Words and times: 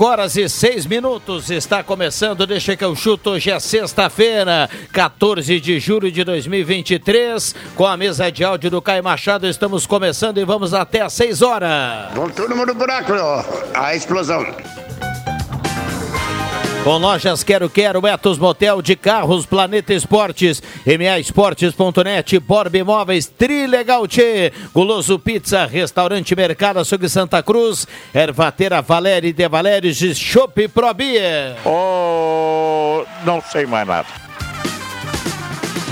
Cinco 0.00 0.12
horas 0.12 0.34
e 0.34 0.48
seis 0.48 0.86
minutos, 0.86 1.50
está 1.50 1.84
começando, 1.84 2.46
deixa 2.46 2.74
que 2.74 2.82
eu 2.82 2.96
chuto, 2.96 3.32
hoje 3.32 3.50
é 3.50 3.60
sexta-feira, 3.60 4.66
14 4.94 5.60
de 5.60 5.78
julho 5.78 6.10
de 6.10 6.24
2023, 6.24 7.54
com 7.76 7.84
a 7.84 7.98
mesa 7.98 8.32
de 8.32 8.42
áudio 8.42 8.70
do 8.70 8.80
Caio 8.80 9.04
Machado, 9.04 9.46
estamos 9.46 9.84
começando 9.86 10.38
e 10.38 10.44
vamos 10.46 10.72
até 10.72 11.02
às 11.02 11.12
seis 11.12 11.42
horas. 11.42 12.14
Vamos 12.14 12.34
todo 12.34 12.56
mundo 12.56 12.72
buraco, 12.72 13.12
ó. 13.12 13.44
A 13.74 13.94
explosão. 13.94 14.42
Com 16.82 16.96
lojas 16.96 17.44
Quero 17.44 17.68
Quero, 17.68 18.06
Etos 18.06 18.38
Motel 18.38 18.80
de 18.80 18.96
Carros, 18.96 19.44
Planeta 19.44 19.92
Esportes, 19.92 20.62
MAEsportes.net, 20.86 22.38
Borb 22.38 22.74
Imóveis, 22.74 23.26
Trilegal 23.26 24.08
Tchê, 24.08 24.50
Guloso 24.72 25.18
Pizza, 25.18 25.66
Restaurante 25.66 26.34
Mercado 26.34 26.78
Açougue 26.78 27.06
Santa 27.06 27.42
Cruz, 27.42 27.86
Ervateira 28.14 28.80
Valéria 28.80 29.30
de 29.30 29.46
Valérios 29.46 30.00
e 30.00 30.14
Chopp 30.14 30.68
Probia. 30.68 31.54
Oh, 31.66 33.04
não 33.26 33.42
sei 33.42 33.66
mais 33.66 33.86
nada. 33.86 34.08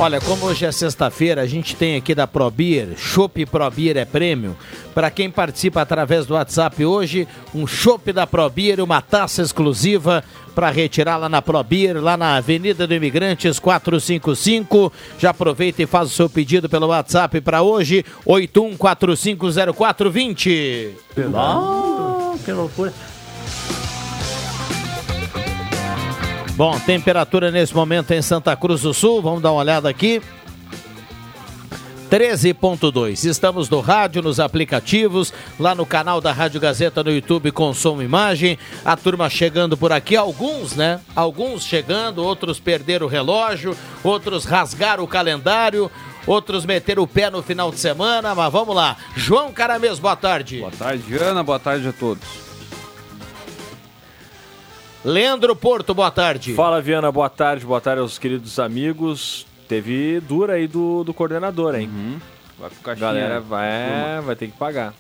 Olha, 0.01 0.21
como 0.21 0.47
hoje 0.47 0.65
é 0.65 0.71
sexta-feira, 0.71 1.43
a 1.43 1.47
gente 1.47 1.75
tem 1.75 1.97
aqui 1.97 2.15
da 2.15 2.25
Probir, 2.25 2.97
Chopp 2.97 3.45
Probir 3.47 3.97
é 3.97 4.05
prêmio. 4.05 4.57
Para 4.95 5.11
quem 5.11 5.29
participa 5.29 5.83
através 5.83 6.25
do 6.25 6.35
WhatsApp 6.35 6.85
hoje, 6.85 7.27
um 7.53 7.67
chopp 7.67 8.13
da 8.13 8.27
Probir, 8.27 8.81
uma 8.81 9.03
taça 9.03 9.43
exclusiva 9.43 10.23
para 10.59 10.71
retirar 10.71 11.17
lá 11.19 11.29
na 11.29 11.41
Probir, 11.41 12.03
lá 12.03 12.17
na 12.17 12.35
Avenida 12.35 12.85
do 12.85 12.93
Imigrantes 12.93 13.61
455. 13.61 14.93
Já 15.17 15.31
aproveita 15.31 15.85
e 15.85 15.87
faz 15.87 16.09
o 16.09 16.13
seu 16.13 16.29
pedido 16.29 16.69
pelo 16.69 16.89
WhatsApp 16.89 17.41
para 17.41 17.63
hoje, 17.63 18.05
81450420. 18.27 20.95
Ah, 21.33 22.35
que 22.45 22.51
loucura. 22.51 22.93
Bom, 26.57 26.77
temperatura 26.81 27.53
nesse 27.53 27.73
momento 27.73 28.11
em 28.11 28.21
Santa 28.21 28.57
Cruz 28.57 28.83
do 28.83 28.93
Sul, 28.93 29.23
vamos 29.23 29.41
dar 29.41 29.53
uma 29.53 29.61
olhada 29.61 29.89
aqui. 29.89 30.21
13.2. 32.09 33.29
Estamos 33.29 33.69
no 33.69 33.81
rádio, 33.81 34.23
nos 34.23 34.41
aplicativos, 34.41 35.33
lá 35.61 35.75
no 35.75 35.85
canal 35.85 36.21
da 36.21 36.33
Rádio 36.33 36.61
Gazeta 36.61 37.05
no 37.05 37.13
YouTube 37.13 37.53
com 37.53 37.75
som 37.75 38.01
e 38.01 38.05
imagem. 38.05 38.59
A 38.85 38.97
turma 38.97 39.29
chegando 39.29 39.77
por 39.77 39.93
aqui, 39.93 40.17
alguns, 40.17 40.75
né? 40.75 41.01
Alguns 41.15 41.65
chegando, 41.65 42.25
outros 42.25 42.59
perderam 42.59 43.07
o 43.07 43.11
relógio, 43.11 43.77
outros 44.03 44.47
rasgaram 44.47 45.05
o 45.05 45.09
calendário, 45.09 45.91
outros 46.27 46.65
meteram 46.65 47.03
o 47.03 47.07
pé 47.07 47.29
no 47.31 47.43
final 47.43 47.71
de 47.71 47.79
semana, 47.79 48.35
mas 48.35 48.51
vamos 48.51 48.75
lá. 48.75 48.97
João 49.15 49.53
Caramês, 49.53 49.99
boa 49.99 50.17
tarde. 50.17 50.61
Boa 50.61 50.73
tarde, 50.73 51.17
Ana, 51.19 51.43
boa 51.43 51.59
tarde 51.59 51.89
a 51.89 51.93
todos. 51.93 52.49
Leandro 55.05 55.55
Porto, 55.55 55.95
boa 55.95 56.11
tarde. 56.11 56.55
Fala, 56.55 56.81
Viana, 56.81 57.13
boa 57.13 57.29
tarde, 57.29 57.65
boa 57.65 57.81
tarde 57.81 58.01
aos 58.01 58.19
queridos 58.19 58.59
amigos. 58.59 59.48
Teve 59.69 60.21
dura 60.21 60.55
aí 60.55 60.67
do, 60.67 61.05
do 61.05 61.13
coordenador, 61.13 61.75
hein? 61.75 61.89
Uhum. 61.93 62.19
Vai 62.59 62.71
com 62.71 62.77
caixinha. 62.83 63.07
Galera 63.07 63.41
vai, 63.41 64.21
vai 64.25 64.35
ter 64.35 64.47
que 64.49 64.57
pagar. 64.57 64.95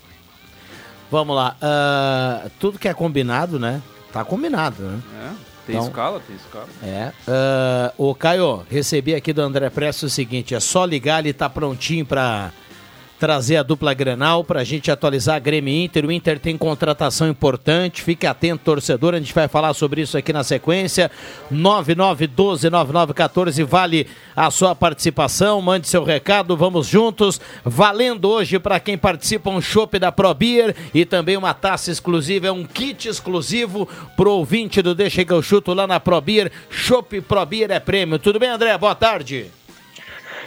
Vamos 1.10 1.34
lá. 1.34 1.56
Uh, 1.62 2.50
tudo 2.60 2.78
que 2.78 2.86
é 2.86 2.92
combinado, 2.94 3.58
né? 3.58 3.80
Tá 4.12 4.24
combinado, 4.24 4.82
né? 4.82 5.00
É, 5.14 5.30
tem 5.66 5.76
Então- 5.76 5.88
escala, 5.88 6.20
tem 6.26 6.36
escala. 6.36 6.66
É. 6.82 7.12
Uh, 7.98 8.10
o 8.10 8.14
Caio, 8.14 8.64
recebi 8.70 9.14
aqui 9.14 9.32
do 9.32 9.40
André 9.40 9.70
Presto 9.70 10.04
o 10.06 10.10
seguinte: 10.10 10.54
é 10.54 10.60
só 10.60 10.84
ligar, 10.84 11.20
ele 11.20 11.32
tá 11.32 11.48
prontinho 11.48 12.04
pra 12.04 12.52
trazer 13.18 13.56
a 13.56 13.62
dupla 13.62 13.92
Grenal 13.92 14.42
pra 14.44 14.64
gente 14.64 14.90
atualizar 14.90 15.36
a 15.36 15.40
Grêmio 15.40 15.74
Inter. 15.74 16.06
O 16.06 16.12
Inter 16.12 16.38
tem 16.38 16.56
contratação 16.56 17.28
importante, 17.28 18.02
fique 18.02 18.26
atento, 18.26 18.64
torcedor. 18.64 19.12
A 19.14 19.18
gente 19.18 19.34
vai 19.34 19.48
falar 19.48 19.74
sobre 19.74 20.00
isso 20.02 20.16
aqui 20.16 20.32
na 20.32 20.44
sequência. 20.44 21.10
9912-9914, 21.52 23.64
vale 23.64 24.06
a 24.36 24.50
sua 24.50 24.74
participação. 24.74 25.60
Mande 25.60 25.88
seu 25.88 26.04
recado, 26.04 26.56
vamos 26.56 26.86
juntos. 26.86 27.40
Valendo 27.64 28.28
hoje 28.28 28.58
para 28.58 28.78
quem 28.78 28.96
participa 28.96 29.50
um 29.50 29.60
chopp 29.60 29.98
da 29.98 30.12
ProBeer 30.12 30.74
e 30.94 31.04
também 31.04 31.36
uma 31.36 31.54
taça 31.54 31.90
exclusiva, 31.90 32.46
é 32.46 32.52
um 32.52 32.64
kit 32.64 33.08
exclusivo 33.08 33.88
pro 34.16 34.30
ouvinte 34.30 34.80
do 34.80 34.94
Deixa 34.94 35.24
que 35.24 35.32
eu 35.32 35.42
chuto 35.42 35.74
lá 35.74 35.86
na 35.86 35.98
ProBeer. 35.98 36.52
Chopp 36.70 37.20
ProBeer 37.22 37.70
é 37.70 37.80
prêmio. 37.80 38.18
Tudo 38.18 38.38
bem, 38.38 38.50
André? 38.50 38.76
Boa 38.78 38.94
tarde. 38.94 39.57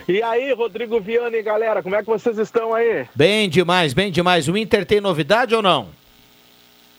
E 0.07 0.21
aí, 0.23 0.51
Rodrigo 0.53 0.99
Viana 0.99 1.37
e 1.37 1.43
galera, 1.43 1.83
como 1.83 1.95
é 1.95 1.99
que 1.99 2.07
vocês 2.07 2.37
estão 2.37 2.73
aí? 2.73 3.05
Bem 3.13 3.49
demais, 3.49 3.93
bem 3.93 4.11
demais. 4.11 4.47
O 4.47 4.57
Inter 4.57 4.85
tem 4.85 4.99
novidade 4.99 5.53
ou 5.53 5.61
não? 5.61 5.89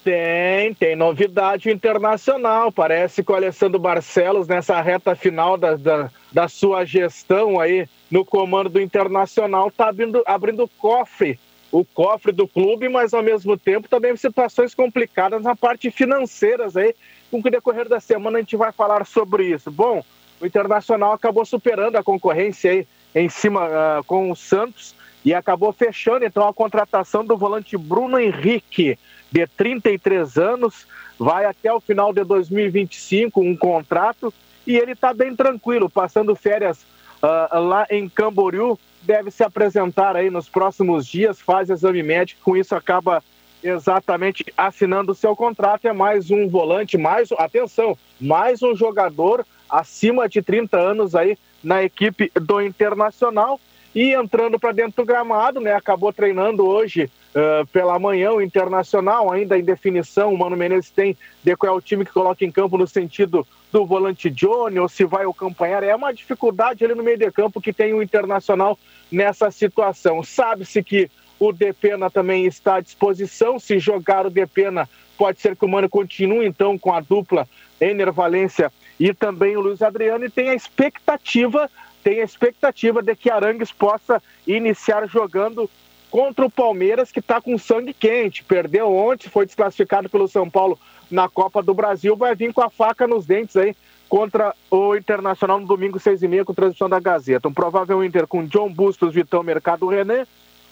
Tem, 0.04 0.74
tem 0.74 0.96
novidade 0.96 1.70
internacional. 1.70 2.72
Parece 2.72 3.22
que 3.22 3.30
o 3.30 3.34
Alessandro 3.34 3.78
Barcelos, 3.78 4.48
nessa 4.48 4.80
reta 4.80 5.14
final 5.14 5.56
da, 5.56 5.76
da, 5.76 6.10
da 6.30 6.48
sua 6.48 6.84
gestão 6.84 7.60
aí 7.60 7.88
no 8.10 8.24
comando 8.24 8.68
do 8.68 8.80
Internacional, 8.80 9.68
está 9.68 9.88
abrindo, 9.88 10.22
abrindo 10.26 10.68
cofre, 10.78 11.38
o 11.70 11.84
cofre 11.84 12.32
do 12.32 12.46
clube, 12.46 12.88
mas 12.88 13.14
ao 13.14 13.22
mesmo 13.22 13.56
tempo 13.56 13.88
também 13.88 14.14
situações 14.16 14.74
complicadas 14.74 15.42
na 15.42 15.56
parte 15.56 15.90
financeiras 15.90 16.76
aí. 16.76 16.94
Com 17.30 17.38
o 17.38 17.42
decorrer 17.50 17.88
da 17.88 18.00
semana 18.00 18.38
a 18.38 18.40
gente 18.42 18.56
vai 18.56 18.72
falar 18.72 19.06
sobre 19.06 19.46
isso. 19.46 19.70
Bom, 19.70 20.04
o 20.42 20.46
Internacional 20.46 21.12
acabou 21.12 21.44
superando 21.44 21.94
a 21.94 22.02
concorrência 22.02 22.72
aí 22.72 22.88
em 23.14 23.28
cima 23.28 23.64
ah, 23.64 24.02
com 24.04 24.28
o 24.28 24.34
Santos 24.34 24.92
e 25.24 25.32
acabou 25.32 25.72
fechando 25.72 26.24
então 26.24 26.48
a 26.48 26.52
contratação 26.52 27.24
do 27.24 27.36
volante 27.36 27.76
Bruno 27.76 28.18
Henrique, 28.18 28.98
de 29.30 29.46
33 29.46 30.36
anos, 30.36 30.84
vai 31.16 31.44
até 31.44 31.72
o 31.72 31.80
final 31.80 32.12
de 32.12 32.24
2025 32.24 33.40
um 33.40 33.56
contrato 33.56 34.34
e 34.66 34.76
ele 34.76 34.92
está 34.92 35.14
bem 35.14 35.36
tranquilo, 35.36 35.88
passando 35.88 36.34
férias 36.34 36.84
ah, 37.22 37.60
lá 37.60 37.86
em 37.88 38.08
Camboriú, 38.08 38.76
deve 39.02 39.30
se 39.30 39.44
apresentar 39.44 40.16
aí 40.16 40.28
nos 40.28 40.48
próximos 40.48 41.06
dias, 41.06 41.40
faz 41.40 41.70
exame 41.70 42.02
médico, 42.02 42.40
com 42.42 42.56
isso 42.56 42.74
acaba 42.74 43.22
exatamente 43.62 44.44
assinando 44.56 45.12
o 45.12 45.14
seu 45.14 45.36
contrato, 45.36 45.86
é 45.86 45.92
mais 45.92 46.32
um 46.32 46.48
volante, 46.48 46.98
mais, 46.98 47.30
atenção, 47.30 47.96
mais 48.20 48.60
um 48.60 48.74
jogador 48.74 49.46
acima 49.72 50.28
de 50.28 50.42
30 50.42 50.78
anos 50.78 51.14
aí 51.14 51.38
na 51.64 51.82
equipe 51.82 52.30
do 52.34 52.60
Internacional 52.60 53.58
e 53.94 54.12
entrando 54.12 54.58
para 54.58 54.72
dentro 54.72 55.02
do 55.02 55.06
gramado, 55.06 55.60
né? 55.60 55.72
Acabou 55.72 56.12
treinando 56.12 56.64
hoje 56.66 57.10
uh, 57.34 57.66
pela 57.68 57.98
manhã 57.98 58.32
o 58.32 58.42
Internacional, 58.42 59.32
ainda 59.32 59.58
em 59.58 59.64
definição. 59.64 60.32
O 60.32 60.38
Mano 60.38 60.56
Menezes 60.56 60.90
tem 60.90 61.16
de 61.42 61.56
qual 61.56 61.74
é 61.74 61.76
o 61.76 61.80
time 61.80 62.04
que 62.04 62.12
coloca 62.12 62.44
em 62.44 62.50
campo 62.50 62.76
no 62.76 62.86
sentido 62.86 63.46
do 63.70 63.86
volante 63.86 64.28
Johnny 64.28 64.78
ou 64.78 64.88
se 64.88 65.04
vai 65.04 65.24
o 65.24 65.34
campanhar. 65.34 65.82
É 65.82 65.94
uma 65.94 66.12
dificuldade 66.12 66.84
ali 66.84 66.94
no 66.94 67.02
meio 67.02 67.18
de 67.18 67.30
campo 67.30 67.60
que 67.60 67.72
tem 67.72 67.94
o 67.94 68.02
Internacional 68.02 68.78
nessa 69.10 69.50
situação. 69.50 70.22
Sabe-se 70.22 70.82
que 70.82 71.10
o 71.38 71.52
Depena 71.52 72.10
também 72.10 72.46
está 72.46 72.76
à 72.76 72.80
disposição. 72.80 73.58
Se 73.58 73.78
jogar 73.78 74.26
o 74.26 74.30
Depena, 74.30 74.88
pode 75.18 75.40
ser 75.40 75.56
que 75.56 75.64
o 75.64 75.68
Mano 75.68 75.88
continue 75.88 76.46
então 76.46 76.78
com 76.78 76.92
a 76.92 77.00
dupla 77.00 77.46
Ener 77.80 78.12
Valência 78.12 78.72
e 78.98 79.12
também 79.12 79.56
o 79.56 79.60
Luiz 79.60 79.82
Adriano 79.82 80.24
e 80.24 80.30
tem 80.30 80.50
a 80.50 80.54
expectativa 80.54 81.70
tem 82.02 82.20
a 82.20 82.24
expectativa 82.24 83.02
de 83.02 83.14
que 83.14 83.30
Arangues 83.30 83.70
possa 83.70 84.20
iniciar 84.46 85.06
jogando 85.06 85.70
contra 86.10 86.44
o 86.44 86.50
Palmeiras, 86.50 87.10
que 87.10 87.20
está 87.20 87.40
com 87.40 87.56
sangue 87.56 87.94
quente. 87.94 88.44
Perdeu 88.44 88.92
ontem, 88.92 89.28
foi 89.28 89.46
desclassificado 89.46 90.10
pelo 90.10 90.28
São 90.28 90.50
Paulo 90.50 90.78
na 91.10 91.28
Copa 91.28 91.62
do 91.62 91.72
Brasil, 91.72 92.16
vai 92.16 92.34
vir 92.34 92.52
com 92.52 92.62
a 92.62 92.68
faca 92.68 93.06
nos 93.06 93.24
dentes 93.24 93.56
aí 93.56 93.74
contra 94.08 94.54
o 94.70 94.94
Internacional 94.94 95.58
no 95.58 95.66
domingo, 95.66 95.98
seis 95.98 96.22
e 96.22 96.28
meia, 96.28 96.44
com 96.44 96.52
transmissão 96.52 96.88
da 96.88 97.00
Gazeta. 97.00 97.48
Um 97.48 97.54
provável 97.54 98.04
Inter 98.04 98.26
com 98.26 98.44
John 98.44 98.68
Bustos, 98.68 99.14
Vitão 99.14 99.42
Mercado 99.42 99.86
René, 99.86 100.26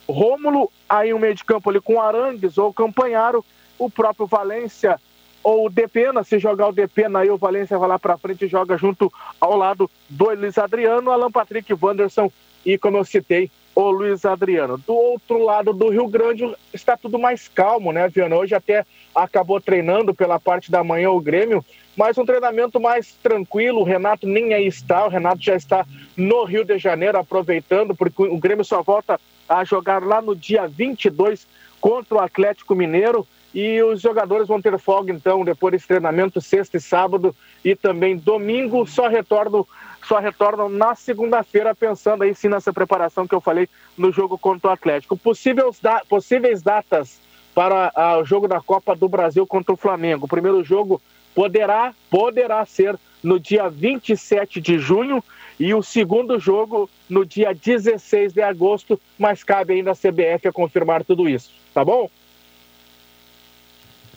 Rômulo, 0.07 0.71
aí 0.89 1.15
um 1.15 1.19
meio 1.19 1.35
de 1.35 1.45
campo 1.45 1.71
ali 1.71 1.81
com 1.81 2.01
Arangues 2.01 2.59
ou 2.59 2.73
Campanharo, 2.73 3.45
o 3.79 3.89
próprio 3.89 4.27
Valência 4.27 5.01
ou 5.43 5.67
o 5.67 5.71
Depena, 5.71 6.23
se 6.23 6.39
jogar 6.39 6.69
o 6.69 6.73
Depena 6.73 7.21
aí 7.21 7.31
o 7.31 7.39
Valência 7.39 7.79
vai 7.79 7.89
lá 7.89 7.99
para 7.99 8.19
frente 8.19 8.45
e 8.45 8.49
joga 8.49 8.77
junto 8.77 9.13
ao 9.41 9.57
lado 9.57 9.91
do 10.09 10.35
Luiz 10.35 10.59
Adriano, 10.59 11.11
Alan 11.11 11.31
Patrick, 11.31 11.73
Wanderson 11.73 12.31
e 12.65 12.77
como 12.77 12.99
eu 12.99 13.05
citei, 13.05 13.51
o 13.75 13.91
Luiz 13.91 14.25
Adriano. 14.25 14.77
Do 14.79 14.95
outro 14.95 15.43
lado 15.43 15.73
do 15.73 15.89
Rio 15.89 16.09
Grande 16.09 16.55
está 16.73 16.97
tudo 16.97 17.19
mais 17.19 17.49
calmo, 17.49 17.93
né, 17.93 18.09
Viana? 18.09 18.37
Hoje 18.37 18.55
até 18.55 18.85
acabou 19.15 19.61
treinando 19.61 20.15
pela 20.15 20.39
parte 20.39 20.71
da 20.71 20.85
manhã 20.85 21.11
o 21.11 21.21
Grêmio, 21.21 21.65
mas 21.97 22.19
um 22.19 22.27
treinamento 22.27 22.81
mais 22.81 23.13
tranquilo. 23.23 23.81
O 23.81 23.85
Renato 23.85 24.27
nem 24.27 24.53
aí 24.53 24.67
está, 24.67 25.07
o 25.07 25.09
Renato 25.09 25.41
já 25.41 25.57
está 25.57 25.87
no 26.17 26.45
Rio 26.45 26.65
de 26.65 26.79
Janeiro 26.79 27.19
aproveitando, 27.19 27.95
porque 27.95 28.23
o 28.23 28.39
Grêmio 28.39 28.65
só 28.65 28.83
volta 28.83 29.19
a 29.49 29.65
jogar 29.65 30.03
lá 30.03 30.21
no 30.21 30.37
dia 30.37 30.67
22 30.67 31.47
contra 31.81 32.17
o 32.17 32.21
Atlético 32.21 32.75
Mineiro. 32.75 33.27
E 33.53 33.83
os 33.83 34.01
jogadores 34.01 34.47
vão 34.47 34.63
ter 34.63 34.79
folga, 34.79 35.13
então, 35.13 35.45
depois 35.45 35.73
desse 35.73 35.89
treinamento, 35.89 36.41
sexta 36.41 36.77
e 36.77 36.81
sábado 36.81 37.35
e 37.65 37.75
também 37.75 38.17
domingo. 38.17 38.87
Só 38.87 39.09
retornam, 39.09 39.67
só 40.07 40.19
retornam 40.19 40.69
na 40.69 40.95
segunda-feira, 40.95 41.75
pensando 41.75 42.23
aí 42.23 42.35
sim 42.35 42.49
nessa 42.49 42.73
preparação 42.73 43.27
que 43.27 43.35
eu 43.35 43.41
falei 43.41 43.69
no 43.99 44.13
jogo 44.13 44.39
contra 44.39 44.71
o 44.71 44.73
Atlético. 44.73 45.17
Possíveis, 45.17 45.81
da, 45.81 46.03
possíveis 46.09 46.63
datas 46.63 47.21
para 47.55 47.91
ah, 47.97 48.19
o 48.19 48.25
jogo 48.25 48.47
da 48.47 48.61
Copa 48.61 48.95
do 48.95 49.09
Brasil 49.09 49.45
contra 49.47 49.73
o 49.73 49.77
Flamengo. 49.77 50.27
O 50.27 50.29
primeiro 50.29 50.63
jogo 50.63 51.03
poderá, 51.35 51.93
poderá 52.09 52.65
ser 52.65 52.97
no 53.23 53.39
dia 53.39 53.69
27 53.69 54.61
de 54.61 54.79
junho 54.79 55.23
e 55.59 55.75
o 55.75 55.83
segundo 55.83 56.39
jogo 56.39 56.89
no 57.09 57.27
dia 57.27 57.53
16 57.53 58.33
de 58.33 58.41
agosto, 58.41 58.99
mas 59.19 59.45
cabe 59.45 59.75
ainda 59.75 59.91
a 59.91 59.95
CBF 59.95 60.49
a 60.49 60.53
confirmar 60.53 61.05
tudo 61.05 61.29
isso. 61.29 61.51
Tá 61.75 61.85
bom? 61.85 62.09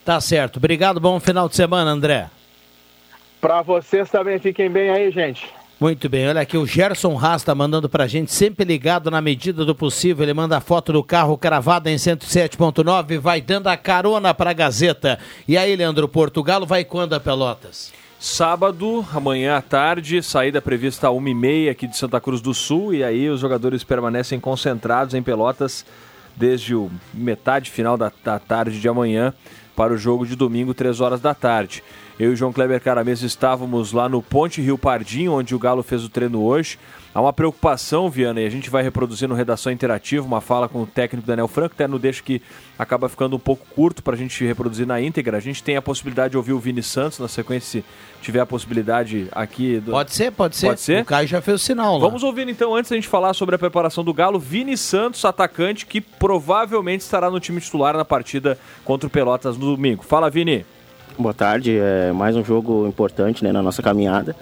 Tá 0.06 0.20
certo. 0.20 0.58
Obrigado, 0.58 1.00
bom 1.00 1.20
final 1.20 1.48
de 1.48 1.56
semana, 1.56 1.92
André. 1.92 2.30
Para 3.40 3.62
vocês 3.62 4.10
também, 4.10 4.40
fiquem 4.40 4.70
bem 4.70 4.90
aí, 4.90 5.12
gente. 5.12 5.46
Muito 5.80 6.08
bem, 6.08 6.30
olha 6.30 6.40
aqui, 6.40 6.58
o 6.58 6.66
Gerson 6.66 7.18
Haas 7.18 7.44
tá 7.44 7.54
mandando 7.54 7.90
pra 7.90 8.08
gente, 8.08 8.32
sempre 8.32 8.64
ligado 8.64 9.12
na 9.12 9.20
medida 9.20 9.66
do 9.66 9.76
possível. 9.76 10.24
Ele 10.24 10.34
manda 10.34 10.56
a 10.56 10.62
foto 10.62 10.94
do 10.94 11.04
carro 11.04 11.38
cravado 11.38 11.90
em 11.90 11.96
107.9, 11.96 13.20
vai 13.20 13.42
dando 13.42 13.68
a 13.68 13.76
carona 13.76 14.34
pra 14.34 14.54
Gazeta. 14.54 15.20
E 15.46 15.58
aí, 15.58 15.76
Leandro 15.76 16.08
Portugal, 16.08 16.66
vai 16.66 16.86
quando 16.86 17.14
a 17.14 17.20
Pelotas? 17.20 17.92
Sábado, 18.18 19.06
amanhã 19.14 19.58
à 19.58 19.62
tarde, 19.62 20.24
saída 20.24 20.62
prevista 20.62 21.10
às 21.10 21.14
1h30 21.14 21.70
aqui 21.70 21.86
de 21.86 21.98
Santa 21.98 22.22
Cruz 22.22 22.40
do 22.40 22.54
Sul. 22.54 22.94
E 22.94 23.04
aí 23.04 23.30
os 23.30 23.42
jogadores 23.42 23.84
permanecem 23.84 24.40
concentrados 24.40 25.14
em 25.14 25.22
Pelotas 25.22 25.86
desde 26.34 26.74
o 26.74 26.90
metade 27.14 27.70
final 27.70 27.98
da, 27.98 28.10
da 28.24 28.40
tarde 28.40 28.80
de 28.80 28.88
amanhã 28.88 29.34
para 29.76 29.94
o 29.94 29.98
jogo 29.98 30.26
de 30.26 30.36
domingo, 30.36 30.74
3 30.74 31.02
horas 31.02 31.22
da 31.22 31.34
tarde. 31.34 31.84
Eu 32.20 32.32
e 32.32 32.34
o 32.34 32.36
João 32.36 32.54
Kleber 32.54 32.82
Caramês 32.82 33.22
estávamos 33.22 33.92
lá 33.92 34.08
no 34.08 34.22
Ponte 34.22 34.62
Rio 34.62 34.78
Pardinho, 34.78 35.34
onde 35.34 35.56
o 35.56 35.60
Galo 35.60 35.82
fez 35.82 36.04
o 36.04 36.10
treino 36.10 36.42
hoje. 36.42 36.78
Há 37.16 37.22
uma 37.22 37.32
preocupação, 37.32 38.10
Viana, 38.10 38.42
e 38.42 38.46
a 38.46 38.50
gente 38.50 38.72
vai 38.72 38.82
reproduzir 38.82 39.30
no 39.30 39.36
Redação 39.36 39.72
Interativa 39.72 40.26
uma 40.26 40.42
fala 40.42 40.68
com 40.68 40.82
o 40.82 40.88
técnico 40.88 41.28
Daniel 41.28 41.48
Franco, 41.48 41.76
até 41.76 41.88
no 41.88 42.00
deixo 42.00 42.24
que 42.24 42.42
acaba 42.78 43.08
ficando 43.08 43.36
um 43.36 43.40
pouco 43.40 43.64
curto 43.76 44.02
para 44.02 44.16
a 44.16 44.18
gente 44.18 44.44
reproduzir 44.44 44.88
na 44.88 45.00
íntegra. 45.00 45.38
A 45.38 45.40
gente 45.40 45.62
tem 45.62 45.78
a 45.78 45.82
possibilidade 45.82 46.32
de 46.32 46.38
ouvir 46.38 46.54
o 46.54 46.60
Vini 46.60 46.82
Santos 46.82 47.20
na 47.20 47.28
sequência, 47.28 47.82
se 47.82 47.86
tiver 48.20 48.40
a 48.40 48.48
possibilidade 48.48 49.28
aqui. 49.32 49.80
Do... 49.80 49.92
Pode 49.92 50.12
ser, 50.12 50.32
pode 50.32 50.56
ser. 50.56 50.68
Pode 50.68 50.82
ser? 50.82 51.02
O 51.04 51.06
Caio 51.06 51.28
já 51.28 51.40
fez 51.40 51.62
o 51.62 51.64
sinal 51.64 52.00
lá. 52.00 52.00
Vamos 52.00 52.24
ouvir 52.24 52.50
então, 52.50 52.76
antes 52.76 52.90
da 52.90 52.96
gente 52.96 53.08
falar 53.08 53.36
sobre 53.36 53.54
a 53.54 53.60
preparação 53.60 54.04
do 54.04 54.12
Galo, 54.12 54.40
Vini 54.40 54.76
Santos, 54.76 55.24
atacante, 55.24 55.86
que 55.86 56.02
provavelmente 56.02 57.02
estará 57.02 57.30
no 57.30 57.40
time 57.40 57.62
titular 57.62 57.96
na 57.96 58.04
partida 58.04 58.58
contra 58.84 59.06
o 59.06 59.10
Pelotas 59.10 59.56
no 59.56 59.76
domingo. 59.76 60.04
Fala, 60.04 60.32
Vini. 60.32 60.66
Boa 61.18 61.34
tarde, 61.34 61.78
é 61.78 62.12
mais 62.12 62.36
um 62.36 62.44
jogo 62.44 62.88
importante 62.88 63.44
né, 63.44 63.52
na 63.52 63.62
nossa 63.62 63.84
caminhada, 63.84 64.36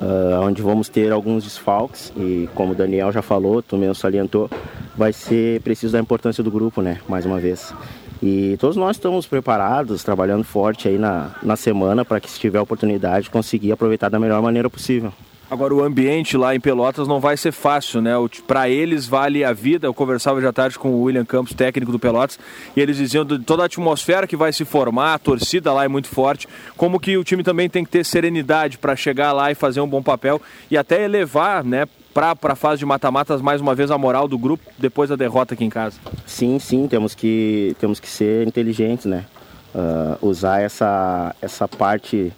uh, 0.00 0.40
onde 0.42 0.62
vamos 0.62 0.88
ter 0.88 1.12
alguns 1.12 1.44
desfalques 1.44 2.12
e 2.16 2.48
como 2.54 2.72
o 2.72 2.74
Daniel 2.74 3.12
já 3.12 3.22
falou, 3.22 3.62
tu 3.62 3.76
mesmo 3.76 3.94
salientou, 3.94 4.50
vai 4.96 5.12
ser 5.12 5.60
preciso 5.60 5.92
da 5.92 6.00
importância 6.00 6.42
do 6.42 6.50
grupo, 6.50 6.80
né, 6.82 7.00
mais 7.08 7.26
uma 7.26 7.38
vez. 7.38 7.74
E 8.22 8.56
todos 8.58 8.76
nós 8.76 8.96
estamos 8.96 9.26
preparados, 9.26 10.04
trabalhando 10.04 10.44
forte 10.44 10.88
aí 10.88 10.98
na, 10.98 11.30
na 11.42 11.56
semana 11.56 12.04
para 12.04 12.20
que 12.20 12.30
se 12.30 12.38
tiver 12.38 12.60
oportunidade 12.60 13.30
conseguir 13.30 13.72
aproveitar 13.72 14.10
da 14.10 14.18
melhor 14.18 14.42
maneira 14.42 14.68
possível. 14.68 15.12
Agora, 15.50 15.74
o 15.74 15.82
ambiente 15.82 16.36
lá 16.36 16.54
em 16.54 16.60
Pelotas 16.60 17.08
não 17.08 17.18
vai 17.18 17.36
ser 17.36 17.50
fácil, 17.50 18.00
né? 18.00 18.12
Para 18.46 18.68
eles 18.68 19.08
vale 19.08 19.42
a 19.42 19.52
vida. 19.52 19.88
Eu 19.88 19.92
conversava 19.92 20.46
à 20.46 20.52
tarde 20.52 20.78
com 20.78 20.90
o 20.90 21.02
William 21.02 21.24
Campos, 21.24 21.52
técnico 21.52 21.90
do 21.90 21.98
Pelotas, 21.98 22.38
e 22.76 22.80
eles 22.80 22.96
diziam 22.96 23.24
de 23.24 23.36
toda 23.40 23.64
a 23.64 23.66
atmosfera 23.66 24.28
que 24.28 24.36
vai 24.36 24.52
se 24.52 24.64
formar, 24.64 25.14
a 25.14 25.18
torcida 25.18 25.72
lá 25.72 25.84
é 25.84 25.88
muito 25.88 26.06
forte, 26.06 26.46
como 26.76 27.00
que 27.00 27.16
o 27.16 27.24
time 27.24 27.42
também 27.42 27.68
tem 27.68 27.84
que 27.84 27.90
ter 27.90 28.04
serenidade 28.04 28.78
para 28.78 28.94
chegar 28.94 29.32
lá 29.32 29.50
e 29.50 29.56
fazer 29.56 29.80
um 29.80 29.88
bom 29.88 30.00
papel 30.00 30.40
e 30.70 30.78
até 30.78 31.02
elevar, 31.02 31.64
né, 31.64 31.84
para 32.14 32.36
a 32.40 32.54
fase 32.54 32.78
de 32.78 32.86
mata-matas 32.86 33.42
mais 33.42 33.60
uma 33.60 33.74
vez 33.74 33.90
a 33.90 33.98
moral 33.98 34.28
do 34.28 34.38
grupo 34.38 34.62
depois 34.78 35.10
da 35.10 35.16
derrota 35.16 35.54
aqui 35.54 35.64
em 35.64 35.70
casa. 35.70 35.98
Sim, 36.26 36.60
sim, 36.60 36.86
temos 36.86 37.12
que, 37.12 37.74
temos 37.80 37.98
que 37.98 38.08
ser 38.08 38.46
inteligentes, 38.46 39.06
né? 39.06 39.24
Uh, 39.74 40.28
usar 40.28 40.60
essa, 40.60 41.34
essa 41.40 41.66
parte 41.68 42.32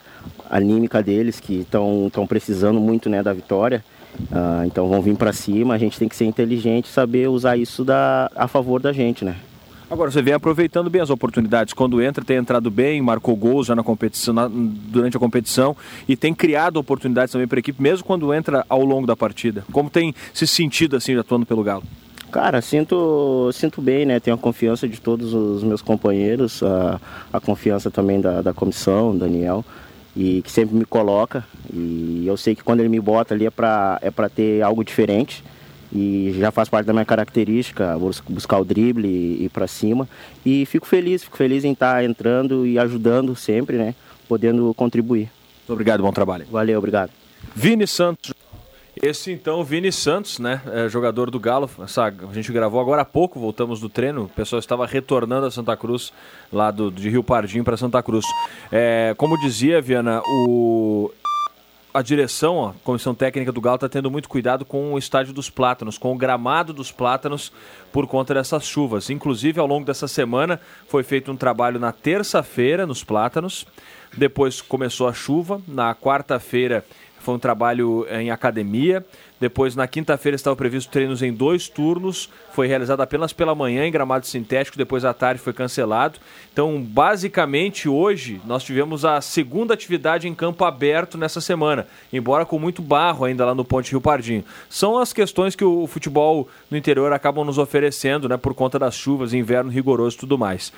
anímica 0.52 1.02
deles, 1.02 1.40
que 1.40 1.60
estão 1.60 2.26
precisando 2.28 2.78
muito 2.78 3.08
né, 3.08 3.22
da 3.22 3.32
vitória. 3.32 3.82
Uh, 4.30 4.66
então 4.66 4.90
vão 4.90 5.00
vir 5.00 5.16
para 5.16 5.32
cima, 5.32 5.72
a 5.72 5.78
gente 5.78 5.98
tem 5.98 6.06
que 6.06 6.14
ser 6.14 6.26
inteligente 6.26 6.84
e 6.84 6.88
saber 6.88 7.28
usar 7.28 7.56
isso 7.56 7.82
da, 7.82 8.30
a 8.36 8.46
favor 8.46 8.78
da 8.78 8.92
gente, 8.92 9.24
né? 9.24 9.36
Agora, 9.90 10.10
você 10.10 10.22
vem 10.22 10.32
aproveitando 10.32 10.88
bem 10.88 11.02
as 11.02 11.10
oportunidades. 11.10 11.74
Quando 11.74 12.00
entra, 12.00 12.24
tem 12.24 12.36
entrado 12.36 12.70
bem, 12.70 13.00
marcou 13.02 13.36
gols 13.36 13.66
já 13.66 13.74
na 13.74 13.82
competição, 13.82 14.32
na, 14.32 14.48
durante 14.50 15.16
a 15.16 15.20
competição 15.20 15.76
e 16.08 16.16
tem 16.16 16.34
criado 16.34 16.78
oportunidades 16.78 17.32
também 17.32 17.46
para 17.46 17.58
a 17.58 17.60
equipe, 17.60 17.82
mesmo 17.82 18.04
quando 18.04 18.32
entra 18.32 18.64
ao 18.68 18.84
longo 18.84 19.06
da 19.06 19.14
partida. 19.14 19.64
Como 19.70 19.90
tem 19.90 20.14
se 20.32 20.46
sentido 20.46 20.96
assim, 20.96 21.14
atuando 21.16 21.44
pelo 21.44 21.62
Galo? 21.62 21.82
Cara, 22.30 22.62
sinto, 22.62 23.50
sinto 23.52 23.82
bem, 23.82 24.06
né? 24.06 24.18
Tenho 24.18 24.34
a 24.34 24.38
confiança 24.38 24.88
de 24.88 24.98
todos 24.98 25.34
os 25.34 25.62
meus 25.62 25.82
companheiros, 25.82 26.62
a, 26.62 26.98
a 27.30 27.38
confiança 27.38 27.90
também 27.90 28.18
da, 28.18 28.40
da 28.40 28.54
comissão, 28.54 29.16
Daniel 29.16 29.62
e 30.16 30.42
que 30.42 30.50
sempre 30.50 30.74
me 30.74 30.84
coloca. 30.84 31.44
E 31.72 32.24
eu 32.26 32.36
sei 32.36 32.54
que 32.54 32.62
quando 32.62 32.80
ele 32.80 32.88
me 32.88 33.00
bota 33.00 33.34
ali 33.34 33.46
é 33.46 33.50
para 33.50 33.98
é 34.02 34.10
pra 34.10 34.28
ter 34.28 34.62
algo 34.62 34.84
diferente. 34.84 35.44
E 35.94 36.34
já 36.38 36.50
faz 36.50 36.70
parte 36.70 36.86
da 36.86 36.92
minha 36.92 37.04
característica, 37.04 37.98
buscar 38.28 38.58
o 38.58 38.64
drible 38.64 39.06
e 39.06 39.44
ir 39.44 39.48
para 39.50 39.66
cima. 39.66 40.08
E 40.44 40.64
fico 40.64 40.86
feliz, 40.86 41.22
fico 41.22 41.36
feliz 41.36 41.64
em 41.64 41.72
estar 41.72 42.02
entrando 42.02 42.66
e 42.66 42.78
ajudando 42.78 43.36
sempre, 43.36 43.76
né? 43.76 43.94
Podendo 44.26 44.72
contribuir. 44.72 45.30
Muito 45.58 45.72
obrigado, 45.74 46.02
bom 46.02 46.12
trabalho. 46.12 46.46
Valeu, 46.50 46.78
obrigado. 46.78 47.10
Vini 47.54 47.86
Santos. 47.86 48.32
Esse 49.04 49.32
então, 49.32 49.64
Vini 49.64 49.90
Santos, 49.90 50.38
né, 50.38 50.62
é 50.70 50.88
jogador 50.88 51.28
do 51.28 51.40
Galo. 51.40 51.68
Essa, 51.82 52.04
a 52.04 52.32
gente 52.32 52.52
gravou 52.52 52.80
agora 52.80 53.02
há 53.02 53.04
pouco, 53.04 53.40
voltamos 53.40 53.80
do 53.80 53.88
treino. 53.88 54.26
O 54.26 54.28
pessoal 54.28 54.60
estava 54.60 54.86
retornando 54.86 55.44
a 55.44 55.50
Santa 55.50 55.76
Cruz, 55.76 56.12
lá 56.52 56.70
do, 56.70 56.88
de 56.88 57.10
Rio 57.10 57.24
Pardinho 57.24 57.64
para 57.64 57.76
Santa 57.76 58.00
Cruz. 58.00 58.24
É, 58.70 59.12
como 59.18 59.36
dizia, 59.40 59.82
Viana, 59.82 60.22
o, 60.24 61.10
a 61.92 62.00
direção, 62.00 62.64
a 62.64 62.74
comissão 62.84 63.12
técnica 63.12 63.50
do 63.50 63.60
Galo 63.60 63.74
está 63.74 63.88
tendo 63.88 64.08
muito 64.08 64.28
cuidado 64.28 64.64
com 64.64 64.92
o 64.92 64.98
estádio 64.98 65.32
dos 65.32 65.50
Plátanos, 65.50 65.98
com 65.98 66.12
o 66.12 66.16
gramado 66.16 66.72
dos 66.72 66.92
Plátanos, 66.92 67.50
por 67.92 68.06
conta 68.06 68.34
dessas 68.34 68.64
chuvas. 68.64 69.10
Inclusive, 69.10 69.58
ao 69.58 69.66
longo 69.66 69.84
dessa 69.84 70.06
semana, 70.06 70.60
foi 70.86 71.02
feito 71.02 71.32
um 71.32 71.36
trabalho 71.36 71.80
na 71.80 71.90
terça-feira 71.90 72.86
nos 72.86 73.02
Plátanos. 73.02 73.66
Depois 74.16 74.60
começou 74.60 75.08
a 75.08 75.12
chuva. 75.12 75.60
Na 75.66 75.92
quarta-feira 75.92 76.84
foi 77.22 77.34
um 77.34 77.38
trabalho 77.38 78.06
em 78.10 78.30
academia. 78.30 79.04
Depois, 79.42 79.74
na 79.74 79.88
quinta-feira, 79.88 80.36
estava 80.36 80.54
previsto 80.54 80.88
treinos 80.88 81.20
em 81.20 81.32
dois 81.32 81.68
turnos. 81.68 82.30
Foi 82.52 82.68
realizado 82.68 83.00
apenas 83.00 83.32
pela 83.32 83.56
manhã 83.56 83.84
em 83.84 83.90
gramado 83.90 84.24
sintético, 84.24 84.78
depois 84.78 85.04
à 85.04 85.12
tarde 85.12 85.40
foi 85.40 85.52
cancelado. 85.52 86.20
Então, 86.52 86.80
basicamente, 86.80 87.88
hoje 87.88 88.40
nós 88.46 88.62
tivemos 88.62 89.04
a 89.04 89.20
segunda 89.20 89.74
atividade 89.74 90.28
em 90.28 90.34
campo 90.34 90.64
aberto 90.64 91.18
nessa 91.18 91.40
semana, 91.40 91.88
embora 92.12 92.46
com 92.46 92.56
muito 92.56 92.80
barro 92.80 93.24
ainda 93.24 93.44
lá 93.44 93.52
no 93.52 93.64
Ponte 93.64 93.90
Rio 93.90 94.00
Pardinho. 94.00 94.44
São 94.70 94.96
as 94.96 95.12
questões 95.12 95.56
que 95.56 95.64
o 95.64 95.88
futebol 95.88 96.46
no 96.70 96.76
interior 96.76 97.12
acabam 97.12 97.44
nos 97.44 97.58
oferecendo, 97.58 98.28
né, 98.28 98.36
por 98.36 98.54
conta 98.54 98.78
das 98.78 98.94
chuvas, 98.94 99.34
inverno 99.34 99.72
rigoroso 99.72 100.18
e 100.18 100.20
tudo 100.20 100.38
mais 100.38 100.72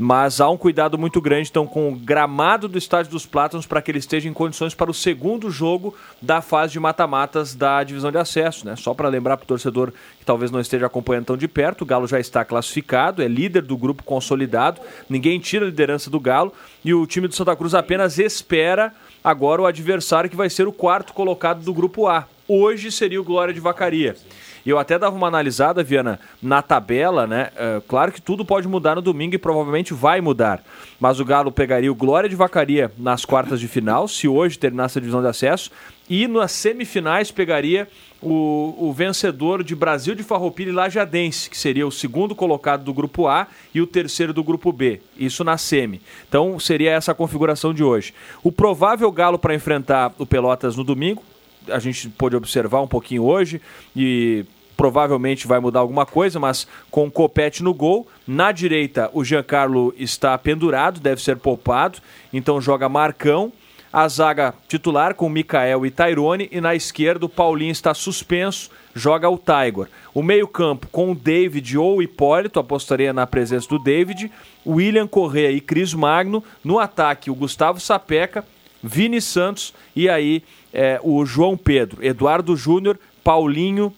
mas 0.00 0.40
há 0.40 0.48
um 0.48 0.56
cuidado 0.56 0.96
muito 0.96 1.20
grande 1.20 1.50
então 1.50 1.66
com 1.66 1.92
o 1.92 1.94
gramado 1.94 2.66
do 2.66 2.78
Estádio 2.78 3.12
dos 3.12 3.26
Plátanos 3.26 3.66
para 3.66 3.82
que 3.82 3.90
ele 3.90 3.98
esteja 3.98 4.30
em 4.30 4.32
condições 4.32 4.74
para 4.74 4.90
o 4.90 4.94
segundo 4.94 5.50
jogo 5.50 5.94
da 6.22 6.40
fase 6.40 6.72
de 6.72 6.80
mata-matas 6.80 7.54
da 7.54 7.84
divisão 7.84 8.09
divisão 8.10 8.12
de 8.12 8.18
acesso, 8.18 8.66
né? 8.66 8.76
Só 8.76 8.92
para 8.92 9.08
lembrar 9.08 9.36
para 9.36 9.44
o 9.44 9.46
torcedor 9.46 9.92
que 10.18 10.24
talvez 10.24 10.50
não 10.50 10.60
esteja 10.60 10.86
acompanhando 10.86 11.26
tão 11.26 11.36
de 11.36 11.48
perto, 11.48 11.82
o 11.82 11.86
Galo 11.86 12.06
já 12.06 12.18
está 12.18 12.44
classificado, 12.44 13.22
é 13.22 13.28
líder 13.28 13.62
do 13.62 13.76
grupo 13.76 14.02
consolidado, 14.02 14.80
ninguém 15.08 15.38
tira 15.38 15.64
a 15.64 15.68
liderança 15.68 16.10
do 16.10 16.20
Galo 16.20 16.52
e 16.84 16.92
o 16.92 17.06
time 17.06 17.28
do 17.28 17.34
Santa 17.34 17.54
Cruz 17.56 17.74
apenas 17.74 18.18
espera 18.18 18.92
agora 19.22 19.62
o 19.62 19.66
adversário 19.66 20.28
que 20.28 20.36
vai 20.36 20.50
ser 20.50 20.66
o 20.66 20.72
quarto 20.72 21.12
colocado 21.12 21.62
do 21.62 21.72
grupo 21.72 22.06
A. 22.06 22.26
Hoje 22.48 22.90
seria 22.90 23.20
o 23.20 23.24
Glória 23.24 23.54
de 23.54 23.60
Vacaria. 23.60 24.16
Eu 24.64 24.78
até 24.78 24.98
dava 24.98 25.16
uma 25.16 25.26
analisada, 25.26 25.82
Viana, 25.82 26.20
na 26.42 26.62
tabela, 26.62 27.26
né? 27.26 27.50
É, 27.56 27.80
claro 27.86 28.12
que 28.12 28.20
tudo 28.20 28.44
pode 28.44 28.68
mudar 28.68 28.94
no 28.94 29.02
domingo 29.02 29.34
e 29.34 29.38
provavelmente 29.38 29.94
vai 29.94 30.20
mudar. 30.20 30.62
Mas 30.98 31.18
o 31.18 31.24
Galo 31.24 31.50
pegaria 31.50 31.90
o 31.90 31.94
Glória 31.94 32.28
de 32.28 32.36
Vacaria 32.36 32.92
nas 32.98 33.24
quartas 33.24 33.58
de 33.60 33.68
final, 33.68 34.06
se 34.06 34.28
hoje 34.28 34.58
terminasse 34.58 34.98
a 34.98 35.00
divisão 35.00 35.22
de 35.22 35.28
acesso, 35.28 35.70
e 36.08 36.26
nas 36.26 36.52
semifinais 36.52 37.30
pegaria 37.30 37.88
o, 38.20 38.74
o 38.78 38.92
vencedor 38.92 39.62
de 39.62 39.74
Brasil 39.74 40.14
de 40.14 40.22
Farroupilha 40.22 40.70
e 40.70 40.72
Lajadense, 40.72 41.48
que 41.48 41.56
seria 41.56 41.86
o 41.86 41.92
segundo 41.92 42.34
colocado 42.34 42.84
do 42.84 42.92
grupo 42.92 43.26
A 43.28 43.46
e 43.74 43.80
o 43.80 43.86
terceiro 43.86 44.32
do 44.32 44.44
grupo 44.44 44.72
B. 44.72 45.00
Isso 45.16 45.42
na 45.44 45.56
semi. 45.56 46.02
Então 46.28 46.58
seria 46.58 46.90
essa 46.90 47.12
a 47.12 47.14
configuração 47.14 47.72
de 47.72 47.82
hoje. 47.82 48.12
O 48.42 48.52
provável 48.52 49.10
Galo 49.10 49.38
para 49.38 49.54
enfrentar 49.54 50.12
o 50.18 50.26
Pelotas 50.26 50.76
no 50.76 50.84
domingo, 50.84 51.22
a 51.70 51.78
gente 51.78 52.08
pôde 52.10 52.36
observar 52.36 52.80
um 52.80 52.86
pouquinho 52.86 53.24
hoje 53.24 53.60
e 53.94 54.44
provavelmente 54.76 55.46
vai 55.46 55.60
mudar 55.60 55.80
alguma 55.80 56.06
coisa, 56.06 56.40
mas 56.40 56.66
com 56.90 57.06
o 57.06 57.10
Copete 57.10 57.62
no 57.62 57.74
gol. 57.74 58.08
Na 58.26 58.50
direita, 58.50 59.10
o 59.12 59.22
Giancarlo 59.22 59.92
está 59.98 60.36
pendurado, 60.38 61.00
deve 61.00 61.22
ser 61.22 61.36
poupado, 61.36 61.98
então 62.32 62.60
joga 62.60 62.88
Marcão. 62.88 63.52
A 63.92 64.06
zaga 64.06 64.54
titular 64.68 65.16
com 65.16 65.28
Mikael 65.28 65.84
e 65.84 65.90
Tairone. 65.90 66.48
E 66.52 66.60
na 66.60 66.76
esquerda, 66.76 67.26
o 67.26 67.28
Paulinho 67.28 67.72
está 67.72 67.92
suspenso, 67.92 68.70
joga 68.94 69.28
o 69.28 69.36
Tiger. 69.36 69.88
O 70.14 70.22
meio-campo 70.22 70.86
com 70.92 71.10
o 71.10 71.14
David 71.14 71.76
ou 71.76 72.00
Hipólito, 72.00 72.60
apostaria 72.60 73.12
na 73.12 73.26
presença 73.26 73.68
do 73.68 73.80
David. 73.80 74.30
William 74.64 75.08
Correa 75.08 75.50
e 75.50 75.60
Cris 75.60 75.92
Magno. 75.92 76.42
No 76.62 76.78
ataque, 76.78 77.32
o 77.32 77.34
Gustavo 77.34 77.80
Sapeca, 77.80 78.44
Vini 78.82 79.20
Santos 79.20 79.74
e 79.94 80.08
aí 80.08 80.42
é, 80.72 81.00
o 81.02 81.24
João 81.24 81.56
Pedro. 81.56 82.04
Eduardo 82.04 82.56
Júnior, 82.56 82.98
Paulinho 83.22 83.92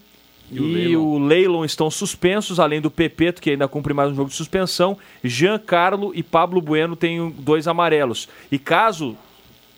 e, 0.50 0.94
o, 0.96 1.18
Leilon. 1.18 1.64
estão 1.64 1.90
suspensos, 1.90 2.60
além 2.60 2.80
do 2.80 2.90
Pepeto, 2.90 3.40
que 3.40 3.50
ainda 3.50 3.66
cumpre 3.66 3.94
mais 3.94 4.10
um 4.10 4.14
jogo 4.14 4.28
de 4.28 4.36
suspensão. 4.36 4.98
Jean 5.24 5.58
Carlo 5.58 6.12
e 6.14 6.22
Pablo 6.22 6.60
Bueno 6.60 6.94
têm 6.94 7.30
dois 7.38 7.66
amarelos. 7.66 8.28
E 8.50 8.58
caso 8.58 9.16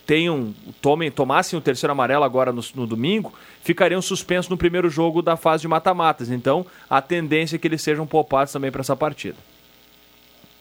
tenham, 0.05 0.53
tomem, 0.83 1.11
tomassem 1.11 1.59
o 1.59 1.63
terceiro 1.63 1.93
amarelo 1.93 2.25
agora 2.25 2.53
no, 2.53 2.63
no 2.75 2.87
domingo, 2.87 3.33
ficariam 3.63 4.03
suspensos 4.03 4.51
no 4.51 4.57
primeiro 4.57 4.91
jogo 4.91 5.23
da 5.23 5.37
fase 5.37 5.63
de 5.63 5.69
mata-matas. 5.69 6.31
Então, 6.31 6.67
a 6.91 7.01
tendência 7.01 7.57
é 7.57 7.59
que 7.59 7.69
eles 7.69 7.81
sejam 7.81 8.07
poupados 8.07 8.53
também 8.53 8.71
para 8.71 8.81
essa 8.81 8.97
partida. 8.97 9.37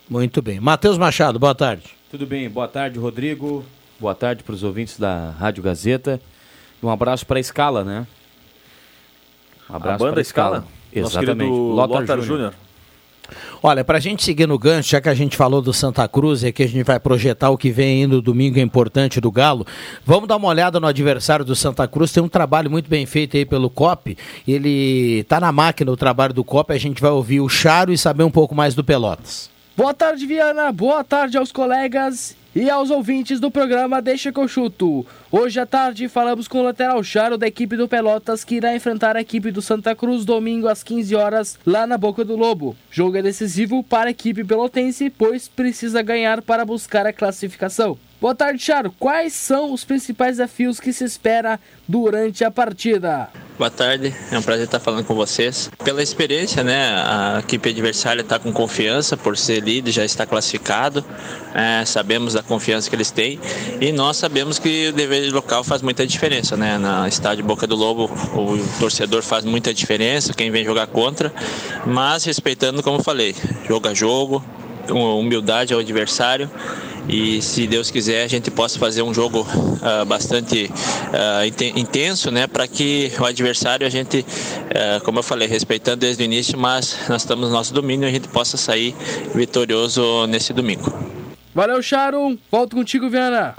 Muito 0.07 0.41
bem. 0.41 0.59
Matheus 0.59 0.97
Machado, 0.97 1.39
boa 1.39 1.55
tarde. 1.55 1.85
Tudo 2.11 2.27
bem, 2.27 2.47
boa 2.49 2.67
tarde, 2.67 2.99
Rodrigo. 2.99 3.65
Boa 4.03 4.13
tarde 4.13 4.43
para 4.43 4.53
os 4.53 4.63
ouvintes 4.63 4.99
da 4.99 5.29
Rádio 5.29 5.63
Gazeta. 5.63 6.19
Um 6.83 6.89
abraço 6.89 7.25
para 7.25 7.37
a 7.37 7.39
Escala, 7.39 7.85
né? 7.85 8.05
Um 9.69 9.77
abraço 9.77 10.03
a 10.03 10.09
banda 10.09 10.19
Escala? 10.19 10.67
Escala. 10.91 11.23
Exatamente. 11.23 11.49
Lothar 11.49 12.19
Júnior. 12.19 12.53
Olha, 13.63 13.81
para 13.85 13.99
a 13.99 14.01
gente 14.01 14.21
seguir 14.21 14.45
no 14.45 14.59
gancho, 14.59 14.89
já 14.89 14.99
que 14.99 15.07
a 15.07 15.13
gente 15.13 15.37
falou 15.37 15.61
do 15.61 15.71
Santa 15.71 16.05
Cruz 16.05 16.43
e 16.43 16.51
que 16.51 16.63
a 16.63 16.67
gente 16.67 16.83
vai 16.83 16.99
projetar 16.99 17.49
o 17.49 17.57
que 17.57 17.71
vem 17.71 18.03
indo 18.03 18.21
domingo 18.21 18.59
importante 18.59 19.21
do 19.21 19.31
Galo, 19.31 19.65
vamos 20.05 20.27
dar 20.27 20.35
uma 20.35 20.49
olhada 20.49 20.81
no 20.81 20.87
adversário 20.87 21.45
do 21.45 21.55
Santa 21.55 21.87
Cruz. 21.87 22.11
Tem 22.11 22.21
um 22.21 22.27
trabalho 22.27 22.69
muito 22.69 22.89
bem 22.89 23.05
feito 23.05 23.37
aí 23.37 23.45
pelo 23.45 23.69
COP. 23.69 24.17
Ele 24.45 25.19
está 25.19 25.39
na 25.39 25.53
máquina 25.53 25.89
o 25.89 25.95
trabalho 25.95 26.33
do 26.33 26.43
COP. 26.43 26.73
A 26.73 26.77
gente 26.77 27.01
vai 27.01 27.11
ouvir 27.11 27.39
o 27.39 27.47
Charo 27.47 27.93
e 27.93 27.97
saber 27.97 28.23
um 28.23 28.31
pouco 28.31 28.53
mais 28.53 28.75
do 28.75 28.83
Pelotas. 28.83 29.49
Boa 29.77 29.93
tarde, 29.93 30.27
Viana. 30.27 30.73
Boa 30.73 31.05
tarde 31.05 31.37
aos 31.37 31.53
colegas 31.53 32.35
e 32.55 32.69
aos 32.69 32.89
ouvintes 32.89 33.39
do 33.39 33.49
programa 33.49 34.01
Deixa 34.01 34.31
que 34.31 34.39
eu 34.39 34.47
chuto. 34.47 35.05
Hoje 35.31 35.59
à 35.59 35.65
tarde 35.65 36.07
falamos 36.07 36.47
com 36.47 36.59
o 36.59 36.63
lateral 36.63 37.03
Charo 37.03 37.37
da 37.37 37.47
equipe 37.47 37.75
do 37.75 37.87
Pelotas 37.87 38.43
que 38.43 38.55
irá 38.55 38.75
enfrentar 38.75 39.15
a 39.15 39.21
equipe 39.21 39.51
do 39.51 39.61
Santa 39.61 39.95
Cruz 39.95 40.23
domingo 40.25 40.67
às 40.67 40.83
15 40.83 41.15
horas 41.15 41.59
lá 41.65 41.87
na 41.87 41.97
Boca 41.97 42.23
do 42.23 42.35
Lobo. 42.35 42.75
Jogo 42.91 43.17
é 43.17 43.21
decisivo 43.21 43.83
para 43.83 44.09
a 44.09 44.11
equipe 44.11 44.43
pelotense, 44.43 45.09
pois 45.09 45.47
precisa 45.47 46.01
ganhar 46.01 46.41
para 46.41 46.65
buscar 46.65 47.05
a 47.07 47.13
classificação. 47.13 47.97
Boa 48.23 48.33
tarde, 48.33 48.63
Charo. 48.63 48.89
Quais 48.97 49.33
são 49.33 49.73
os 49.73 49.83
principais 49.83 50.37
desafios 50.37 50.79
que 50.79 50.93
se 50.93 51.03
espera 51.03 51.59
durante 51.85 52.45
a 52.45 52.49
partida? 52.49 53.27
Boa 53.57 53.69
tarde, 53.69 54.15
é 54.31 54.39
um 54.39 54.41
prazer 54.41 54.63
estar 54.63 54.79
falando 54.79 55.03
com 55.03 55.13
vocês. 55.13 55.69
Pela 55.83 56.01
experiência, 56.01 56.63
né, 56.63 57.03
a 57.05 57.39
equipe 57.39 57.67
adversária 57.67 58.21
está 58.21 58.39
com 58.39 58.53
confiança 58.53 59.17
por 59.17 59.37
ser 59.37 59.61
líder, 59.61 59.91
já 59.91 60.05
está 60.05 60.25
classificado, 60.25 61.03
é, 61.53 61.83
sabemos 61.83 62.33
da 62.33 62.41
confiança 62.41 62.89
que 62.89 62.95
eles 62.95 63.11
têm 63.11 63.41
e 63.81 63.91
nós 63.91 64.15
sabemos 64.15 64.57
que 64.57 64.87
o 64.87 64.93
dever 64.93 65.29
local 65.33 65.61
faz 65.61 65.81
muita 65.81 66.07
diferença, 66.07 66.55
né? 66.55 66.77
Na 66.77 67.05
estádio 67.09 67.43
Boca 67.43 67.67
do 67.67 67.75
Lobo, 67.75 68.05
o 68.05 68.79
torcedor 68.79 69.21
faz 69.21 69.43
muita 69.43 69.73
diferença, 69.73 70.33
quem 70.33 70.49
vem 70.49 70.63
jogar 70.63 70.87
contra, 70.87 71.33
mas 71.85 72.23
respeitando, 72.23 72.81
como 72.81 73.03
falei, 73.03 73.35
jogo 73.67 73.89
a 73.89 73.93
jogo, 73.93 74.41
humildade 74.89 75.73
ao 75.73 75.79
adversário 75.79 76.49
e 77.07 77.41
se 77.41 77.67
Deus 77.67 77.91
quiser 77.91 78.23
a 78.23 78.27
gente 78.27 78.49
possa 78.49 78.79
fazer 78.79 79.01
um 79.01 79.13
jogo 79.13 79.41
uh, 79.41 80.05
bastante 80.05 80.71
uh, 80.71 81.77
intenso, 81.77 82.31
né, 82.31 82.47
para 82.47 82.67
que 82.67 83.11
o 83.19 83.25
adversário 83.25 83.85
a 83.85 83.89
gente, 83.89 84.19
uh, 84.21 85.03
como 85.03 85.19
eu 85.19 85.23
falei, 85.23 85.47
respeitando 85.47 85.97
desde 85.97 86.23
o 86.23 86.25
início, 86.25 86.57
mas 86.57 86.97
nós 87.09 87.21
estamos 87.21 87.49
no 87.49 87.53
nosso 87.53 87.73
domínio 87.73 88.07
e 88.07 88.09
a 88.09 88.11
gente 88.11 88.27
possa 88.29 88.55
sair 88.55 88.95
vitorioso 89.35 90.25
nesse 90.27 90.53
domingo. 90.53 90.91
Valeu, 91.53 91.81
Sharon. 91.83 92.37
Volto 92.49 92.75
contigo, 92.75 93.09
Viana. 93.09 93.53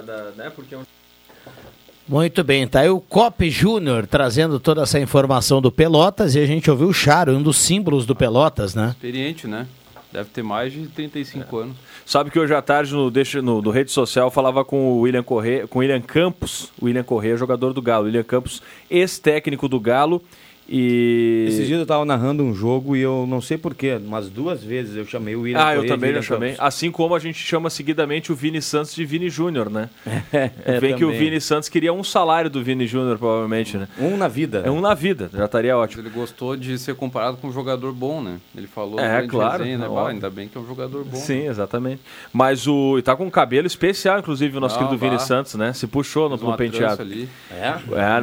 Muito 2.06 2.44
bem, 2.44 2.66
tá 2.66 2.80
aí 2.80 2.88
o 2.88 3.00
Cop 3.00 3.48
Júnior 3.48 4.06
trazendo 4.06 4.60
toda 4.60 4.82
essa 4.82 5.00
informação 5.00 5.62
do 5.62 5.72
Pelotas 5.72 6.34
e 6.34 6.38
a 6.38 6.46
gente 6.46 6.70
ouviu 6.70 6.88
o 6.88 6.92
Charo, 6.92 7.34
um 7.34 7.42
dos 7.42 7.56
símbolos 7.56 8.04
do 8.04 8.14
Pelotas, 8.14 8.74
né? 8.74 8.90
Experiente, 8.90 9.46
né? 9.46 9.66
Deve 10.14 10.30
ter 10.30 10.44
mais 10.44 10.72
de 10.72 10.86
35 10.86 11.58
é. 11.58 11.62
anos. 11.64 11.76
Sabe 12.06 12.30
que 12.30 12.38
hoje 12.38 12.54
à 12.54 12.62
tarde 12.62 12.94
no, 12.94 13.10
deixa, 13.10 13.42
no, 13.42 13.60
no 13.60 13.70
rede 13.72 13.90
social 13.90 14.30
falava 14.30 14.64
com 14.64 14.92
o 14.92 15.00
William 15.00 15.24
Correia, 15.24 15.66
com 15.66 15.80
o 15.80 15.82
William 15.82 16.00
Campos, 16.00 16.70
o 16.80 16.84
William 16.84 17.02
Correia, 17.02 17.36
jogador 17.36 17.72
do 17.72 17.82
Galo, 17.82 18.04
William 18.04 18.22
Campos, 18.22 18.62
ex-técnico 18.88 19.68
do 19.68 19.80
Galo 19.80 20.22
e... 20.68 21.46
Esses 21.48 21.66
dias 21.66 21.78
eu 21.78 21.82
estava 21.82 22.04
narrando 22.04 22.42
um 22.42 22.54
jogo 22.54 22.96
e 22.96 23.00
eu 23.00 23.26
não 23.28 23.40
sei 23.40 23.58
porquê, 23.58 23.98
mas 24.02 24.28
duas 24.28 24.62
vezes 24.62 24.96
eu 24.96 25.04
chamei 25.04 25.36
o 25.36 25.42
William 25.42 25.64
Ah, 25.64 25.74
eu 25.74 25.86
também 25.86 26.12
já 26.14 26.22
chamei. 26.22 26.54
Assim 26.58 26.90
como 26.90 27.14
a 27.14 27.18
gente 27.18 27.38
chama 27.38 27.68
seguidamente 27.68 28.32
o 28.32 28.34
Vini 28.34 28.62
Santos 28.62 28.94
de 28.94 29.04
Vini 29.04 29.28
Júnior, 29.28 29.70
né? 29.70 29.88
É, 30.32 30.50
é, 30.64 30.80
Vem 30.80 30.96
que 30.96 31.04
o 31.04 31.10
Vini 31.10 31.40
Santos 31.40 31.68
queria 31.68 31.92
um 31.92 32.02
salário 32.02 32.50
do 32.50 32.62
Vini 32.62 32.86
Júnior, 32.86 33.18
provavelmente, 33.18 33.76
né? 33.76 33.86
Um 33.98 34.16
na 34.16 34.26
vida. 34.26 34.62
É 34.64 34.70
um 34.70 34.80
na 34.80 34.92
vida, 34.92 35.30
já 35.32 35.44
estaria 35.44 35.76
ótimo. 35.76 36.02
Ele 36.02 36.10
gostou 36.10 36.56
de 36.56 36.76
ser 36.76 36.94
comparado 36.94 37.36
com 37.36 37.48
um 37.48 37.52
jogador 37.52 37.92
bom, 37.92 38.20
né? 38.20 38.40
Ele 38.56 38.66
falou 38.66 38.98
é, 38.98 39.26
claro, 39.26 39.62
resenha, 39.62 39.78
né? 39.78 39.88
Bah, 39.88 40.08
ainda 40.08 40.28
bem 40.28 40.48
que 40.48 40.58
é 40.58 40.60
um 40.60 40.66
jogador 40.66 41.04
bom. 41.04 41.16
Sim, 41.16 41.42
né? 41.42 41.46
exatamente. 41.46 42.00
Mas 42.32 42.66
o. 42.66 42.98
E 42.98 43.02
tá 43.02 43.14
com 43.14 43.26
um 43.26 43.30
cabelo 43.30 43.66
especial, 43.66 44.18
inclusive, 44.18 44.56
o 44.56 44.60
nosso 44.60 44.76
ah, 44.76 44.78
querido 44.78 44.98
Vini 44.98 45.20
Santos, 45.20 45.54
né? 45.54 45.72
Se 45.72 45.86
puxou 45.86 46.28
no, 46.28 46.36
no 46.36 46.56
penteado. 46.56 47.02
Ali. 47.02 47.28
É. 47.50 47.74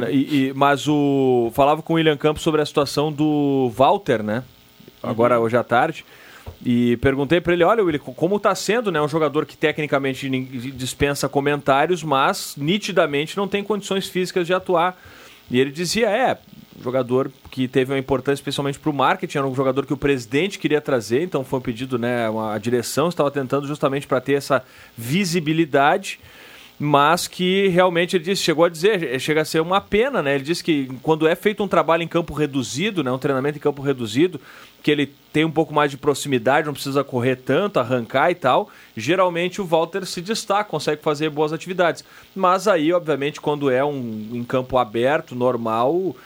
é 0.06 0.12
e, 0.12 0.48
e, 0.48 0.52
mas 0.54 0.86
o. 0.88 1.50
Falava 1.54 1.82
com 1.82 1.94
o 1.94 1.96
William 1.96 2.16
Campos 2.16 2.31
sobre 2.40 2.60
a 2.60 2.66
situação 2.66 3.12
do 3.12 3.70
Walter, 3.74 4.22
né? 4.22 4.42
Agora 5.02 5.38
uhum. 5.38 5.44
hoje 5.44 5.56
à 5.56 5.64
tarde. 5.64 6.04
E 6.64 6.96
perguntei 6.98 7.40
para 7.40 7.52
ele, 7.52 7.64
olha, 7.64 7.82
Willi, 7.82 7.98
como 7.98 8.36
está 8.36 8.54
sendo, 8.54 8.90
né? 8.90 9.00
Um 9.00 9.08
jogador 9.08 9.46
que 9.46 9.56
tecnicamente 9.56 10.28
dispensa 10.74 11.28
comentários, 11.28 12.02
mas 12.02 12.54
nitidamente 12.56 13.36
não 13.36 13.48
tem 13.48 13.64
condições 13.64 14.08
físicas 14.08 14.46
de 14.46 14.54
atuar. 14.54 14.96
E 15.50 15.58
ele 15.58 15.70
dizia, 15.70 16.08
é, 16.08 16.38
jogador 16.80 17.30
que 17.50 17.68
teve 17.68 17.92
uma 17.92 17.98
importância 17.98 18.40
especialmente 18.40 18.78
para 18.78 18.90
o 18.90 18.94
marketing, 18.94 19.38
era 19.38 19.46
um 19.46 19.54
jogador 19.54 19.86
que 19.86 19.92
o 19.92 19.96
presidente 19.96 20.58
queria 20.58 20.80
trazer, 20.80 21.22
então 21.22 21.44
foi 21.44 21.58
um 21.58 21.62
pedido, 21.62 21.98
né? 21.98 22.28
A 22.52 22.58
direção 22.58 23.08
estava 23.08 23.30
tentando 23.30 23.66
justamente 23.66 24.06
para 24.06 24.20
ter 24.20 24.34
essa 24.34 24.64
visibilidade 24.96 26.20
mas 26.82 27.28
que 27.28 27.68
realmente 27.68 28.16
ele 28.16 28.24
disse, 28.24 28.42
chegou 28.42 28.64
a 28.64 28.68
dizer, 28.68 29.20
chega 29.20 29.42
a 29.42 29.44
ser 29.44 29.60
uma 29.60 29.80
pena, 29.80 30.20
né? 30.20 30.34
Ele 30.34 30.42
disse 30.42 30.64
que 30.64 30.88
quando 31.00 31.28
é 31.28 31.36
feito 31.36 31.62
um 31.62 31.68
trabalho 31.68 32.02
em 32.02 32.08
campo 32.08 32.34
reduzido, 32.34 33.04
né, 33.04 33.12
um 33.12 33.18
treinamento 33.18 33.56
em 33.56 33.60
campo 33.60 33.80
reduzido, 33.82 34.40
que 34.82 34.90
ele 34.90 35.14
tem 35.32 35.44
um 35.44 35.50
pouco 35.50 35.72
mais 35.72 35.92
de 35.92 35.96
proximidade, 35.96 36.66
não 36.66 36.74
precisa 36.74 37.04
correr 37.04 37.36
tanto, 37.36 37.78
arrancar 37.78 38.32
e 38.32 38.34
tal, 38.34 38.68
geralmente 38.96 39.60
o 39.60 39.64
Walter 39.64 40.04
se 40.04 40.20
destaca, 40.20 40.68
consegue 40.68 41.00
fazer 41.00 41.30
boas 41.30 41.52
atividades. 41.52 42.04
Mas 42.34 42.66
aí, 42.66 42.92
obviamente, 42.92 43.40
quando 43.40 43.70
é 43.70 43.84
um 43.84 44.30
em 44.32 44.42
campo 44.42 44.76
aberto, 44.76 45.36
normal, 45.36 45.94
uh, 45.94 46.16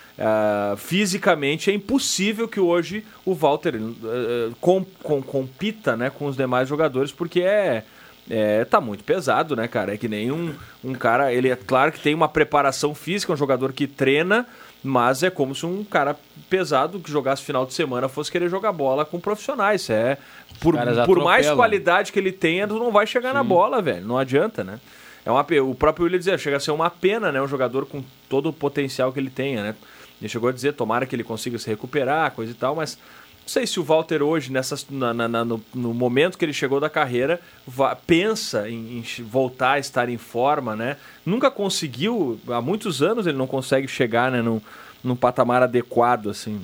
fisicamente 0.78 1.70
é 1.70 1.74
impossível 1.74 2.48
que 2.48 2.58
hoje 2.58 3.04
o 3.26 3.34
Walter 3.34 3.74
uh, 3.76 4.56
com, 4.58 4.82
com, 5.02 5.20
compita 5.20 5.94
né, 5.94 6.08
com 6.08 6.24
os 6.24 6.34
demais 6.34 6.66
jogadores, 6.66 7.12
porque 7.12 7.42
é 7.42 7.84
é, 8.28 8.64
tá 8.64 8.80
muito 8.80 9.04
pesado, 9.04 9.54
né, 9.54 9.68
cara? 9.68 9.94
É 9.94 9.96
que 9.96 10.08
nem 10.08 10.30
um, 10.32 10.54
um 10.84 10.94
cara, 10.94 11.32
ele 11.32 11.48
é 11.48 11.56
claro 11.56 11.92
que 11.92 12.00
tem 12.00 12.14
uma 12.14 12.28
preparação 12.28 12.94
física, 12.94 13.32
um 13.32 13.36
jogador 13.36 13.72
que 13.72 13.86
treina, 13.86 14.46
mas 14.82 15.22
é 15.22 15.30
como 15.30 15.54
se 15.54 15.64
um 15.64 15.84
cara 15.84 16.16
pesado 16.50 16.98
que 16.98 17.10
jogasse 17.10 17.42
final 17.42 17.64
de 17.64 17.74
semana 17.74 18.08
fosse 18.08 18.30
querer 18.30 18.48
jogar 18.48 18.72
bola 18.72 19.04
com 19.04 19.20
profissionais. 19.20 19.88
É, 19.90 20.18
por, 20.60 20.76
por 21.04 21.22
mais 21.22 21.48
qualidade 21.50 22.12
que 22.12 22.18
ele 22.18 22.32
tenha, 22.32 22.66
tu 22.66 22.78
não 22.78 22.90
vai 22.90 23.06
chegar 23.06 23.32
na 23.32 23.44
bola, 23.44 23.80
velho. 23.80 24.06
Não 24.06 24.18
adianta, 24.18 24.64
né? 24.64 24.80
É 25.24 25.30
uma, 25.30 25.44
o 25.64 25.74
próprio 25.74 26.04
Willian 26.04 26.18
dizia, 26.18 26.38
chega 26.38 26.56
a 26.56 26.60
ser 26.60 26.70
uma 26.70 26.88
pena, 26.88 27.32
né? 27.32 27.42
Um 27.42 27.48
jogador 27.48 27.84
com 27.86 28.02
todo 28.28 28.48
o 28.48 28.52
potencial 28.52 29.12
que 29.12 29.18
ele 29.18 29.30
tenha, 29.30 29.62
né? 29.62 29.74
Ele 30.20 30.28
chegou 30.28 30.48
a 30.48 30.52
dizer, 30.52 30.72
tomara 30.72 31.04
que 31.04 31.14
ele 31.14 31.24
consiga 31.24 31.58
se 31.58 31.68
recuperar, 31.68 32.30
coisa 32.30 32.52
e 32.52 32.54
tal, 32.54 32.74
mas 32.74 32.96
não 33.46 33.52
sei 33.52 33.64
se 33.64 33.78
o 33.78 33.84
Walter 33.84 34.24
hoje, 34.24 34.50
nessas, 34.50 34.84
na- 34.90 35.14
na- 35.14 35.44
no, 35.44 35.62
no 35.72 35.94
momento 35.94 36.36
que 36.36 36.44
ele 36.44 36.52
chegou 36.52 36.80
da 36.80 36.90
carreira, 36.90 37.40
va- 37.64 37.94
pensa 37.94 38.68
em, 38.68 38.98
em 38.98 39.22
voltar 39.22 39.74
a 39.74 39.78
estar 39.78 40.08
em 40.08 40.18
forma, 40.18 40.74
né? 40.74 40.96
Nunca 41.24 41.48
conseguiu, 41.48 42.40
há 42.48 42.60
muitos 42.60 43.02
anos 43.02 43.24
ele 43.24 43.38
não 43.38 43.46
consegue 43.46 43.86
chegar 43.86 44.32
né, 44.32 44.42
num, 44.42 44.60
num 45.02 45.14
patamar 45.14 45.62
adequado, 45.62 46.28
assim. 46.28 46.60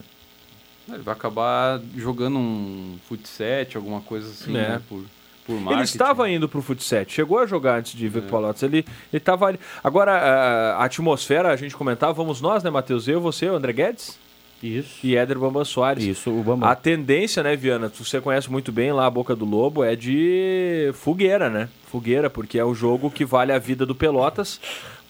Ele 0.88 1.02
vai 1.02 1.14
acabar 1.14 1.80
jogando 1.96 2.36
um 2.36 2.98
futset, 3.08 3.76
alguma 3.76 4.00
coisa 4.00 4.28
assim, 4.30 4.50
É. 4.56 4.68
né? 4.70 4.82
Por, 4.88 5.04
por 5.46 5.72
Ele 5.72 5.82
estava 5.82 6.28
indo 6.28 6.48
pro 6.48 6.60
futsal, 6.62 7.04
chegou 7.06 7.38
a 7.38 7.46
jogar 7.46 7.78
antes 7.78 7.92
de 7.92 8.08
vir 8.08 8.22
pro 8.22 8.30
Pelotas. 8.30 8.60
Ele, 8.64 8.84
ele 9.12 9.20
tava 9.20 9.46
ali. 9.46 9.60
Agora, 9.84 10.12
a, 10.18 10.72
a 10.78 10.84
atmosfera, 10.84 11.52
a 11.52 11.56
gente 11.56 11.76
comentava, 11.76 12.12
vamos 12.12 12.40
nós, 12.40 12.64
né, 12.64 12.70
Matheus? 12.70 13.06
Eu, 13.06 13.20
você, 13.20 13.48
o 13.48 13.54
André 13.54 13.72
Guedes? 13.72 14.18
Isso. 14.62 15.00
E 15.02 15.16
Éder 15.16 15.38
Bambam 15.38 15.64
Soares. 15.64 16.04
Isso, 16.04 16.31
o 16.31 16.42
Bambam. 16.42 16.69
A 16.69 16.75
tendência, 16.75 17.42
né, 17.42 17.57
Viana, 17.57 17.90
você 17.92 18.21
conhece 18.21 18.50
muito 18.50 18.71
bem 18.71 18.92
lá 18.92 19.07
a 19.07 19.11
Boca 19.11 19.35
do 19.35 19.45
Lobo, 19.45 19.83
é 19.83 19.97
de 19.97 20.90
fogueira, 20.95 21.50
né? 21.50 21.69
Fogueira, 21.90 22.31
porque 22.31 22.59
é 22.59 22.64
o 22.64 22.75
jogo 22.75 23.11
que 23.11 23.25
vale 23.25 23.52
a 23.52 23.59
vida 23.59 23.85
do 23.85 23.95
Pelotas. 23.95 24.61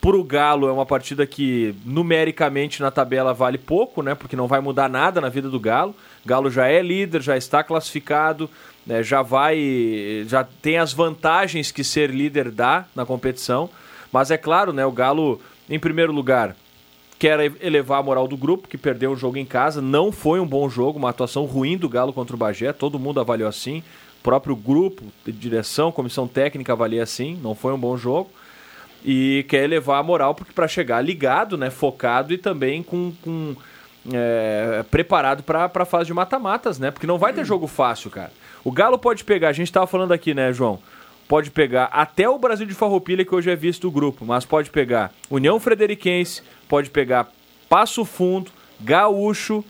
Pro 0.01 0.25
Galo 0.25 0.69
é 0.69 0.73
uma 0.73 0.85
partida 0.85 1.25
que 1.25 1.77
numericamente 1.85 2.83
na 2.83 2.91
tabela 2.91 3.33
vale 3.33 3.57
pouco, 3.57 4.03
né? 4.03 4.17
Porque 4.17 4.35
não 4.35 4.49
vai 4.49 4.61
mudar 4.61 4.89
nada 4.89 5.21
na 5.21 5.29
vida 5.29 5.49
do 5.49 5.61
Galo. 5.61 5.95
Galo 6.27 6.51
já 6.51 6.67
é 6.67 6.83
líder, 6.83 7.23
já 7.23 7.37
está 7.37 7.63
classificado, 7.63 8.51
né, 8.85 9.03
já 9.03 9.23
vai, 9.23 10.25
já 10.27 10.43
tem 10.43 10.79
as 10.79 10.93
vantagens 10.93 11.71
que 11.71 11.85
ser 11.85 12.11
líder 12.11 12.51
dá 12.51 12.85
na 12.97 13.07
competição. 13.07 13.71
Mas 14.11 14.31
é 14.31 14.37
claro, 14.37 14.73
né? 14.73 14.85
O 14.85 14.91
Galo, 14.91 15.41
em 15.71 15.79
primeiro 15.79 16.13
lugar, 16.13 16.57
quer 17.23 17.52
elevar 17.61 18.00
a 18.00 18.02
moral 18.02 18.26
do 18.26 18.37
grupo, 18.37 18.67
que 18.67 18.76
perdeu 18.76 19.12
o 19.12 19.17
jogo 19.17 19.37
em 19.37 19.47
casa. 19.47 19.81
Não 19.81 20.11
foi 20.11 20.41
um 20.41 20.47
bom 20.47 20.69
jogo, 20.69 20.99
uma 20.99 21.11
atuação 21.11 21.45
ruim 21.45 21.79
do 21.79 21.88
Galo 21.88 22.12
contra 22.12 22.35
o 22.35 22.38
Bagé. 22.38 22.73
Todo 22.73 22.99
mundo 22.99 23.21
avaliou 23.21 23.49
assim. 23.49 23.79
O 24.19 24.23
próprio 24.25 24.57
grupo, 24.57 25.05
direção, 25.25 25.93
comissão 25.93 26.26
técnica 26.26 26.73
avalia 26.73 27.00
assim. 27.00 27.38
Não 27.41 27.55
foi 27.55 27.73
um 27.73 27.79
bom 27.79 27.97
jogo. 27.97 28.29
E 29.05 29.47
quer 29.49 29.62
elevar 29.62 30.00
a 30.00 30.02
moral 30.02 30.35
porque 30.35 30.52
para 30.52 30.67
chegar 30.67 31.00
ligado, 31.00 31.57
né, 31.57 31.71
focado 31.71 32.35
e 32.35 32.38
também 32.38 32.83
com, 32.83 33.12
com, 33.23 33.55
é, 34.12 34.85
preparado 34.91 35.45
para 35.45 35.71
a 35.73 35.85
fase 35.85 36.07
de 36.07 36.14
mata-matas, 36.14 36.81
né? 36.81 36.91
Porque 36.91 37.07
não 37.07 37.19
vai 37.19 37.33
ter 37.33 37.45
jogo 37.45 37.69
fácil, 37.69 38.11
cara. 38.11 38.33
O 38.64 38.73
Galo 38.73 38.99
pode 38.99 39.23
pegar, 39.23 39.50
a 39.50 39.52
gente 39.52 39.69
estava 39.69 39.87
falando 39.87 40.11
aqui, 40.11 40.35
né, 40.35 40.52
João? 40.52 40.81
Pode 41.33 41.51
pegar 41.51 41.85
até 41.85 42.29
o 42.29 42.39
Brasil 42.39 42.67
de 42.67 42.75
Farroupilha, 42.75 43.25
que 43.25 43.35
hoje 43.35 43.51
é 43.51 43.57
visto 43.57 43.81
do 43.81 43.91
grupo, 43.91 44.23
mas 44.23 44.45
pode 44.45 44.69
pegar 44.69 45.11
União 45.31 45.59
Frederiquense, 45.59 46.43
pode 46.69 46.91
pegar 46.91 47.33
Passo 47.71 48.05
Fundo, 48.05 48.51
Gaúcho, 48.79 49.65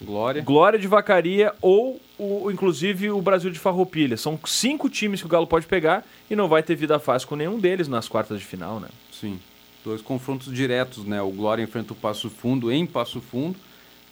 Glória. 0.00 0.40
Glória 0.40 0.78
de 0.78 0.86
Vacaria 0.86 1.52
ou, 1.60 2.00
o, 2.16 2.48
inclusive, 2.48 3.10
o 3.10 3.20
Brasil 3.20 3.50
de 3.50 3.58
Farroupilha. 3.58 4.16
São 4.16 4.38
cinco 4.46 4.88
times 4.88 5.20
que 5.20 5.26
o 5.26 5.28
Galo 5.28 5.48
pode 5.48 5.66
pegar 5.66 6.06
e 6.30 6.36
não 6.36 6.46
vai 6.46 6.62
ter 6.62 6.76
vida 6.76 6.96
fácil 7.00 7.26
com 7.26 7.34
nenhum 7.34 7.58
deles 7.58 7.88
nas 7.88 8.06
quartas 8.06 8.38
de 8.38 8.44
final, 8.44 8.78
né? 8.78 8.86
Sim. 9.10 9.40
Dois 9.84 10.00
confrontos 10.00 10.54
diretos, 10.54 11.04
né? 11.04 11.20
O 11.20 11.30
Glória 11.30 11.60
enfrenta 11.60 11.92
o 11.92 11.96
Passo 11.96 12.30
Fundo 12.30 12.70
em 12.70 12.86
Passo 12.86 13.20
Fundo. 13.20 13.58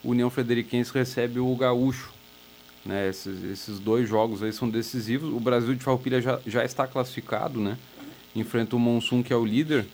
O 0.03 0.11
União 0.11 0.29
Frederiquense 0.31 0.93
recebe 0.93 1.39
o 1.39 1.55
Gaúcho. 1.55 2.18
Né? 2.89 3.07
Esses, 3.11 3.45
esses 3.45 3.79
dois 3.79 4.09
jogos 4.09 4.43
aí 4.43 4.51
são 4.51 4.67
decisivos. 4.67 5.31
O 5.31 5.39
Brasil 5.39 5.75
de 5.75 5.85
Farroupilha 5.85 6.23
já, 6.23 6.41
já 6.47 6.65
está 6.65 6.87
classificado, 6.87 7.61
né? 7.61 7.77
Enfrenta 8.35 8.75
o 8.75 8.79
Monsun, 8.79 9.23
que 9.23 9.31
é 9.31 9.37
o 9.37 9.45
líder. 9.45 9.85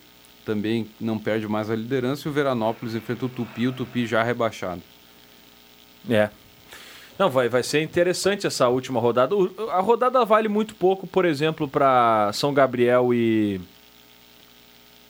Também 0.45 0.87
não 1.01 1.19
perde 1.19 1.45
mais 1.45 1.69
a 1.69 1.75
liderança. 1.75 2.25
E 2.25 2.31
o 2.31 2.33
Veranópolis 2.33 2.95
enfrenta 2.95 3.25
o 3.25 3.29
Tupi, 3.29 3.67
o 3.67 3.73
Tupi 3.73 4.07
já 4.07 4.23
rebaixado. 4.23 4.81
É. 6.09 6.29
Não, 7.19 7.29
vai, 7.29 7.49
vai 7.49 7.63
ser 7.63 7.81
interessante 7.81 8.47
essa 8.47 8.69
última 8.69 8.99
rodada. 9.01 9.35
O- 9.35 9.69
a 9.71 9.81
rodada 9.81 10.23
vale 10.23 10.47
muito 10.47 10.73
pouco, 10.73 11.05
por 11.05 11.25
exemplo, 11.25 11.67
para 11.67 12.31
São 12.33 12.53
Gabriel 12.53 13.13
e. 13.13 13.59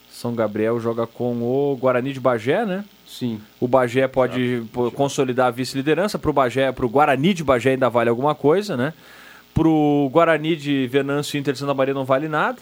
São 0.10 0.34
Gabriel 0.34 0.80
joga 0.80 1.06
com 1.06 1.42
o 1.44 1.76
Guarani 1.76 2.14
de 2.14 2.20
Bagé, 2.20 2.66
né? 2.66 2.84
Sim. 3.18 3.40
O 3.60 3.68
Bagé 3.68 4.08
pode 4.08 4.64
pô, 4.74 4.92
consolidar 4.92 5.48
a 5.48 5.52
vice-liderança. 5.52 6.20
Para 6.20 6.30
o 6.30 6.34
Bagé, 6.34 6.72
para 6.72 6.86
o 6.86 6.90
Guarani 6.90 7.34
de 7.34 7.44
Bagé 7.44 7.72
ainda 7.72 7.90
vale 7.90 8.10
alguma 8.10 8.36
coisa, 8.36 8.76
né? 8.76 8.94
Para 9.54 9.68
o 9.68 10.10
Guarani 10.12 10.56
de 10.56 10.88
Venâncio 10.88 11.38
e 11.38 11.40
Inter 11.40 11.54
de 11.54 11.60
Santa 11.60 11.74
Maria 11.74 11.94
não 11.94 12.04
vale 12.04 12.28
nada. 12.28 12.58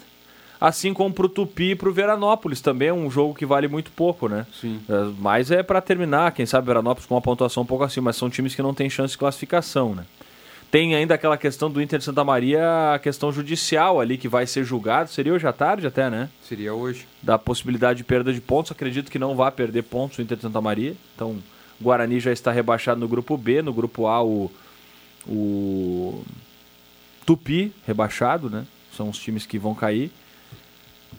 Assim 0.60 0.94
como 0.94 1.12
para 1.12 1.26
o 1.26 1.28
Tupi 1.28 1.70
e 1.72 1.74
para 1.74 1.88
o 1.88 1.92
Veranópolis 1.92 2.60
também 2.60 2.88
é 2.88 2.92
um 2.92 3.10
jogo 3.10 3.34
que 3.34 3.44
vale 3.44 3.66
muito 3.66 3.90
pouco, 3.90 4.28
né? 4.28 4.46
Sim. 4.60 4.80
É, 4.88 5.10
Mas 5.18 5.50
é 5.50 5.62
para 5.62 5.80
terminar, 5.80 6.32
quem 6.32 6.46
sabe 6.46 6.66
Veranópolis 6.68 7.06
com 7.06 7.14
uma 7.14 7.20
pontuação 7.20 7.64
um 7.64 7.66
pouco 7.66 7.84
acima, 7.84 8.06
mas 8.06 8.16
são 8.16 8.30
times 8.30 8.54
que 8.54 8.62
não 8.62 8.72
têm 8.72 8.88
chance 8.88 9.12
de 9.12 9.18
classificação, 9.18 9.94
né? 9.94 10.04
Tem 10.74 10.92
ainda 10.92 11.14
aquela 11.14 11.38
questão 11.38 11.70
do 11.70 11.80
Inter 11.80 12.00
de 12.00 12.04
Santa 12.04 12.24
Maria, 12.24 12.94
a 12.94 12.98
questão 12.98 13.30
judicial 13.30 14.00
ali 14.00 14.18
que 14.18 14.26
vai 14.26 14.44
ser 14.44 14.64
julgado, 14.64 15.08
seria 15.08 15.32
hoje 15.32 15.46
à 15.46 15.52
tarde 15.52 15.86
até, 15.86 16.10
né? 16.10 16.28
Seria 16.42 16.74
hoje. 16.74 17.06
Da 17.22 17.38
possibilidade 17.38 17.98
de 17.98 18.02
perda 18.02 18.32
de 18.32 18.40
pontos, 18.40 18.72
acredito 18.72 19.08
que 19.08 19.16
não 19.16 19.36
vai 19.36 19.52
perder 19.52 19.82
pontos 19.82 20.18
o 20.18 20.22
Inter 20.22 20.36
de 20.36 20.42
Santa 20.42 20.60
Maria. 20.60 20.96
Então, 21.14 21.38
o 21.80 21.84
Guarani 21.84 22.18
já 22.18 22.32
está 22.32 22.50
rebaixado 22.50 22.98
no 22.98 23.06
grupo 23.06 23.36
B, 23.36 23.62
no 23.62 23.72
grupo 23.72 24.08
A 24.08 24.20
o 24.24 24.50
o 25.28 26.24
Tupi 27.24 27.72
rebaixado, 27.86 28.50
né? 28.50 28.66
São 28.96 29.08
os 29.08 29.18
times 29.20 29.46
que 29.46 29.60
vão 29.60 29.76
cair. 29.76 30.10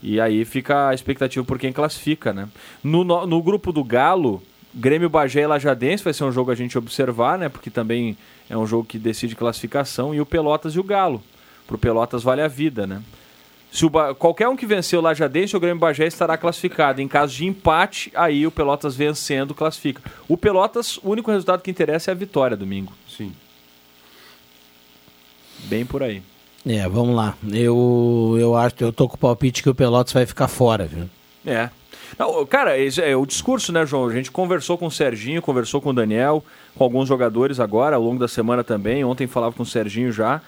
E 0.03 0.19
aí 0.19 0.43
fica 0.43 0.89
a 0.89 0.93
expectativa 0.93 1.45
por 1.45 1.57
quem 1.57 1.71
classifica, 1.71 2.33
né? 2.33 2.49
No, 2.83 3.05
no, 3.05 3.25
no 3.25 3.41
grupo 3.41 3.71
do 3.71 3.85
Galo, 3.85 4.43
Grêmio 4.73 5.09
Bagé 5.09 5.43
e 5.43 5.47
Lajadense 5.47 6.03
vai 6.03 6.13
ser 6.13 6.25
um 6.25 6.31
jogo 6.33 6.51
a 6.51 6.55
gente 6.55 6.77
observar, 6.77 7.39
né? 7.39 7.47
Porque 7.47 7.69
também 7.69 8.17
é 8.49 8.57
um 8.57 8.65
jogo 8.67 8.85
que 8.85 8.97
decide 8.99 9.35
classificação. 9.35 10.13
E 10.13 10.21
o 10.21 10.25
Pelotas 10.25 10.75
e 10.75 10.79
o 10.79 10.83
Galo. 10.83 11.23
Pro 11.67 11.77
Pelotas 11.77 12.21
vale 12.23 12.41
a 12.41 12.47
vida, 12.47 12.85
né? 12.85 13.01
Se 13.71 13.85
o 13.85 13.89
Ba- 13.89 14.13
qualquer 14.15 14.47
um 14.47 14.55
que 14.55 14.65
venceu 14.65 14.99
o 14.99 15.01
Lajadense, 15.03 15.57
o 15.57 15.59
Grêmio 15.59 15.79
Bagé 15.79 16.05
estará 16.07 16.37
classificado. 16.37 17.01
Em 17.01 17.07
caso 17.07 17.35
de 17.35 17.45
empate, 17.45 18.11
aí 18.15 18.47
o 18.47 18.51
Pelotas 18.51 18.95
vencendo 18.95 19.53
classifica. 19.53 20.01
O 20.29 20.37
Pelotas, 20.37 20.97
o 20.97 21.09
único 21.09 21.29
resultado 21.31 21.61
que 21.61 21.71
interessa 21.71 22.11
é 22.11 22.13
a 22.13 22.15
vitória 22.15 22.55
domingo. 22.55 22.93
Sim. 23.09 23.33
Bem 25.65 25.85
por 25.85 26.03
aí. 26.03 26.21
É, 26.65 26.87
vamos 26.87 27.15
lá. 27.15 27.35
Eu, 27.51 28.35
eu 28.39 28.55
acho, 28.55 28.75
eu 28.79 28.93
tô 28.93 29.07
com 29.07 29.15
o 29.15 29.19
palpite 29.19 29.61
que 29.61 29.69
o 29.69 29.75
Pelotas 29.75 30.13
vai 30.13 30.25
ficar 30.25 30.47
fora, 30.47 30.85
viu? 30.85 31.09
É. 31.45 31.69
Não, 32.17 32.45
cara, 32.45 32.77
esse 32.77 33.01
é 33.01 33.15
o 33.15 33.25
discurso, 33.25 33.71
né, 33.71 33.85
João? 33.85 34.07
A 34.07 34.13
gente 34.13 34.31
conversou 34.31 34.77
com 34.77 34.85
o 34.87 34.91
Serginho, 34.91 35.41
conversou 35.41 35.81
com 35.81 35.89
o 35.89 35.93
Daniel, 35.93 36.43
com 36.75 36.83
alguns 36.83 37.07
jogadores 37.07 37.59
agora, 37.59 37.95
ao 37.95 38.01
longo 38.01 38.19
da 38.19 38.27
semana 38.27 38.63
também. 38.63 39.03
Ontem 39.03 39.27
falava 39.27 39.55
com 39.55 39.63
o 39.63 39.65
Serginho 39.65 40.11
já. 40.11 40.41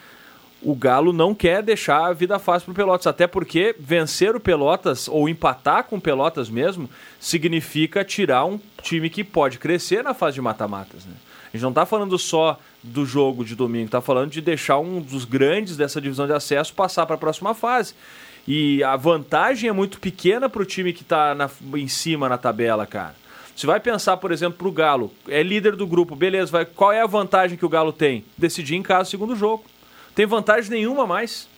O 0.61 0.73
Galo 0.75 1.13
não 1.13 1.35
quer 1.35 1.61
deixar 1.61 2.07
a 2.07 2.13
vida 2.13 2.39
fácil 2.39 2.65
pro 2.65 2.73
Pelotas, 2.73 3.05
até 3.05 3.27
porque 3.27 3.75
vencer 3.79 4.35
o 4.35 4.39
Pelotas, 4.39 5.07
ou 5.07 5.29
empatar 5.29 5.83
com 5.83 5.97
o 5.97 6.01
Pelotas 6.01 6.49
mesmo, 6.49 6.89
significa 7.19 8.03
tirar 8.03 8.43
um 8.45 8.59
time 8.81 9.09
que 9.09 9.23
pode 9.23 9.59
crescer 9.59 10.03
na 10.03 10.13
fase 10.15 10.35
de 10.35 10.41
mata-matas, 10.41 11.05
né? 11.05 11.13
A 11.53 11.55
gente 11.55 11.63
não 11.63 11.71
tá 11.71 11.85
falando 11.85 12.17
só 12.17 12.59
do 12.83 13.05
jogo 13.05 13.45
de 13.45 13.55
domingo, 13.55 13.89
tá 13.89 14.01
falando 14.01 14.31
de 14.31 14.41
deixar 14.41 14.79
um 14.79 14.99
dos 14.99 15.25
grandes 15.25 15.77
dessa 15.77 16.01
divisão 16.01 16.25
de 16.25 16.33
acesso 16.33 16.73
passar 16.73 17.05
para 17.05 17.15
a 17.15 17.19
próxima 17.19 17.53
fase. 17.53 17.93
E 18.47 18.83
a 18.83 18.95
vantagem 18.95 19.69
é 19.69 19.73
muito 19.73 19.99
pequena 19.99 20.49
pro 20.49 20.65
time 20.65 20.91
que 20.91 21.03
tá 21.03 21.35
na- 21.35 21.49
em 21.75 21.87
cima 21.87 22.27
na 22.27 22.37
tabela, 22.37 22.85
cara. 22.85 23.15
Você 23.57 23.65
vai 23.65 23.79
pensar, 23.79 24.17
por 24.17 24.31
exemplo, 24.31 24.59
pro 24.59 24.71
Galo, 24.71 25.11
é 25.27 25.41
líder 25.41 25.75
do 25.75 25.87
grupo, 25.87 26.15
beleza, 26.15 26.51
vai, 26.51 26.63
qual 26.63 26.91
é 26.91 27.01
a 27.01 27.07
vantagem 27.07 27.57
que 27.57 27.65
o 27.65 27.69
Galo 27.69 27.91
tem? 27.91 28.23
Decidir 28.37 28.75
em 28.75 28.83
casa 28.83 29.07
o 29.07 29.09
segundo 29.09 29.35
jogo. 29.35 29.65
Tem 30.13 30.27
vantagem 30.27 30.69
nenhuma 30.69 31.07
mais. 31.07 31.49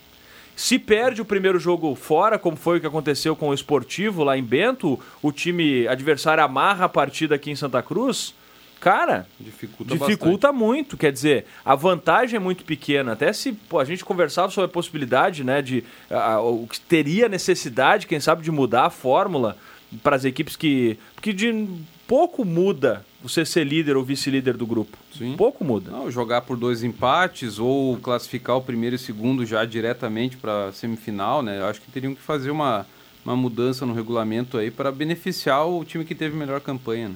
Se 0.55 0.79
perde 0.79 1.21
o 1.21 1.25
primeiro 1.25 1.59
jogo 1.59 1.93
fora, 1.95 2.39
como 2.39 2.55
foi 2.55 2.77
o 2.77 2.79
que 2.79 2.87
aconteceu 2.87 3.35
com 3.35 3.49
o 3.49 3.53
Esportivo 3.53 4.23
lá 4.23 4.37
em 4.37 4.43
Bento, 4.43 4.97
o 5.21 5.29
time 5.33 5.85
adversário 5.89 6.41
amarra 6.41 6.85
a 6.85 6.89
partida 6.89 7.35
aqui 7.35 7.51
em 7.51 7.55
Santa 7.57 7.83
Cruz, 7.83 8.33
cara, 8.79 9.27
Dificulta, 9.37 9.97
dificulta 9.97 10.53
muito. 10.53 10.95
Quer 10.95 11.11
dizer, 11.11 11.47
a 11.65 11.75
vantagem 11.75 12.37
é 12.37 12.39
muito 12.39 12.63
pequena. 12.63 13.11
Até 13.11 13.33
se 13.33 13.51
pô, 13.51 13.77
a 13.77 13.83
gente 13.83 14.05
conversava 14.05 14.49
sobre 14.49 14.69
a 14.69 14.73
possibilidade, 14.73 15.43
né, 15.43 15.61
de 15.61 15.83
ah, 16.09 16.39
o 16.39 16.65
que 16.65 16.79
teria 16.79 17.27
necessidade, 17.27 18.07
quem 18.07 18.21
sabe, 18.21 18.41
de 18.41 18.51
mudar 18.51 18.85
a 18.85 18.89
fórmula 18.89 19.57
para 20.03 20.15
as 20.15 20.25
equipes 20.25 20.55
que, 20.55 20.97
porque 21.15 21.33
de 21.33 21.67
pouco 22.07 22.43
muda 22.45 23.05
você 23.21 23.45
ser 23.45 23.65
líder 23.65 23.97
ou 23.97 24.03
vice-líder 24.03 24.55
do 24.55 24.65
grupo. 24.65 24.97
Sim. 25.17 25.35
Pouco 25.35 25.63
muda. 25.63 25.91
Não, 25.91 26.09
jogar 26.09 26.41
por 26.41 26.57
dois 26.57 26.83
empates 26.83 27.59
ou 27.59 27.97
classificar 27.97 28.57
o 28.57 28.61
primeiro 28.61 28.95
e 28.95 28.99
segundo 28.99 29.45
já 29.45 29.65
diretamente 29.65 30.37
para 30.37 30.71
semifinal, 30.71 31.41
né? 31.41 31.59
Eu 31.59 31.65
acho 31.65 31.81
que 31.81 31.91
teriam 31.91 32.15
que 32.15 32.21
fazer 32.21 32.49
uma, 32.49 32.85
uma 33.25 33.35
mudança 33.35 33.85
no 33.85 33.93
regulamento 33.93 34.57
aí 34.57 34.71
para 34.71 34.91
beneficiar 34.91 35.67
o 35.67 35.83
time 35.83 36.05
que 36.05 36.15
teve 36.15 36.35
melhor 36.35 36.61
campanha, 36.61 37.09
né? 37.09 37.15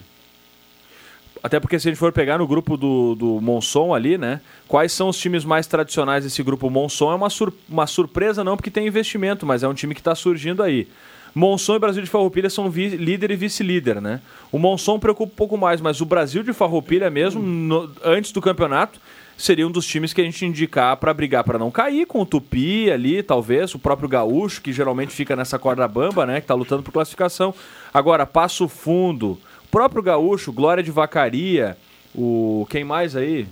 Até 1.41 1.59
porque 1.59 1.77
se 1.77 1.89
a 1.89 1.91
gente 1.91 1.99
for 1.99 2.13
pegar 2.13 2.37
no 2.37 2.47
grupo 2.47 2.77
do, 2.77 3.15
do 3.15 3.41
Monson 3.41 3.93
ali, 3.93 4.17
né? 4.17 4.39
Quais 4.65 4.93
são 4.93 5.09
os 5.09 5.17
times 5.17 5.43
mais 5.43 5.67
tradicionais 5.67 6.23
desse 6.23 6.41
grupo? 6.41 6.67
O 6.67 6.69
Monson 6.69 7.11
é 7.11 7.15
uma, 7.15 7.29
sur 7.29 7.53
uma 7.67 7.85
surpresa, 7.85 8.45
não 8.45 8.55
porque 8.55 8.71
tem 8.71 8.87
investimento, 8.87 9.45
mas 9.45 9.61
é 9.61 9.67
um 9.67 9.73
time 9.73 9.93
que 9.93 9.99
está 9.99 10.15
surgindo 10.15 10.63
aí. 10.63 10.87
Monson 11.33 11.75
e 11.75 11.79
Brasil 11.79 12.03
de 12.03 12.09
Farroupilha 12.09 12.49
são 12.49 12.67
líder 12.67 13.31
e 13.31 13.35
vice-líder, 13.35 13.99
né? 14.01 14.21
O 14.51 14.59
Monson 14.59 14.99
preocupa 14.99 15.33
um 15.33 15.35
pouco 15.35 15.57
mais, 15.57 15.81
mas 15.81 15.99
o 15.99 16.05
Brasil 16.05 16.43
de 16.43 16.53
Farroupilha 16.53 17.09
mesmo, 17.09 17.41
no, 17.41 17.91
antes 18.03 18.31
do 18.31 18.41
campeonato, 18.41 18.99
seria 19.37 19.67
um 19.67 19.71
dos 19.71 19.85
times 19.85 20.13
que 20.13 20.21
a 20.21 20.23
gente 20.23 20.45
indicar 20.45 20.95
para 20.97 21.13
brigar 21.13 21.43
para 21.43 21.57
não 21.57 21.71
cair, 21.71 22.05
com 22.05 22.21
o 22.21 22.25
Tupi 22.25 22.91
ali, 22.91 23.23
talvez, 23.23 23.73
o 23.73 23.79
próprio 23.79 24.07
Gaúcho, 24.07 24.61
que 24.61 24.71
geralmente 24.71 25.11
fica 25.11 25.35
nessa 25.35 25.57
corda 25.57 25.87
bamba, 25.87 26.25
né? 26.25 26.35
Que 26.35 26.45
está 26.45 26.53
lutando 26.53 26.83
por 26.83 26.91
classificação. 26.91 27.53
Agora, 27.91 28.25
Passo 28.25 28.67
Fundo, 28.67 29.39
próprio 29.71 30.03
Gaúcho, 30.03 30.53
Glória 30.53 30.83
de 30.83 30.91
Vacaria, 30.91 31.75
o. 32.13 32.67
Quem 32.69 32.83
mais 32.83 33.15
aí? 33.15 33.47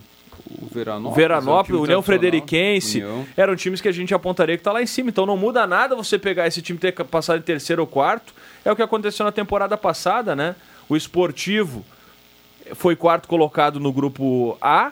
O 0.62 0.65
Veranópolis, 0.67 1.15
Veranópolis, 1.15 1.69
é 1.69 1.73
um 1.73 1.75
time 1.75 1.84
União 1.84 2.01
Frederiquense, 2.01 2.97
União. 3.04 3.25
eram 3.38 3.56
times 3.56 3.82
que 3.82 3.88
a 3.88 3.91
gente 3.91 4.13
apontaria 4.13 4.58
que 4.58 4.63
tá 4.63 4.71
lá 4.71 4.82
em 4.82 4.86
cima. 4.88 5.10
Então 5.10 5.25
não 5.25 5.38
muda 5.38 5.65
nada 5.67 5.95
você 5.95 6.17
pegar 6.17 6.47
esse 6.47 6.62
time 6.62 6.77
e 6.77 6.80
ter 6.80 6.91
passado 7.06 7.39
em 7.39 7.43
terceiro 7.43 7.82
ou 7.82 7.88
quarto. 7.88 8.34
É 8.65 8.71
o 8.71 8.75
que 8.75 8.82
aconteceu 8.82 9.23
na 9.25 9.32
temporada 9.32 9.75
passada, 9.77 10.36
né? 10.36 10.56
O 10.89 10.95
esportivo 10.95 11.86
foi 12.75 12.95
quarto 12.95 13.27
colocado 13.27 13.80
no 13.80 13.91
grupo 13.91 14.58
A 14.62 14.91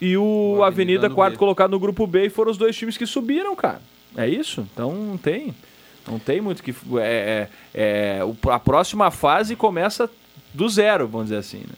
e 0.00 0.16
o, 0.16 0.62
Avenida, 0.62 1.08
no 1.08 1.14
quarto 1.14 1.32
B. 1.34 1.38
colocado 1.38 1.70
no 1.70 1.78
grupo 1.78 2.06
B 2.06 2.26
e 2.26 2.30
foram 2.30 2.50
os 2.50 2.58
dois 2.58 2.76
times 2.76 2.96
que 2.96 3.06
subiram, 3.06 3.54
cara. 3.56 3.80
É 4.16 4.28
isso? 4.28 4.66
Então 4.72 4.92
não 4.94 5.16
tem. 5.16 5.54
Não 6.06 6.18
tem 6.18 6.40
muito 6.40 6.62
que. 6.62 6.70
É, 7.00 7.48
é, 7.74 8.18
é, 8.18 8.24
o- 8.24 8.50
a 8.50 8.58
próxima 8.58 9.10
fase 9.10 9.56
começa 9.56 10.08
do 10.54 10.68
zero, 10.68 11.06
vamos 11.08 11.26
dizer 11.28 11.38
assim, 11.38 11.58
né? 11.58 11.74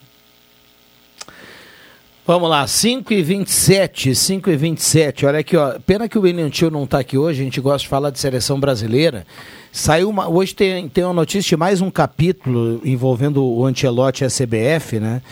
Vamos 2.28 2.50
lá, 2.50 2.66
5 2.66 3.10
e 3.14 3.22
27, 3.22 4.14
5 4.14 4.50
e 4.50 4.56
27. 4.58 5.24
Olha 5.24 5.38
aqui, 5.38 5.56
ó. 5.56 5.78
Pena 5.78 6.06
que 6.06 6.18
o 6.18 6.20
William 6.20 6.50
Tio 6.50 6.70
não 6.70 6.84
está 6.84 6.98
aqui 6.98 7.16
hoje, 7.16 7.40
a 7.40 7.44
gente 7.44 7.58
gosta 7.58 7.78
de 7.78 7.88
falar 7.88 8.10
de 8.10 8.18
seleção 8.18 8.60
brasileira. 8.60 9.26
Saiu 9.72 10.10
uma. 10.10 10.28
Hoje 10.28 10.54
tem, 10.54 10.90
tem 10.90 11.04
uma 11.04 11.14
notícia 11.14 11.48
de 11.48 11.56
mais 11.56 11.80
um 11.80 11.90
capítulo 11.90 12.82
envolvendo 12.84 13.42
o 13.42 13.64
Ancelotti 13.64 14.24
e 14.24 14.26
a 14.26 14.28
CBF, 14.28 15.00
né? 15.00 15.22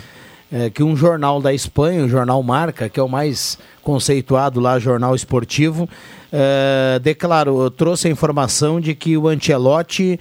É, 0.51 0.71
que 0.71 0.81
um 0.81 0.95
jornal 0.95 1.39
da 1.39 1.53
Espanha, 1.53 2.03
o 2.03 2.09
jornal 2.09 2.41
Marca, 2.41 2.89
que 2.89 2.99
é 2.99 3.03
o 3.03 3.07
mais 3.07 3.59
conceituado 3.83 4.59
lá, 4.59 4.79
jornal 4.79 5.13
esportivo, 5.13 5.87
é, 6.33 6.97
declarou, 6.97 7.69
trouxe 7.69 8.07
a 8.07 8.11
informação 8.11 8.81
de 8.81 8.95
que 8.95 9.15
o 9.15 9.27
Ancelotti 9.27 10.19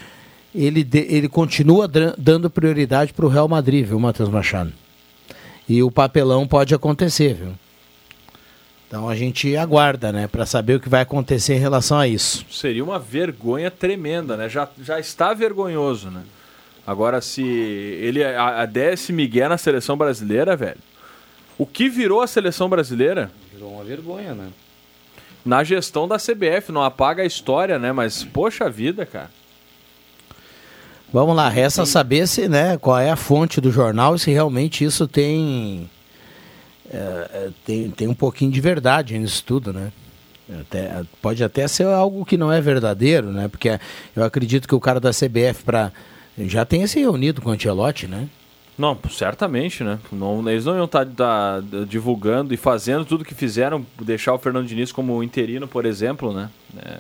ele, 0.55 0.87
ele 0.93 1.29
continua 1.31 1.91
dando 2.19 2.51
prioridade 2.51 3.15
para 3.15 3.25
o 3.25 3.31
Real 3.31 3.49
Madrid, 3.49 3.87
viu, 3.87 3.99
Matheus 3.99 4.29
Machado? 4.29 4.75
E 5.69 5.83
o 5.83 5.91
papelão 5.91 6.47
pode 6.47 6.75
acontecer, 6.75 7.35
viu? 7.35 7.55
Então 8.87 9.09
a 9.09 9.17
gente 9.17 9.57
aguarda, 9.57 10.13
né, 10.13 10.29
para 10.29 10.47
saber 10.47 10.77
o 10.77 10.81
que 10.81 10.89
vai 10.89 11.01
acontecer 11.01 11.55
em 11.55 11.61
relação 11.61 11.99
a 11.99 12.07
isso. 12.07 12.47
Seria 12.51 12.85
uma 12.85 12.99
vergonha 12.99 13.71
tremenda, 13.71 14.37
né? 14.37 14.49
Já, 14.49 14.69
já 14.81 15.01
está 15.01 15.35
vergonhoso, 15.35 16.09
né? 16.09 16.23
Agora, 16.87 17.21
se 17.21 17.43
ele 17.43 18.23
a, 18.23 18.63
a 18.63 18.93
esse 18.93 19.13
migué 19.13 19.49
na 19.49 19.59
seleção 19.59 19.97
brasileira, 19.97 20.55
velho, 20.55 20.79
o 21.59 21.67
que 21.67 21.89
virou 21.89 22.21
a 22.21 22.29
seleção 22.29 22.69
brasileira? 22.69 23.31
Virou 23.53 23.73
uma 23.73 23.83
vergonha, 23.83 24.35
né? 24.35 24.49
Na 25.45 25.65
gestão 25.65 26.07
da 26.07 26.17
CBF, 26.17 26.71
não 26.71 26.83
apaga 26.83 27.23
a 27.23 27.27
história, 27.27 27.79
né? 27.79 27.91
Mas, 27.91 28.23
poxa 28.23 28.71
vida, 28.71 29.05
cara. 29.05 29.31
Vamos 31.13 31.37
lá, 31.37 31.49
resta 31.49 31.87
saber 31.87 32.27
se, 32.27 32.49
né, 32.49 32.77
qual 32.77 32.99
é 32.99 33.11
a 33.11 33.17
fonte 33.17 33.61
do 33.61 33.71
jornal 33.71 34.15
e 34.15 34.19
se 34.19 34.31
realmente 34.33 34.85
isso 34.85 35.07
tem, 35.07 35.89
é, 36.91 37.51
tem 37.65 37.91
tem 37.91 38.09
um 38.09 38.15
pouquinho 38.15 38.51
de 38.51 38.61
verdade 38.61 39.19
nisso 39.19 39.43
tudo, 39.45 39.73
né? 39.73 39.93
Até- 40.61 41.03
pode 41.23 41.43
até 41.43 41.67
ser 41.67 41.87
algo 41.87 42.25
que 42.25 42.37
não 42.37 42.53
é 42.53 42.61
verdadeiro, 42.61 43.33
né? 43.33 43.49
Porque 43.49 43.79
eu 44.15 44.23
acredito 44.25 44.69
que 44.69 44.75
o 44.75 44.81
cara 44.81 45.01
da 45.01 45.11
CBF 45.11 45.65
para 45.65 45.93
já 46.39 46.65
tenha 46.65 46.87
se 46.87 47.01
reunido 47.01 47.41
com 47.41 47.51
o 47.51 47.53
Ancelotti, 47.53 48.07
né? 48.07 48.29
Não, 48.79 48.97
certamente, 49.11 49.83
né? 49.83 49.99
Não, 50.13 50.47
eles 50.49 50.67
não 50.67 50.77
iam 50.77 50.85
estar 50.85 51.07
divulgando 51.89 52.53
e 52.53 52.57
fazendo 52.59 53.07
tudo 53.07 53.25
que 53.25 53.35
fizeram, 53.35 53.85
deixar 54.03 54.35
o 54.35 54.39
Fernando 54.39 54.67
Diniz 54.67 54.93
como 54.93 55.23
interino, 55.23 55.67
por 55.67 55.87
exemplo, 55.87 56.33
né? 56.33 56.51
É. 56.79 56.99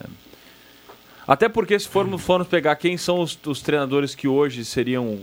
Até 1.26 1.48
porque 1.48 1.78
se 1.78 1.88
formos, 1.88 2.22
formos 2.22 2.46
pegar 2.48 2.76
quem 2.76 2.96
são 2.96 3.20
os, 3.20 3.38
os 3.46 3.60
treinadores 3.60 4.14
que 4.14 4.28
hoje 4.28 4.64
seriam 4.64 5.18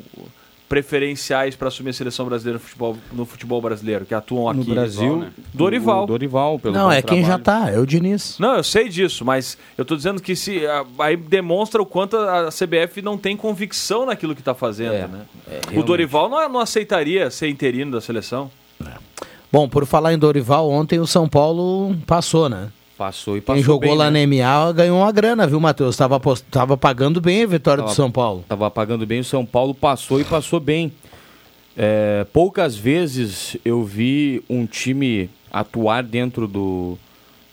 preferenciais 0.68 1.56
para 1.56 1.68
assumir 1.68 1.92
a 1.92 1.94
seleção 1.94 2.26
brasileira 2.26 2.58
no 2.58 2.60
futebol, 2.66 2.98
no 3.12 3.26
futebol 3.26 3.62
brasileiro, 3.62 4.06
que 4.06 4.14
atuam 4.14 4.50
aqui. 4.50 4.58
No 4.60 4.66
Brasil, 4.66 5.18
né? 5.18 5.32
Dorival. 5.54 6.04
o 6.04 6.08
Dorival, 6.08 6.58
pelo 6.60 6.74
não, 6.74 6.92
é 6.92 7.02
quem 7.02 7.22
já 7.24 7.38
trabalho. 7.38 7.66
tá, 7.68 7.72
é 7.72 7.80
o 7.80 7.86
Diniz. 7.86 8.38
Não, 8.40 8.56
eu 8.56 8.64
sei 8.64 8.90
disso, 8.90 9.24
mas 9.24 9.56
eu 9.78 9.86
tô 9.86 9.96
dizendo 9.96 10.20
que 10.22 10.36
se 10.36 10.66
a- 10.66 10.84
aí 11.00 11.16
demonstra 11.16 11.80
o 11.82 11.86
quanto 11.86 12.18
a 12.18 12.50
CBF 12.50 13.02
não 13.04 13.18
tem 13.20 13.38
convicção 13.38 14.06
naquilo 14.06 14.36
que 14.36 14.42
tá 14.42 14.56
fazendo, 14.56 14.94
É, 14.94 15.08
né? 15.08 15.22
é, 15.48 15.80
o. 15.80 15.84
Dorival 15.84 16.28
não, 16.28 16.50
não 16.50 16.60
aceitaria 16.60 17.30
ser 17.30 17.50
interino 17.50 17.92
da 17.92 18.02
seleção. 18.02 18.50
Bom, 19.52 19.70
por 19.70 19.86
falar 19.86 20.12
em 20.14 20.18
Dorival, 20.18 20.68
ontem 20.72 21.00
o 21.00 21.06
São 21.06 21.30
Paulo 21.30 21.96
passou, 22.08 22.50
né? 22.50 22.70
Passou 22.98 23.36
e 23.38 23.42
passou 23.42 23.56
Quem 23.56 23.64
jogou 23.64 23.90
bem, 23.90 23.98
lá 23.98 24.12
né? 24.12 24.26
na 24.26 24.46
MA 24.68 24.72
ganhou 24.74 25.00
uma 25.00 25.12
grana, 25.12 25.48
viu, 25.48 25.60
Matheus? 25.60 25.98
Tava, 25.98 26.22
tava 26.52 26.78
pagando 26.78 27.20
bem 27.20 27.44
a 27.44 27.48
vitória 27.48 27.82
do 27.82 27.86
Tava- 27.88 27.96
São 27.96 28.12
Paulo. 28.12 28.46
Tava 28.48 28.70
pagando 28.70 29.06
bem, 29.06 29.20
o 29.22 29.24
São 29.24 29.46
Paulo 29.46 29.74
passou 29.74 30.22
e 30.22 30.24
passou 30.24 30.60
bem. 30.60 30.92
É, 31.76 32.26
poucas 32.32 32.76
vezes 32.76 33.58
eu 33.66 33.84
vi 33.84 34.44
um 34.48 34.66
time 34.68 35.28
atuar 35.52 36.04
dentro 36.04 36.48
do, 36.48 36.98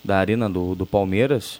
da 0.05 0.18
arena 0.18 0.48
do, 0.48 0.74
do 0.74 0.85
Palmeiras 0.85 1.59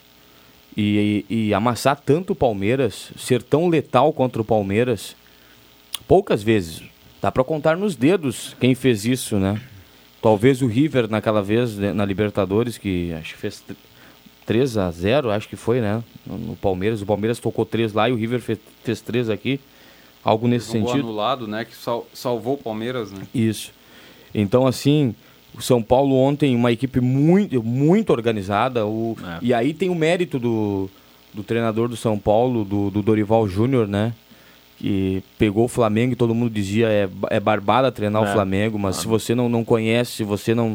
e, 0.77 1.25
e 1.27 1.53
amassar 1.53 1.99
tanto 2.05 2.33
o 2.33 2.35
Palmeiras, 2.35 3.11
ser 3.17 3.41
tão 3.41 3.67
letal 3.67 4.13
contra 4.13 4.41
o 4.41 4.45
Palmeiras. 4.45 5.15
Poucas 6.07 6.43
vezes. 6.43 6.83
Dá 7.19 7.31
pra 7.31 7.43
contar 7.43 7.75
nos 7.77 7.95
dedos 7.95 8.55
quem 8.59 8.75
fez 8.75 9.05
isso, 9.05 9.37
né? 9.37 9.59
Talvez 10.21 10.61
o 10.61 10.67
River 10.67 11.09
naquela 11.09 11.41
vez 11.41 11.75
né, 11.75 11.93
na 11.93 12.05
Libertadores, 12.05 12.77
que 12.77 13.11
acho 13.13 13.33
que 13.33 13.39
fez 13.39 13.63
3 14.45 14.77
a 14.77 14.91
0 14.91 15.31
acho 15.31 15.47
que 15.49 15.55
foi, 15.55 15.81
né? 15.81 16.03
No, 16.25 16.55
Palmeiras. 16.55 17.01
O 17.01 17.05
Palmeiras 17.05 17.39
tocou 17.39 17.65
3 17.65 17.93
lá 17.93 18.07
e 18.09 18.11
o 18.11 18.15
River 18.15 18.39
fez, 18.39 18.59
fez 18.83 19.01
3 19.01 19.29
aqui. 19.29 19.59
Algo 20.23 20.47
nesse 20.47 20.71
Jogou 20.73 20.89
sentido. 20.89 21.07
anulado, 21.07 21.47
né? 21.47 21.65
Que 21.65 21.75
sal- 21.75 22.05
salvou 22.13 22.53
o 22.53 22.57
Palmeiras, 22.57 23.11
né? 23.11 23.23
Isso. 23.33 23.71
Então, 24.33 24.67
assim, 24.67 25.15
o 25.55 25.61
São 25.61 25.81
Paulo 25.81 26.15
ontem, 26.15 26.55
uma 26.55 26.71
equipe 26.71 27.01
muito, 27.01 27.61
muito 27.63 28.11
organizada. 28.11 28.85
O, 28.85 29.17
E 29.41 29.53
aí 29.53 29.73
tem 29.73 29.89
o 29.89 29.95
mérito 29.95 30.37
do, 30.37 30.87
do 31.33 31.41
treinador 31.43 31.87
do 31.89 31.97
São 31.97 32.19
Paulo, 32.19 32.63
do, 32.63 32.91
do 32.91 33.01
Dorival 33.01 33.47
Júnior, 33.47 33.87
né? 33.87 34.13
Que 34.81 35.23
pegou 35.37 35.65
o 35.65 35.67
Flamengo 35.67 36.13
e 36.13 36.15
todo 36.15 36.33
mundo 36.33 36.49
dizia 36.49 36.87
é, 36.89 37.07
é 37.29 37.39
barbada 37.39 37.91
treinar 37.91 38.23
É. 38.23 38.29
o 38.29 38.33
Flamengo, 38.33 38.79
mas 38.79 38.95
se 38.95 39.05
você 39.07 39.35
não, 39.35 39.47
não 39.47 39.63
conhece, 39.63 40.11
se 40.13 40.23
você 40.23 40.55
não, 40.55 40.69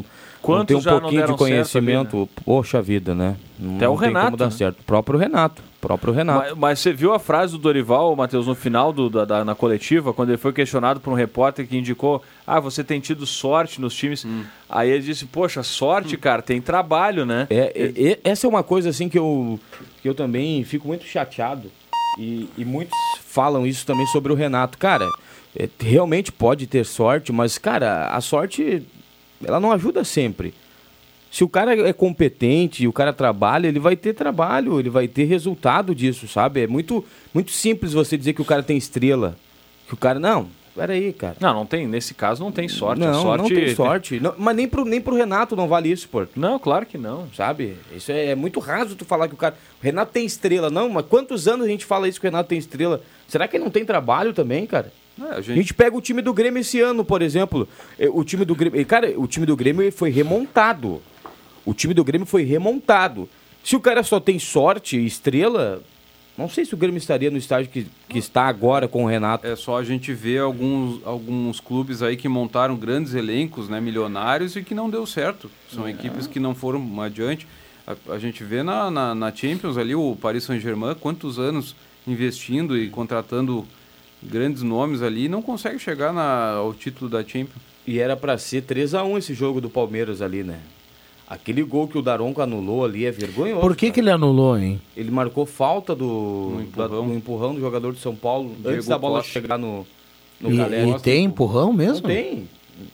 não 0.47 0.63
tem 0.65 0.77
um 0.77 0.81
pouquinho 0.81 1.09
de 1.11 1.17
certo 1.17 1.29
ali, 1.31 1.37
conhecimento, 1.37 2.29
poxa 2.45 2.81
vida, 2.81 3.13
né? 3.13 3.35
Não, 3.59 3.75
Até 3.75 3.89
o 3.89 3.91
não 3.91 3.97
tem 3.99 4.07
Renato, 4.07 4.25
como 4.27 4.37
dar 4.37 4.45
né? 4.45 4.51
certo. 4.51 4.79
O 4.79 4.83
próprio 4.83 5.19
Renato. 5.19 5.61
o 5.61 5.79
próprio 5.81 6.13
Renato. 6.13 6.39
Mas, 6.51 6.57
mas 6.57 6.79
você 6.79 6.93
viu 6.93 7.13
a 7.13 7.19
frase 7.19 7.51
do 7.51 7.57
Dorival, 7.59 8.15
Matheus, 8.15 8.47
no 8.47 8.55
final 8.55 8.93
do, 8.93 9.09
da, 9.09 9.25
da- 9.25 9.43
na 9.43 9.55
coletiva, 9.55 10.13
quando 10.13 10.29
ele 10.29 10.37
foi 10.37 10.53
questionado 10.53 11.01
por 11.01 11.11
um 11.11 11.15
repórter 11.15 11.67
que 11.67 11.77
indicou: 11.77 12.23
Ah, 12.45 12.61
você 12.61 12.85
tem 12.85 13.01
tido 13.01 13.25
sorte 13.25 13.81
nos 13.81 13.93
times. 13.93 14.25
Aí 14.69 14.89
ele 14.89 15.03
disse: 15.03 15.25
Poxa, 15.25 15.63
sorte, 15.63 16.15
cara, 16.15 16.41
tem 16.41 16.61
trabalho, 16.61 17.25
né? 17.25 17.45
É, 17.49 17.73
é, 17.75 18.11
é- 18.11 18.19
essa 18.23 18.47
é 18.47 18.49
uma 18.49 18.63
coisa 18.63 18.89
assim 18.89 19.09
que 19.09 19.19
eu, 19.19 19.59
que 20.01 20.07
eu 20.07 20.15
também 20.15 20.63
fico 20.63 20.87
muito 20.87 21.03
chateado. 21.03 21.69
E, 22.17 22.49
e 22.57 22.65
muitos 22.65 22.97
falam 23.25 23.65
isso 23.65 23.85
também 23.85 24.05
sobre 24.07 24.31
o 24.31 24.35
Renato. 24.35 24.77
Cara, 24.77 25.07
é, 25.55 25.69
realmente 25.79 26.31
pode 26.31 26.67
ter 26.67 26.85
sorte, 26.85 27.31
mas, 27.31 27.57
cara, 27.57 28.07
a 28.07 28.21
sorte 28.21 28.83
ela 29.43 29.59
não 29.59 29.71
ajuda 29.71 30.03
sempre. 30.03 30.53
Se 31.29 31.43
o 31.43 31.49
cara 31.49 31.87
é 31.87 31.93
competente 31.93 32.83
e 32.83 32.87
o 32.87 32.93
cara 32.93 33.13
trabalha, 33.13 33.67
ele 33.67 33.79
vai 33.79 33.95
ter 33.95 34.13
trabalho, 34.13 34.79
ele 34.79 34.89
vai 34.89 35.07
ter 35.07 35.25
resultado 35.25 35.93
disso, 35.93 36.27
sabe? 36.27 36.61
É 36.61 36.67
muito, 36.67 37.03
muito 37.33 37.51
simples 37.51 37.93
você 37.93 38.17
dizer 38.17 38.33
que 38.33 38.41
o 38.41 38.45
cara 38.45 38.63
tem 38.63 38.77
estrela. 38.77 39.37
Que 39.87 39.93
o 39.93 39.97
cara. 39.97 40.19
Não, 40.19 40.47
peraí, 40.77 41.11
cara. 41.11 41.35
Não, 41.39 41.53
não 41.53 41.65
tem, 41.65 41.87
nesse 41.87 42.13
caso 42.13 42.43
não 42.43 42.51
tem 42.51 42.67
sorte. 42.69 42.99
Não, 43.01 43.21
sorte 43.21 43.41
não 43.41 43.49
tem 43.49 43.75
sorte. 43.75 44.19
Não, 44.19 44.33
mas 44.37 44.55
nem 44.55 44.67
pro, 44.67 44.85
nem 44.85 45.01
pro 45.01 45.15
Renato 45.15 45.55
não 45.55 45.67
vale 45.67 45.91
isso, 45.91 46.07
pô. 46.07 46.25
Não, 46.35 46.57
claro 46.59 46.85
que 46.85 46.97
não. 46.97 47.27
Sabe? 47.35 47.75
Isso 47.95 48.11
é, 48.11 48.27
é 48.27 48.35
muito 48.35 48.59
raso 48.59 48.95
tu 48.95 49.03
falar 49.03 49.27
que 49.27 49.33
o 49.33 49.37
cara. 49.37 49.55
O 49.81 49.83
Renato 49.83 50.11
tem 50.11 50.25
estrela, 50.25 50.69
não, 50.69 50.87
mas 50.89 51.05
quantos 51.07 51.47
anos 51.47 51.65
a 51.65 51.69
gente 51.69 51.85
fala 51.85 52.07
isso 52.07 52.19
que 52.21 52.27
o 52.27 52.29
Renato 52.29 52.49
tem 52.49 52.57
estrela? 52.57 53.01
Será 53.27 53.47
que 53.47 53.57
ele 53.57 53.63
não 53.63 53.71
tem 53.71 53.83
trabalho 53.83 54.33
também, 54.33 54.65
cara? 54.65 54.91
É, 55.19 55.23
a 55.23 55.27
A 55.37 55.41
gente- 55.41 55.55
gente 55.55 55.73
pega 55.73 55.97
o 55.97 56.01
time 56.01 56.21
do 56.21 56.31
Grêmio 56.33 56.61
esse 56.61 56.79
ano, 56.79 57.03
por 57.03 57.21
exemplo. 57.21 57.67
Eh, 57.99 58.07
O 58.09 58.23
time 58.23 58.45
do 58.45 58.53
Grêmio. 58.55 58.85
Cara, 58.85 59.11
o 59.19 59.25
time 59.27 59.45
do 59.45 59.55
Grêmio 59.55 59.91
foi 59.91 60.09
remontado. 60.11 61.01
O 61.65 61.73
time 61.73 61.93
do 61.93 62.03
Grêmio 62.03 62.25
foi 62.27 62.43
remontado. 62.43 63.27
Se 63.63 63.75
o 63.75 63.79
cara 63.81 64.03
só 64.03 64.19
tem 64.19 64.39
sorte 64.39 64.97
e 64.97 65.05
estrela, 65.05 65.81
não 66.37 66.47
sei 66.47 66.63
se 66.65 66.73
o 66.73 66.77
Grêmio 66.77 66.97
estaria 66.97 67.31
no 67.31 67.37
estágio 67.37 67.71
que, 67.71 67.87
que 68.07 68.19
está 68.19 68.43
agora 68.43 68.87
com 68.87 69.03
o 69.03 69.07
Renato. 69.07 69.45
É 69.47 69.55
só 69.55 69.77
a 69.77 69.83
gente 69.83 70.13
ver 70.13 70.39
alguns, 70.39 71.01
alguns 71.05 71.59
clubes 71.59 72.01
aí 72.03 72.15
que 72.15 72.27
montaram 72.29 72.75
grandes 72.75 73.13
elencos, 73.15 73.67
né, 73.67 73.81
milionários, 73.81 74.55
e 74.55 74.61
que 74.63 74.75
não 74.75 74.89
deu 74.89 75.05
certo. 75.05 75.49
São 75.73 75.87
É. 75.87 75.91
equipes 75.91 76.27
que 76.27 76.39
não 76.39 76.53
foram 76.53 77.01
adiante. 77.01 77.47
A, 77.87 78.13
a 78.13 78.19
gente 78.19 78.43
vê 78.43 78.61
na, 78.63 78.91
na, 78.91 79.15
na 79.15 79.33
Champions 79.33 79.77
ali 79.77 79.95
o 79.95 80.15
Paris 80.21 80.43
Saint-Germain, 80.43 80.93
quantos 80.95 81.39
anos 81.39 81.75
investindo 82.05 82.77
e 82.77 82.89
contratando 82.89 83.65
grandes 84.21 84.61
nomes 84.63 85.01
ali 85.01 85.25
e 85.25 85.29
não 85.29 85.41
consegue 85.41 85.79
chegar 85.79 86.11
na, 86.13 86.51
ao 86.55 86.73
título 86.73 87.09
da 87.09 87.21
Champions. 87.23 87.61
E 87.85 87.99
era 87.99 88.15
pra 88.17 88.37
ser 88.37 88.61
3 88.63 88.93
a 88.93 89.03
1 89.03 89.17
esse 89.17 89.33
jogo 89.33 89.61
do 89.61 89.69
Palmeiras 89.69 90.21
ali, 90.21 90.43
né? 90.43 90.59
Aquele 91.29 91.61
gol 91.63 91.87
que 91.89 91.97
o 91.97 92.01
Daronco 92.01 92.41
anulou 92.41 92.85
ali 92.85 93.05
é 93.05 93.11
vergonhoso. 93.11 93.59
Por 93.59 93.75
que, 93.75 93.91
que 93.91 93.99
ele 93.99 94.09
anulou, 94.09 94.57
hein? 94.57 94.79
Ele 94.95 95.11
marcou 95.11 95.45
falta 95.45 95.93
do 95.93 96.05
No 96.05 96.57
da- 96.57 96.63
empurrão. 96.85 97.07
do 97.07 97.13
empurrão 97.13 97.53
do 97.55 97.59
jogador 97.59 97.93
de 97.93 97.99
São 97.99 98.15
Paulo 98.15 98.51
antes 98.51 98.63
Diego 98.63 98.87
da 98.87 98.97
bola 98.97 99.17
Costa. 99.19 99.33
chegar 99.33 99.57
no, 99.57 99.85
no 100.39 100.53
E, 100.53 100.57
Galera. 100.57 100.87
e 100.87 100.99
tem 101.01 101.25
empurrão 101.25 101.73
mesmo? 101.73 102.07
Não 102.07 102.15
tem. 102.15 102.47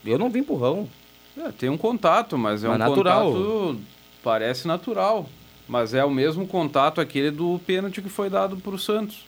Eu 0.04 0.18
não 0.18 0.30
vi 0.32 0.40
empurrão. 0.40 0.90
É, 1.38 1.52
tem 1.52 1.70
um 1.70 1.78
contato, 1.78 2.36
mas 2.38 2.64
é 2.64 2.68
Mas 2.68 2.76
um 2.78 2.80
natural. 2.80 3.32
contato 3.34 3.80
parece 4.24 4.68
natural, 4.68 5.28
mas 5.68 5.94
é 5.94 6.04
o 6.04 6.10
mesmo 6.10 6.48
contato 6.48 7.00
aquele 7.02 7.30
do 7.30 7.60
pênalti 7.68 8.02
que 8.02 8.10
foi 8.10 8.30
dado 8.32 8.56
para 8.58 8.74
o 8.74 8.80
Santos, 8.80 9.26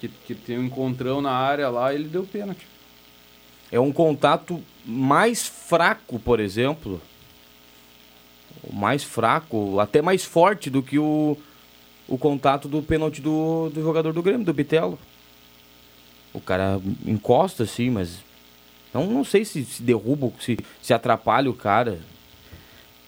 que, 0.00 0.08
que 0.08 0.34
tem 0.34 0.58
um 0.58 0.64
encontrão 0.64 1.20
na 1.22 1.30
área 1.32 1.68
lá, 1.68 1.94
ele 1.94 2.04
deu 2.08 2.24
pênalti. 2.24 2.66
É 3.70 3.78
um 3.78 3.92
contato 3.92 4.60
mais 4.84 5.46
fraco, 5.46 6.18
por 6.18 6.40
exemplo. 6.40 7.00
Mais 8.72 9.02
fraco, 9.02 9.78
até 9.80 10.02
mais 10.02 10.24
forte 10.24 10.68
do 10.68 10.82
que 10.82 10.98
o, 10.98 11.36
o 12.08 12.18
contato 12.18 12.68
do 12.68 12.82
pênalti 12.82 13.20
do, 13.20 13.70
do 13.70 13.82
jogador 13.82 14.12
do 14.12 14.22
Grêmio, 14.22 14.44
do 14.44 14.52
Bitelo. 14.52 14.98
O 16.32 16.40
cara 16.40 16.80
encosta 17.06 17.64
assim, 17.64 17.90
mas 17.90 18.22
não, 18.92 19.06
não 19.06 19.24
sei 19.24 19.44
se, 19.44 19.64
se 19.64 19.82
derruba, 19.82 20.32
se, 20.40 20.58
se 20.82 20.92
atrapalha 20.92 21.50
o 21.50 21.54
cara. 21.54 22.00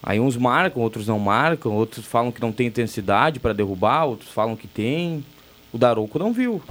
Aí 0.01 0.19
uns 0.19 0.35
marcam, 0.35 0.81
outros 0.81 1.07
não 1.07 1.19
marcam, 1.19 1.73
outros 1.73 2.05
falam 2.05 2.31
que 2.31 2.41
não 2.41 2.51
tem 2.51 2.67
intensidade 2.67 3.39
para 3.39 3.53
derrubar, 3.53 4.05
outros 4.05 4.29
falam 4.29 4.55
que 4.55 4.67
tem. 4.67 5.25
O 5.71 5.77
Daronco 5.77 6.19
não 6.19 6.33
viu. 6.33 6.61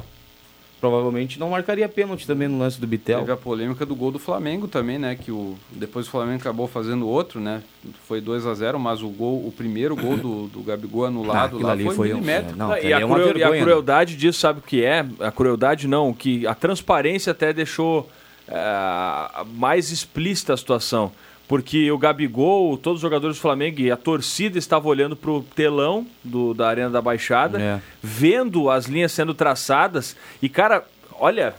Provavelmente 0.82 1.38
não 1.38 1.48
marcaria 1.50 1.88
pênalti 1.88 2.26
também 2.26 2.48
no 2.48 2.58
lance 2.58 2.80
do 2.80 2.88
Bitel. 2.88 3.20
Teve 3.20 3.30
a 3.30 3.36
polêmica 3.36 3.86
do 3.86 3.94
gol 3.94 4.10
do 4.10 4.18
Flamengo 4.18 4.66
também, 4.66 4.98
né, 4.98 5.14
que 5.14 5.30
o 5.30 5.54
depois 5.70 6.08
o 6.08 6.10
Flamengo 6.10 6.40
acabou 6.40 6.66
fazendo 6.66 7.08
outro, 7.08 7.40
né? 7.40 7.62
Foi 8.08 8.20
2 8.20 8.44
a 8.48 8.52
0, 8.52 8.80
mas 8.80 9.00
o 9.00 9.08
gol, 9.08 9.46
o 9.46 9.52
primeiro 9.56 9.94
gol 9.94 10.16
do, 10.16 10.48
do 10.48 10.60
Gabigol 10.60 11.04
Ah, 11.04 11.08
anulado 11.08 11.44
aquilo 11.54 11.62
lá 11.62 11.70
ali 11.72 11.84
foi, 11.84 11.94
foi 11.94 12.10
um- 12.12 12.14
milimétrico. 12.16 12.58
Não, 12.58 12.72
Ah, 12.72 12.74
aquilo 12.74 12.90
e, 12.90 12.92
a 12.94 12.98
é 12.98 13.06
cruel- 13.06 13.38
e 13.38 13.44
a 13.44 13.50
né? 13.50 13.60
crueldade 13.60 14.16
disso, 14.16 14.40
sabe 14.40 14.58
o 14.58 14.62
que 14.62 14.84
é? 14.84 15.06
A 15.20 15.30
crueldade 15.30 15.86
não, 15.86 16.12
que 16.12 16.44
a 16.48 16.54
transparência 16.54 17.30
até 17.30 17.52
deixou 17.52 18.10
ah, 18.48 19.44
mais 19.54 19.92
explícita 19.92 20.52
a 20.52 20.56
situação. 20.56 21.12
Porque 21.52 21.92
o 21.92 21.98
Gabigol, 21.98 22.78
todos 22.78 22.96
os 22.96 23.02
jogadores 23.02 23.36
do 23.36 23.40
Flamengo 23.42 23.78
e 23.78 23.90
a 23.90 23.96
torcida 23.96 24.58
estava 24.58 24.88
olhando 24.88 25.14
para 25.14 25.30
o 25.30 25.42
telão 25.42 26.06
do, 26.24 26.54
da 26.54 26.66
Arena 26.66 26.88
da 26.88 27.02
Baixada, 27.02 27.60
É. 27.60 27.78
vendo 28.02 28.70
as 28.70 28.86
linhas 28.86 29.12
sendo 29.12 29.34
traçadas. 29.34 30.16
E, 30.40 30.48
cara, 30.48 30.82
olha, 31.20 31.52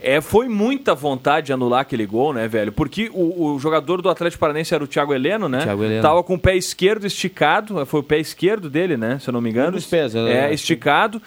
é, 0.00 0.20
foi 0.20 0.46
muita 0.48 0.94
vontade 0.94 1.46
de 1.46 1.52
anular 1.52 1.80
aquele 1.80 2.06
gol, 2.06 2.32
né, 2.32 2.46
velho? 2.46 2.70
Porque 2.70 3.10
o, 3.12 3.54
o 3.54 3.58
jogador 3.58 4.00
do 4.00 4.08
Atlético 4.08 4.38
Paranense 4.38 4.72
era 4.72 4.84
o 4.84 4.86
Thiago 4.86 5.12
Heleno, 5.12 5.48
né? 5.48 5.62
Thiago 5.64 5.82
Heleno. 5.82 6.00
Tava 6.02 6.22
com 6.22 6.34
o 6.34 6.38
pé 6.38 6.54
esquerdo 6.54 7.04
esticado, 7.04 7.84
foi 7.86 7.98
o 7.98 8.04
pé 8.04 8.20
esquerdo 8.20 8.70
dele, 8.70 8.96
né? 8.96 9.18
Se 9.20 9.30
eu 9.30 9.32
não 9.32 9.40
me 9.40 9.50
engano. 9.50 9.70
Um 9.70 9.72
dos 9.72 9.86
pés, 9.86 10.14
é. 10.14 10.48
É, 10.50 10.54
esticado. 10.54 11.20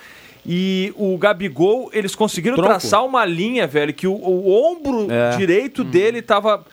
E 0.45 0.93
o 0.95 1.17
Gabigol, 1.17 1.89
eles 1.91 2.15
conseguiram 2.15 2.56
Tronco. 2.56 2.69
traçar 2.71 3.04
uma 3.06 3.25
linha, 3.25 3.67
velho, 3.67 3.93
que 3.93 4.08
o, 4.08 4.13
o 4.13 4.49
ombro 4.71 5.12
É. 5.12 5.36
direito 5.36 5.84
dele 5.84 6.21
tava. 6.21 6.65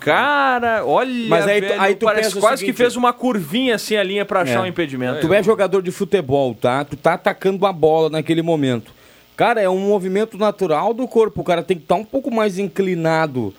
Cara, 0.00 0.84
olha, 0.84 1.28
Mas 1.28 1.46
aí 1.46 1.60
velho, 1.60 1.80
aí 1.80 1.94
tu 1.94 2.06
parece 2.06 2.36
o 2.36 2.40
quase 2.40 2.58
seguinte- 2.60 2.74
que 2.76 2.82
fez 2.82 2.96
uma 2.96 3.12
curvinha 3.12 3.74
assim 3.74 3.96
a 3.96 4.02
linha 4.02 4.24
pra 4.24 4.40
achar 4.40 4.60
É. 4.60 4.62
o 4.62 4.66
impedimento. 4.66 5.20
Tu 5.20 5.32
é 5.34 5.42
jogador 5.42 5.82
de 5.82 5.90
futebol, 5.90 6.54
tá? 6.54 6.84
Tu 6.84 6.96
tá 6.96 7.14
atacando 7.14 7.58
uma 7.58 7.72
bola 7.72 8.08
naquele 8.10 8.42
momento. 8.42 8.92
Cara, 9.36 9.60
é 9.60 9.68
um 9.68 9.78
movimento 9.78 10.38
natural 10.38 10.94
do 10.94 11.06
corpo. 11.08 11.40
O 11.40 11.44
cara 11.44 11.62
tem 11.62 11.76
que 11.76 11.82
estar 11.84 11.96
um 11.96 12.04
pouco 12.04 12.30
mais 12.30 12.58
inclinado. 12.58 13.52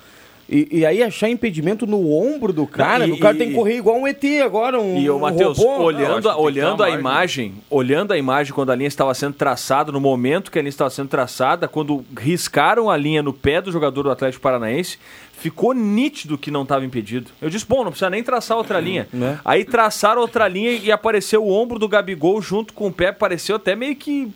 E, 0.47 0.67
e 0.79 0.85
aí 0.85 1.01
achar 1.01 1.27
impedimento 1.27 1.87
no 1.87 2.11
ombro 2.13 2.53
do 2.53 2.67
cara, 2.67 3.07
e- 3.07 3.11
o 3.11 3.17
cara 3.19 3.33
e- 3.35 3.39
tem 3.39 3.49
que 3.49 3.55
correr 3.55 3.77
igual 3.77 3.97
um 3.97 4.07
ET 4.07 4.23
agora, 4.43 4.79
um, 4.79 4.95
E 4.95 5.09
o 5.09 5.15
um 5.15 5.19
Matheus, 5.19 5.57
olhando, 5.57 6.29
a- 6.29 6.37
olhando 6.37 6.83
a 6.83 6.89
imagem, 6.91 7.55
olhando 7.67 8.13
a 8.13 8.17
imagem 8.17 8.53
quando 8.53 8.71
a 8.71 8.75
linha 8.75 8.87
estava 8.87 9.11
sendo 9.15 9.33
traçada, 9.33 9.91
no 9.91 9.99
momento 9.99 10.51
que 10.51 10.59
a 10.59 10.61
linha 10.61 10.69
estava 10.69 10.91
sendo 10.91 11.09
traçada, 11.09 11.67
quando 11.67 12.05
riscaram 12.15 12.91
a 12.91 12.95
linha 12.95 13.23
no 13.23 13.33
pé 13.33 13.59
do 13.59 13.71
jogador 13.71 14.03
do 14.03 14.11
Atlético 14.11 14.43
Paranaense, 14.43 14.99
ficou 15.45 15.75
nítido 15.75 16.39
que 16.39 16.49
não 16.49 16.63
estava 16.63 16.83
impedido. 16.83 17.29
Eu 17.39 17.51
disse, 17.51 17.65
bom, 17.67 17.83
não 17.83 17.91
precisa 17.91 18.09
nem 18.09 18.23
traçar 18.23 18.57
outra 18.57 18.79
linha. 18.79 19.07
Né? 19.13 19.39
Aí 19.45 19.63
traçaram 19.63 20.19
outra 20.21 20.47
linha 20.47 20.71
e 20.71 20.91
apareceu 20.91 21.43
o 21.45 21.51
ombro 21.51 21.77
do 21.77 21.87
Gabigol 21.87 22.41
junto 22.41 22.73
com 22.73 22.87
o 22.87 22.91
pé, 22.91 23.11
pareceu 23.11 23.57
até 23.57 23.75
meio 23.75 23.95
que 23.95 24.31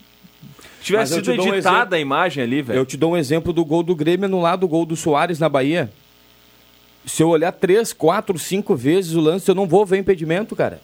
tivesse 0.84 1.16
sido 1.16 1.32
um 1.32 1.34
editada 1.34 1.56
exemplo. 1.56 1.96
a 1.96 2.00
imagem 2.00 2.44
ali, 2.44 2.62
velho. 2.62 2.78
Eu 2.78 2.86
te 2.86 2.96
dou 2.96 3.14
um 3.14 3.18
exemplo 3.18 3.52
do 3.52 3.66
gol 3.66 3.82
do 3.82 3.96
Grêmio 3.96 4.26
anulado, 4.26 4.66
o 4.66 4.68
gol 4.68 4.86
do 4.86 4.96
Soares 4.96 5.40
na 5.40 5.50
Bahia. 5.50 5.92
Se 7.06 7.24
eu 7.24 7.30
olhar 7.30 7.52
três, 7.54 7.92
quatro, 7.92 8.38
cinco 8.38 8.76
vezes 8.76 9.16
o 9.16 9.20
lance, 9.20 9.50
eu 9.50 9.56
não 9.56 9.66
vou 9.68 9.84
ver 9.84 9.98
impedimento, 9.98 10.56
cara. 10.56 10.80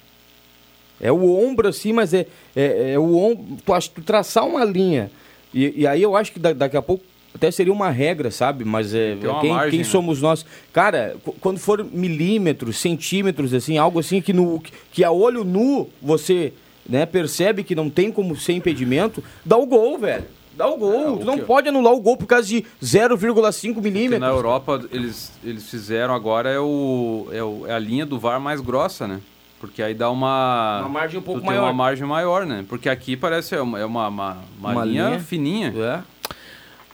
É 0.99 1.11
o 1.11 1.37
ombro 1.47 1.67
assim, 1.67 1.93
mas 1.93 2.15
é, 2.15 2.25
é, 2.55 2.93
é 2.93 2.99
o 2.99 3.15
ombro. 3.15 3.57
Tu, 3.63 3.71
acha- 3.73 3.91
tu 3.93 4.01
traçar 4.01 4.47
uma 4.47 4.65
linha. 4.65 5.11
E, 5.53 5.81
e 5.81 5.85
aí 5.87 6.01
eu 6.01 6.15
acho 6.15 6.31
que 6.31 6.39
da- 6.39 6.53
daqui 6.53 6.75
a 6.77 6.81
pouco 6.81 7.03
até 7.35 7.51
seria 7.51 7.71
uma 7.73 7.89
regra, 7.89 8.31
sabe? 8.31 8.63
Mas 8.65 8.93
é, 8.95 9.15
quem, 9.41 9.51
margem, 9.51 9.69
quem 9.71 9.79
né? 9.79 9.85
somos 9.85 10.21
nós? 10.21 10.45
Cara, 10.73 11.15
qu- 11.23 11.35
quando 11.41 11.59
for 11.59 11.83
milímetros, 11.91 12.77
centímetros, 12.77 13.53
assim, 13.53 13.77
algo 13.77 13.99
assim 13.99 14.21
que, 14.21 14.31
no, 14.33 14.61
que 14.91 15.03
a 15.03 15.11
olho 15.11 15.43
nu 15.43 15.89
você 16.01 16.53
né, 16.87 17.05
percebe 17.05 17.63
que 17.63 17.75
não 17.75 17.89
tem 17.89 18.11
como 18.11 18.35
ser 18.35 18.53
impedimento, 18.53 19.23
dá 19.43 19.57
o 19.57 19.65
gol, 19.65 19.97
velho. 19.99 20.23
Dá 20.55 20.67
o 20.69 20.77
gol. 20.77 21.15
o 21.15 21.17
tu 21.17 21.25
não 21.25 21.37
que- 21.37 21.43
pode 21.43 21.67
anular 21.67 21.91
o 21.93 21.99
gol 21.99 22.15
por 22.15 22.25
causa 22.27 22.47
de 22.47 22.63
0,5 22.81 23.73
Porque 23.73 23.89
milímetros. 23.91 24.21
na 24.21 24.27
Europa 24.29 24.81
eles, 24.89 25.31
eles 25.43 25.69
fizeram 25.69 26.13
agora 26.13 26.49
é, 26.49 26.59
o, 26.59 27.27
é, 27.33 27.43
o- 27.43 27.65
é 27.67 27.73
a 27.73 27.79
linha 27.79 28.05
do 28.05 28.17
VAR 28.17 28.39
mais 28.39 28.61
grossa, 28.61 29.05
né? 29.05 29.19
Porque 29.59 29.81
aí 29.81 29.93
dá 29.93 30.09
uma. 30.11 30.79
Uma 30.81 30.89
margem 30.89 31.19
um 31.19 31.23
pouco 31.23 31.39
tu 31.41 31.43
tem 31.43 31.51
maior. 31.51 31.63
uma 31.65 31.73
margem 31.73 32.07
maior, 32.07 32.45
né? 32.45 32.63
Porque 32.69 32.87
aqui 32.87 33.17
parece 33.17 33.55
é 33.55 33.61
uma, 33.61 33.79
é 33.79 33.85
uma, 33.85 34.07
uma, 34.07 34.37
uma 34.59 34.71
Uma 34.71 34.85
linha, 34.85 35.07
linha. 35.07 35.19
fininha. 35.19 35.73
É. 35.75 35.99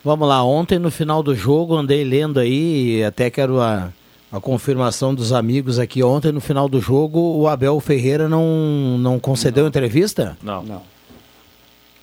Vamos 0.04 0.28
lá, 0.28 0.44
ontem 0.44 0.80
no 0.80 0.90
final 0.90 1.22
do 1.22 1.36
jogo 1.36 1.76
andei 1.76 2.04
lendo 2.04 2.40
aí, 2.40 2.98
e 2.98 3.04
até 3.04 3.30
quero 3.30 3.60
a, 3.62 3.92
a 4.32 4.40
confirmação 4.40 5.14
dos 5.14 5.32
amigos 5.32 5.78
aqui. 5.78 6.02
Ontem 6.02 6.32
no 6.32 6.42
final 6.42 6.68
do 6.68 6.82
jogo 6.82 7.20
o 7.20 7.48
Abel 7.48 7.80
Ferreira 7.80 8.28
não, 8.28 8.98
não 8.98 9.20
concedeu 9.20 9.68
entrevista? 9.68 10.36
Não. 10.42 10.64
Não. 10.64 10.82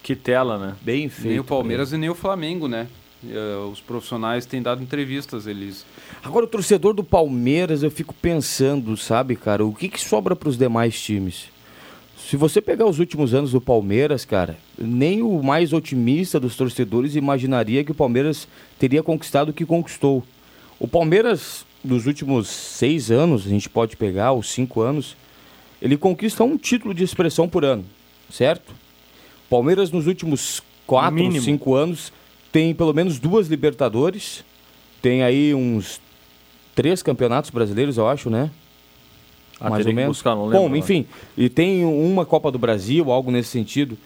Que 0.03 0.15
tela, 0.15 0.57
né? 0.59 0.75
Bem 0.81 1.09
feito. 1.09 1.29
Nem 1.29 1.41
o 1.41 1.45
Palmeiras 1.45 1.93
e 1.93 1.99
nem 1.99 2.09
o 2.09 2.15
Flamengo, 2.15 2.69
né? 2.69 2.87
Eh, 3.29 3.57
Os 3.71 3.81
profissionais 3.81 4.47
têm 4.47 4.63
dado 4.63 4.81
entrevistas, 4.83 5.47
eles. 5.47 5.85
Agora, 6.23 6.47
o 6.47 6.49
torcedor 6.49 6.95
do 6.95 7.03
Palmeiras, 7.03 7.83
eu 7.83 7.91
fico 7.91 8.15
pensando, 8.15 8.97
sabe, 8.97 9.35
cara, 9.35 9.65
o 9.65 9.75
que, 9.75 9.89
que 9.89 10.01
sobra 10.01 10.37
para 10.37 10.49
os 10.49 10.57
demais 10.57 10.99
times? 11.01 11.47
Se 12.29 12.37
você 12.37 12.61
pegar 12.61 12.85
os 12.85 12.99
últimos 12.99 13.33
anos 13.33 13.53
do 13.53 13.61
Palmeiras, 13.61 14.27
cara, 14.27 14.59
nem 14.77 15.23
o 15.23 15.43
mais 15.43 15.73
otimista 15.73 16.39
dos 16.39 16.57
torcedores 16.57 17.17
imaginaria 17.17 17.83
que 17.83 17.91
o 17.91 17.95
Palmeiras 17.95 18.47
teria 18.79 19.03
conquistado 19.03 19.49
o 19.49 19.53
que 19.55 19.65
conquistou. 19.65 20.23
O 20.79 20.87
Palmeiras, 20.87 21.65
dos 21.83 22.05
últimos 22.05 22.47
seis 22.49 23.11
anos, 23.11 23.47
a 23.47 23.49
gente 23.49 23.67
pode 23.67 23.97
pegar, 23.97 24.35
os 24.35 24.51
cinco 24.51 24.83
anos, 24.83 25.17
ele 25.81 25.97
conquista 25.97 26.45
um 26.45 26.59
título 26.59 26.93
de 26.93 27.03
expressão 27.03 27.49
por 27.49 27.65
ano, 27.65 27.87
certo? 28.31 28.75
Palmeiras, 29.49 29.91
nos 29.91 30.07
últimos 30.07 30.63
quatro, 30.87 31.15
Mínimo. 31.15 31.43
cinco 31.43 31.75
anos, 31.75 32.13
tem 32.53 32.75
pelo 32.75 32.93
menos 32.93 33.19
duas 33.19 33.49
Libertadores, 33.49 34.45
tem 35.01 35.23
aí 35.23 35.55
uns 35.55 35.99
três 36.75 37.03
campeonatos 37.03 37.49
brasileiros, 37.49 37.97
eu 37.97 38.07
acho, 38.07 38.29
né? 38.29 38.51
Ah, 39.61 39.71
Mais 39.71 39.85
ou 39.87 39.93
menos. 39.93 40.17
buscar, 40.17 40.35
não 40.35 40.45
lembro 40.45 40.59
Bom, 40.59 40.65
agora. 40.67 40.79
enfim, 40.79 41.07
e 41.37 41.49
tem 41.49 41.85
uma 41.85 42.25
Copa 42.25 42.51
do 42.51 42.59
Brasil, 42.59 43.11
algo 43.11 43.31
nesse 43.31 43.49
sentido. 43.51 43.99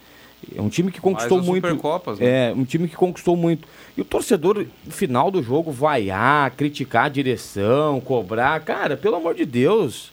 É 0.56 0.60
um 0.60 0.68
time 0.68 0.90
que 0.90 1.00
conquistou 1.00 1.40
muito. 1.42 1.66
Supercopas, 1.68 2.18
né? 2.18 2.50
É, 2.50 2.52
um 2.56 2.64
time 2.64 2.88
que 2.88 2.96
conquistou 2.96 3.36
muito. 3.36 3.68
E 3.96 4.00
o 4.00 4.04
torcedor, 4.04 4.66
no 4.84 4.90
final 4.92 5.30
do 5.30 5.40
jogo, 5.42 5.70
vaiar, 5.70 6.50
criticar 6.52 7.04
a 7.04 7.08
direção, 7.08 8.00
cobrar. 8.00 8.58
Cara, 8.60 8.96
pelo 8.96 9.16
amor 9.16 9.34
de 9.34 9.44
Deus. 9.44 10.10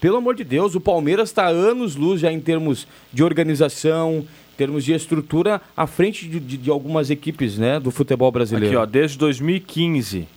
Pelo 0.00 0.18
amor 0.18 0.34
de 0.34 0.44
Deus, 0.44 0.74
o 0.74 0.80
Palmeiras 0.80 1.30
está 1.30 1.46
anos 1.46 1.96
luz 1.96 2.20
já 2.20 2.30
em 2.30 2.38
termos 2.38 2.86
de 3.12 3.24
organização, 3.24 4.18
em 4.52 4.56
termos 4.56 4.84
de 4.84 4.92
estrutura 4.92 5.60
à 5.76 5.86
frente 5.86 6.28
de, 6.28 6.38
de- 6.38 6.56
de 6.58 6.70
algumas 6.70 7.08
equipes 7.10 7.56
né, 7.56 7.80
do 7.80 7.90
futebol 7.90 8.30
brasileiro. 8.30 8.66
Aqui, 8.68 8.76
ó, 8.76 8.84
desde 8.86 9.16
2015. 9.16 10.28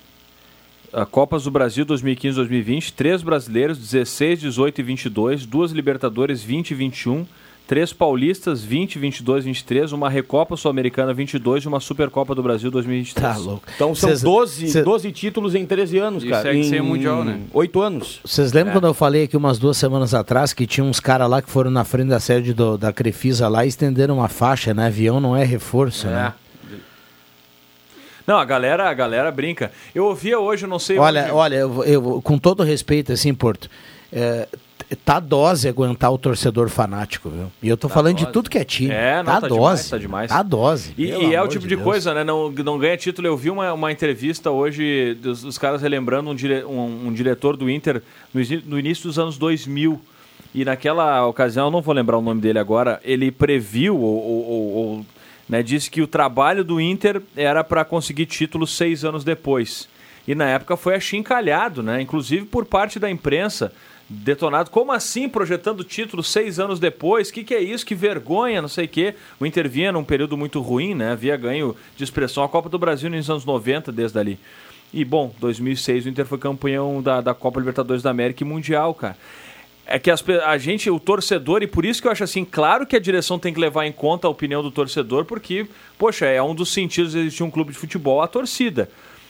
A 0.93 1.05
Copas 1.05 1.43
do 1.43 1.51
Brasil 1.51 1.85
2015-2020, 1.85 2.93
três 2.95 3.21
brasileiros, 3.21 3.77
16, 3.77 4.39
18 4.39 4.79
e 4.79 4.83
22, 4.83 5.45
duas 5.45 5.71
Libertadores 5.71 6.41
20 6.41 6.71
e 6.71 6.73
21, 6.75 7.25
três 7.67 7.91
paulistas 7.91 8.63
20, 8.63 8.97
22 8.97 9.43
e 9.43 9.47
23, 9.49 9.91
uma 9.91 10.09
Recopa 10.09 10.55
Sul-Americana 10.55 11.13
22 11.13 11.65
e 11.65 11.67
uma 11.67 11.81
Supercopa 11.81 12.33
do 12.33 12.41
Brasil 12.41 12.71
2023. 12.71 13.35
Tá 13.35 13.37
louco. 13.37 13.63
Então 13.75 13.93
são 13.93 14.09
Cês- 14.09 14.21
12, 14.21 14.67
cê- 14.69 14.83
12 14.83 15.11
títulos 15.11 15.53
em 15.55 15.65
13 15.65 15.97
anos, 15.97 16.23
E 16.23 16.29
cara. 16.29 16.43
segue 16.43 16.59
em 16.59 16.63
sem 16.63 16.79
o 16.79 16.85
Mundial, 16.85 17.25
né? 17.25 17.41
8 17.53 17.81
anos. 17.81 18.21
Vocês 18.23 18.53
lembram 18.53 18.71
quando 18.73 18.87
eu 18.87 18.93
falei 18.93 19.23
aqui 19.25 19.35
umas 19.35 19.59
duas 19.59 19.75
semanas 19.75 20.13
atrás 20.13 20.53
que 20.53 20.65
tinha 20.65 20.85
uns 20.85 21.01
caras 21.01 21.29
lá 21.29 21.41
que 21.41 21.49
foram 21.49 21.69
na 21.69 21.83
frente 21.83 22.07
da 22.07 22.19
sede 22.21 22.53
do- 22.53 22.77
da 22.77 22.93
Crefisa 22.93 23.49
lá 23.49 23.65
e 23.65 23.67
estenderam 23.67 24.15
uma 24.15 24.29
faixa, 24.29 24.73
né? 24.73 24.87
Avião 24.87 25.19
não 25.19 25.35
é 25.35 25.43
reforço, 25.43 26.07
né? 26.07 26.33
Não, 28.27 28.37
a 28.37 28.43
galera, 28.45 28.89
a 28.89 28.93
galera 28.93 29.31
brinca. 29.31 29.71
Eu 29.95 30.05
ouvia 30.05 30.37
hoje, 30.37 30.65
eu 30.65 30.69
não 30.69 30.79
sei 30.79 30.99
Olha, 30.99 31.23
onde- 31.23 31.31
olha, 31.31 31.55
eu, 31.55 31.83
eu- 31.85 32.21
com 32.21 32.37
todo 32.37 32.61
respeito, 32.61 33.13
assim, 33.13 33.33
Porto, 33.33 33.69
é, 34.11 34.47
tá 35.05 35.17
dose 35.19 35.67
aguentar 35.69 36.11
o 36.11 36.17
torcedor 36.17 36.67
fanático, 36.69 37.29
viu? 37.29 37.51
E 37.63 37.69
eu 37.69 37.77
tô 37.77 37.87
falando 37.87 38.15
de 38.17 38.23
dose. 38.23 38.33
tudo 38.33 38.49
que 38.49 38.57
é 38.57 38.65
time. 38.65 38.91
É, 38.91 39.17
não, 39.17 39.23
tá, 39.25 39.41
tá 39.41 39.47
dose. 39.47 39.55
demais, 39.57 39.89
tá 39.89 39.97
demais. 39.97 40.29
Tá 40.29 40.43
dose. 40.43 40.93
E, 40.97 41.05
e 41.05 41.33
é 41.33 41.41
o 41.41 41.47
tipo 41.47 41.61
de 41.63 41.69
de, 41.69 41.75
Deus. 41.75 41.83
coisa, 41.85 42.13
né? 42.13 42.23
Não, 42.25 42.49
não 42.51 42.77
ganha 42.77 42.97
título. 42.97 43.27
Eu 43.27 43.37
vi 43.37 43.49
uma, 43.49 43.71
uma 43.73 43.91
entrevista 43.93 44.51
hoje 44.51 45.13
dos, 45.21 45.41
dos 45.43 45.57
caras 45.57 45.81
relembrando 45.81 46.29
um, 46.29 46.35
dire, 46.35 46.65
um, 46.65 47.07
um 47.07 47.13
diretor 47.13 47.55
do 47.55 47.69
Inter 47.69 48.01
no, 48.33 48.41
no 48.65 48.77
início 48.77 49.05
dos 49.05 49.17
anos 49.17 49.37
2000. 49.37 49.99
E 50.53 50.65
naquela 50.65 51.25
ocasião, 51.27 51.67
eu 51.67 51.71
não 51.71 51.81
vou 51.81 51.93
lembrar 51.93 52.17
o 52.17 52.21
nome 52.21 52.41
dele 52.41 52.57
agora, 52.59 52.99
ele 53.03 53.31
previu 53.31 53.95
ou- 53.97 54.23
ou- 54.23 54.73
ou, 54.73 55.05
né, 55.47 55.63
disse 55.63 55.89
que 55.89 56.01
o 56.01 56.07
trabalho 56.07 56.63
do 56.63 56.79
Inter 56.79 57.21
era 57.35 57.63
para 57.63 57.85
conseguir 57.85 58.25
título 58.25 58.67
seis 58.67 59.05
anos 59.05 59.23
depois. 59.23 59.87
E 60.27 60.35
na 60.35 60.45
época 60.45 60.75
foi 60.75 60.95
achincalhado, 60.95 61.81
né? 61.81 62.01
Inclusive 62.01 62.45
por 62.45 62.65
parte 62.65 62.99
da 62.99 63.09
imprensa, 63.09 63.71
detonado. 64.09 64.69
Como 64.69 64.91
assim 64.91 65.29
projetando 65.29 65.83
título 65.83 66.21
seis 66.21 66.59
anos 66.59 66.79
depois? 66.79 67.29
O 67.29 67.33
que, 67.33 67.45
que 67.45 67.55
é 67.55 67.61
isso? 67.61 67.85
Que 67.85 67.95
vergonha, 67.95 68.61
não 68.61 68.67
sei 68.67 68.85
o 68.85 68.89
quê. 68.89 69.15
O 69.39 69.45
Inter 69.45 69.69
vinha 69.69 69.91
num 69.91 70.03
período 70.03 70.35
muito 70.35 70.59
ruim, 70.59 70.93
né? 70.93 71.11
Havia 71.11 71.37
ganho 71.37 71.75
de 71.95 72.03
expressão 72.03 72.43
a 72.43 72.49
Copa 72.49 72.67
do 72.67 72.77
Brasil 72.77 73.09
nos 73.09 73.29
anos 73.29 73.45
90, 73.45 73.91
desde 73.91 74.19
ali. 74.19 74.37
E, 74.93 75.03
bom, 75.03 75.33
2006 75.39 76.05
o 76.05 76.09
Inter 76.09 76.25
foi 76.25 76.37
campeão 76.37 77.01
da, 77.01 77.21
da 77.21 77.33
Copa 77.33 77.59
Libertadores 77.59 78.03
da 78.03 78.09
América 78.09 78.43
e 78.43 78.47
Mundial, 78.47 78.93
cara. 78.93 79.17
É 79.89 79.97
que 79.97 80.11
as 80.11 80.21
a 80.45 80.57
gente, 80.57 80.89
o 80.89 80.99
torcedor, 80.99 81.63
e 81.63 81.67
por 81.67 81.85
isso 81.85 82.01
que 82.01 82.09
eu 82.09 82.11
acho 82.11 82.23
assim, 82.23 82.43
claro 82.43 82.85
que 82.85 82.95
a 82.95 82.99
direção 82.99 83.39
tem 83.39 83.53
que 83.53 83.59
levar 83.59 83.85
em 83.85 83.91
conta 83.93 84.27
a 84.27 84.29
opinião 84.29 84.61
do 84.61 84.69
torcedor, 84.69 85.23
porque, 85.23 85.65
poxa, 85.97 86.25
é 86.25 86.43
um 86.43 86.53
dos 86.53 86.73
sentidos 86.73 87.13
de 87.13 87.19
existir 87.19 87.43
um 87.43 87.49
clube 87.49 87.71
de 87.71 87.79
futebol, 87.79 88.21
a 88.21 88.27
torcida. 88.27 88.89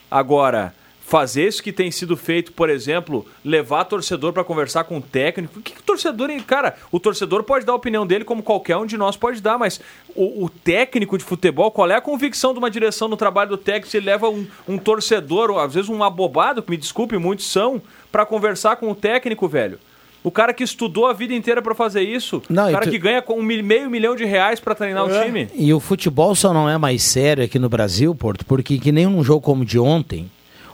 Agora, 0.10 0.74
fazer 1.08 1.48
isso 1.48 1.62
que 1.62 1.72
tem 1.72 1.92
sido 1.92 2.18
feito, 2.18 2.52
por 2.52 2.72
exemplo, 2.72 3.26
levar 3.46 3.86
torcedor 3.86 4.34
para 4.34 4.44
conversar 4.44 4.84
com 4.84 4.98
o 4.98 5.02
técnico, 5.02 5.60
o 5.60 5.62
que, 5.62 5.74
que 5.74 5.80
o 5.80 5.84
torcedor. 5.84 6.30
Cara, 6.46 6.76
o 6.92 7.00
torcedor 7.00 7.44
pode 7.44 7.64
dar 7.64 7.72
a 7.72 7.76
opinião 7.76 8.06
dele 8.06 8.26
como 8.26 8.42
qualquer 8.44 8.76
um 8.76 8.86
de 8.86 8.98
nós 8.98 9.16
pode 9.16 9.40
dar, 9.40 9.60
mas 9.60 9.80
o, 10.16 10.44
o 10.44 10.50
técnico 10.50 11.18
de 11.18 11.24
futebol, 11.24 11.72
qual 11.72 11.90
é 11.90 11.96
a 11.96 12.02
convicção 12.02 12.52
de 12.52 12.60
uma 12.60 12.70
direção 12.70 13.08
no 13.08 13.16
trabalho 13.16 13.52
do 13.52 13.58
técnico 13.58 13.88
se 13.88 13.98
ele 13.98 14.08
leva 14.08 14.28
um, 14.28 14.46
um 14.68 14.78
torcedor, 14.78 15.52
ou 15.52 15.60
às 15.60 15.76
vezes 15.76 15.90
um 15.90 16.04
abobado, 16.04 16.62
que 16.64 16.72
me 16.72 16.78
desculpe, 16.78 17.18
muitos 17.18 17.50
são, 17.50 17.82
para 18.12 18.26
conversar 18.26 18.76
com 18.76 18.92
o 18.92 18.96
técnico, 18.96 19.48
velho? 19.48 19.80
O 20.24 20.32
cara 20.32 20.54
que 20.54 20.64
estudou 20.64 21.06
a 21.06 21.14
vida 21.14 21.34
inteira 21.34 21.62
para 21.62 21.74
fazer 21.74 22.02
isso. 22.02 22.42
Não, 22.50 22.68
o 22.68 22.72
cara 22.72 22.86
tu- 22.86 22.92
que 22.92 23.00
ganha 23.00 23.22
com 23.22 23.40
um 23.40 23.44
meio 23.44 23.90
milhão 23.90 24.16
de 24.16 24.26
reais 24.26 24.60
para 24.60 24.76
treinar 24.76 25.06
o 25.06 25.24
time. 25.24 25.48
E 25.56 25.74
o 25.74 25.80
futebol 25.80 26.36
só 26.36 26.54
não 26.54 26.70
é 26.70 26.78
mais 26.78 27.02
sério 27.04 27.44
aqui 27.44 27.58
no 27.58 27.70
Brasil, 27.70 28.14
Porto, 28.14 28.46
porque 28.46 28.78
que 28.78 28.92
nem 28.92 29.08
um 29.08 29.24
jogo 29.24 29.42
como 29.42 29.62
o 29.62 29.66
de 29.66 29.80
ontem. 29.80 30.30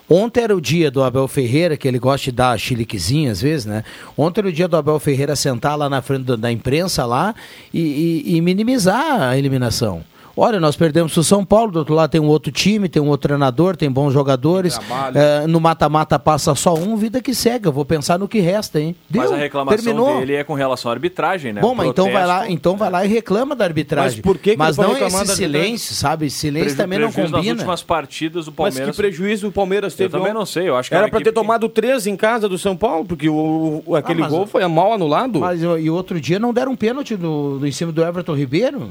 Ontem 0.09 0.41
era 0.43 0.55
o 0.55 0.59
dia 0.59 0.91
do 0.91 1.01
Abel 1.01 1.27
Ferreira, 1.27 1.77
que 1.77 1.87
ele 1.87 1.97
gosta 1.97 2.25
de 2.25 2.31
dar 2.33 2.59
chiliquezinha 2.59 3.31
às 3.31 3.41
vezes, 3.41 3.65
né? 3.65 3.83
Ontem 4.17 4.41
era 4.41 4.49
o 4.49 4.51
dia 4.51 4.67
do 4.67 4.75
Abel 4.75 4.99
Ferreira 4.99 5.35
sentar 5.35 5.77
lá 5.77 5.89
na 5.89 6.01
frente 6.01 6.35
da 6.35 6.51
imprensa 6.51 7.05
lá 7.05 7.33
e, 7.73 8.23
e- 8.25 8.35
e 8.35 8.41
minimizar 8.41 9.21
a 9.21 9.37
eliminação. 9.37 10.03
Olha, 10.35 10.59
nós 10.59 10.75
perdemos 10.75 11.15
o 11.15 11.23
São 11.23 11.45
Paulo, 11.45 11.71
do 11.71 11.77
outro 11.79 11.93
lado 11.93 12.09
tem 12.09 12.19
um 12.19 12.25
outro 12.27 12.51
time, 12.51 12.89
tem 12.89 12.99
um 12.99 13.07
outro 13.07 13.27
treinador, 13.27 13.77
tem 13.77 13.89
bons 13.91 14.11
jogadores. 14.11 14.79
É, 15.13 15.45
no 15.45 15.59
mata-mata 15.59 16.17
passa 16.17 16.55
só 16.55 16.73
um, 16.73 16.95
vida 16.95 17.21
que 17.21 17.35
segue. 17.35 17.67
Eu 17.67 17.71
vou 17.71 17.85
pensar 17.85 18.17
no 18.17 18.27
que 18.27 18.39
resta, 18.39 18.81
hein? 18.81 18.95
Mas 19.13 19.29
Deu, 19.29 19.35
a 19.35 19.37
reclamação 19.39 19.77
terminou. 19.83 20.17
dele 20.19 20.33
é 20.33 20.43
com 20.43 20.55
relação 20.55 20.89
à 20.89 20.95
arbitragem, 20.95 21.53
né? 21.53 21.61
Bom, 21.61 21.73
O 21.73 21.75
mas 21.75 21.87
então 21.87 22.11
vai 22.11 22.25
lá, 22.25 22.49
então 22.49 22.75
vai 22.75 22.89
lá 22.89 23.05
e 23.05 23.07
reclama 23.09 23.55
da 23.55 23.63
arbitragem. 23.63 24.13
Mas 24.17 24.21
por 24.21 24.39
que 24.39 24.53
que 24.53 24.57
Mas 24.57 24.75
não 24.75 24.97
esse 24.97 25.35
silêncio, 25.35 25.93
sabe? 25.93 26.27
Silêncio 26.31 26.65
Preju- 26.69 26.77
também 26.77 26.97
não 26.97 27.07
prejuízo 27.11 27.31
nas 27.31 27.39
combina. 27.41 27.53
últimas 27.55 27.83
partidas 27.83 28.45
do 28.45 28.51
Mas 28.51 28.55
Palmeiras. 28.73 28.89
que 28.95 29.01
prejuízo 29.03 29.47
o 29.49 29.51
Palmeiras 29.51 29.93
teve. 29.93 30.15
Eu 30.15 30.19
também 30.19 30.33
não 30.33 30.47
sei, 30.47 30.67
eu 30.67 30.75
acho 30.75 30.89
que 30.89 30.95
Era 30.95 31.05
uma 31.05 31.11
pra 31.11 31.21
ter 31.21 31.31
tomado 31.31 31.69
três 31.69 32.07
em 32.07 32.15
casa 32.17 32.49
do 32.49 32.57
São 32.57 32.75
Paulo, 32.75 33.05
porque 33.05 33.29
o, 33.29 33.83
o- 33.85 33.95
aquele 33.95 34.21
Ah, 34.21 34.23
mas- 34.23 34.31
gol 34.33 34.47
foi 34.47 34.65
mal 34.67 34.93
anulado. 34.93 35.41
Mas 35.41 35.61
e 35.61 35.89
outro 35.91 36.19
dia 36.19 36.39
não 36.39 36.51
deram 36.51 36.71
um 36.71 36.75
pênalti 36.75 37.15
do, 37.15 37.59
do- 37.59 37.67
em 37.67 37.71
cima 37.71 37.91
do 37.91 38.03
Everton 38.03 38.33
Ribeiro? 38.33 38.89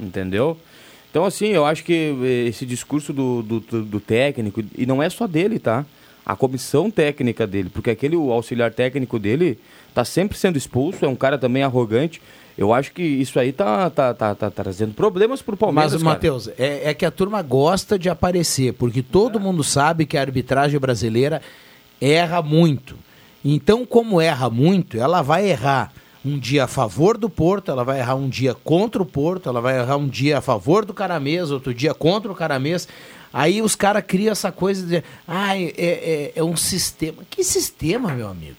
Entendeu? 0.00 0.56
Então, 1.12 1.26
assim, 1.26 1.48
eu 1.48 1.66
acho 1.66 1.84
que 1.84 1.92
eh, 2.22 2.48
esse 2.48 2.64
discurso 2.64 3.12
do, 3.12 3.42
do, 3.42 3.60
do- 3.60 4.00
técnico, 4.00 4.64
e 4.76 4.86
não 4.86 5.02
é 5.02 5.10
só 5.10 5.26
dele, 5.26 5.58
tá? 5.58 5.84
A 6.24 6.34
comissão 6.34 6.90
técnica 6.90 7.46
dele, 7.46 7.68
porque 7.68 7.90
aquele 7.90 8.16
auxiliar 8.16 8.72
técnico 8.72 9.18
dele 9.18 9.58
tá 9.94 10.06
sempre 10.06 10.38
sendo 10.38 10.56
expulso, 10.56 11.04
é 11.04 11.08
um 11.08 11.14
cara 11.14 11.36
também 11.36 11.62
arrogante. 11.62 12.22
Eu 12.56 12.72
acho 12.72 12.92
que 12.92 13.02
isso 13.02 13.38
aí 13.38 13.52
tá, 13.52 13.90
tá, 13.90 14.14
tá, 14.14 14.34
tá 14.34 14.50
trazendo 14.50 14.94
problemas 14.94 15.42
pro 15.42 15.54
Palmeiras. 15.56 15.92
Mas. 15.94 16.02
Matheus, 16.02 16.48
é, 16.58 16.88
é 16.90 16.94
que 16.94 17.04
a 17.04 17.10
turma 17.10 17.42
gosta 17.42 17.98
de 17.98 18.08
aparecer, 18.08 18.72
porque 18.72 19.02
todo 19.02 19.38
mundo 19.38 19.62
sabe 19.62 20.06
que 20.06 20.16
a 20.16 20.20
arbitragem 20.22 20.80
brasileira 20.80 21.42
erra 22.00 22.40
muito. 22.40 22.96
Então, 23.44 23.84
como 23.84 24.18
erra 24.18 24.48
muito, 24.48 24.96
ela 24.96 25.20
vai 25.20 25.50
errar 25.50 25.92
um 26.24 26.38
dia 26.38 26.64
a 26.64 26.68
favor 26.68 27.18
do 27.18 27.28
Porto, 27.28 27.70
ela 27.70 27.84
vai 27.84 27.98
errar 27.98 28.14
um 28.14 28.28
dia 28.28 28.54
contra 28.54 29.02
o 29.02 29.06
Porto, 29.06 29.48
ela 29.48 29.60
vai 29.60 29.78
errar 29.78 29.96
um 29.96 30.08
dia 30.08 30.38
a 30.38 30.40
favor 30.40 30.84
do 30.84 30.94
Caramês, 30.94 31.50
outro 31.50 31.74
dia 31.74 31.92
contra 31.94 32.30
o 32.30 32.34
Caramês. 32.34 32.86
Aí 33.32 33.62
os 33.62 33.74
caras 33.74 34.04
criam 34.06 34.32
essa 34.32 34.52
coisa 34.52 34.86
de, 34.86 35.02
ah, 35.26 35.56
é, 35.56 35.72
é, 35.76 36.32
é 36.36 36.44
um 36.44 36.56
sistema. 36.56 37.22
Que 37.28 37.42
sistema, 37.42 38.12
meu 38.12 38.28
amigo? 38.28 38.56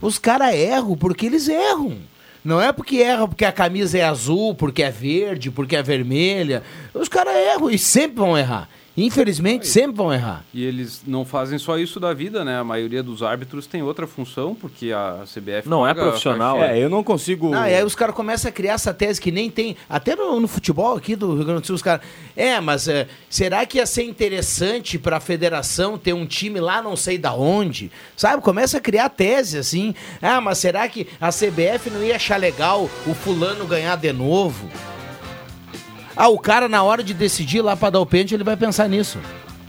Os 0.00 0.18
caras 0.18 0.54
erram 0.54 0.96
porque 0.96 1.26
eles 1.26 1.48
erram. 1.48 1.96
Não 2.44 2.60
é 2.60 2.72
porque 2.72 2.96
erram 2.96 3.28
porque 3.28 3.44
a 3.44 3.52
camisa 3.52 3.98
é 3.98 4.04
azul, 4.04 4.54
porque 4.54 4.82
é 4.82 4.90
verde, 4.90 5.50
porque 5.50 5.74
é 5.74 5.82
vermelha. 5.82 6.62
Os 6.92 7.08
caras 7.08 7.34
erram 7.34 7.70
e 7.70 7.78
sempre 7.78 8.18
vão 8.18 8.36
errar. 8.36 8.68
Infelizmente, 8.96 9.66
sempre 9.66 9.96
vão 9.96 10.12
errar. 10.12 10.42
E 10.54 10.64
eles 10.64 11.02
não 11.06 11.24
fazem 11.24 11.58
só 11.58 11.78
isso 11.78 12.00
da 12.00 12.14
vida, 12.14 12.44
né? 12.44 12.58
A 12.58 12.64
maioria 12.64 13.02
dos 13.02 13.22
árbitros 13.22 13.66
tem 13.66 13.82
outra 13.82 14.06
função, 14.06 14.54
porque 14.54 14.90
a 14.90 15.24
CBF 15.24 15.68
Não 15.68 15.86
é 15.86 15.92
profissional, 15.92 16.58
faixinha. 16.58 16.78
É, 16.78 16.82
eu 16.82 16.88
não 16.88 17.04
consigo. 17.04 17.52
Ah, 17.54 17.70
e 17.70 17.74
aí 17.74 17.84
os 17.84 17.94
caras 17.94 18.14
começam 18.14 18.48
a 18.48 18.52
criar 18.52 18.74
essa 18.74 18.94
tese 18.94 19.20
que 19.20 19.30
nem 19.30 19.50
tem. 19.50 19.76
Até 19.88 20.16
no, 20.16 20.40
no 20.40 20.48
futebol 20.48 20.96
aqui 20.96 21.14
do 21.14 21.34
Rio 21.34 21.44
Grande 21.44 21.60
do 21.60 21.66
Sul, 21.66 21.76
os 21.76 21.82
caras. 21.82 22.00
É, 22.34 22.58
mas 22.58 22.88
é, 22.88 23.06
será 23.28 23.66
que 23.66 23.76
ia 23.76 23.86
ser 23.86 24.04
interessante 24.04 24.98
para 24.98 25.18
a 25.18 25.20
federação 25.20 25.98
ter 25.98 26.14
um 26.14 26.24
time 26.24 26.58
lá 26.58 26.80
não 26.80 26.96
sei 26.96 27.18
da 27.18 27.34
onde? 27.34 27.90
Sabe? 28.16 28.42
Começa 28.42 28.78
a 28.78 28.80
criar 28.80 29.10
tese 29.10 29.58
assim. 29.58 29.94
Ah, 30.22 30.40
mas 30.40 30.58
será 30.58 30.88
que 30.88 31.06
a 31.20 31.28
CBF 31.28 31.90
não 31.90 32.02
ia 32.02 32.16
achar 32.16 32.38
legal 32.38 32.88
o 33.06 33.14
fulano 33.14 33.66
ganhar 33.66 33.96
de 33.96 34.12
novo? 34.12 34.70
Ah, 36.16 36.28
o 36.28 36.38
cara, 36.38 36.68
na 36.68 36.82
hora 36.82 37.02
de 37.02 37.12
decidir 37.12 37.60
lá 37.60 37.76
para 37.76 37.90
dar 37.90 38.00
o 38.00 38.06
pênalti, 38.06 38.32
ele 38.34 38.44
vai 38.44 38.56
pensar 38.56 38.88
nisso. 38.88 39.18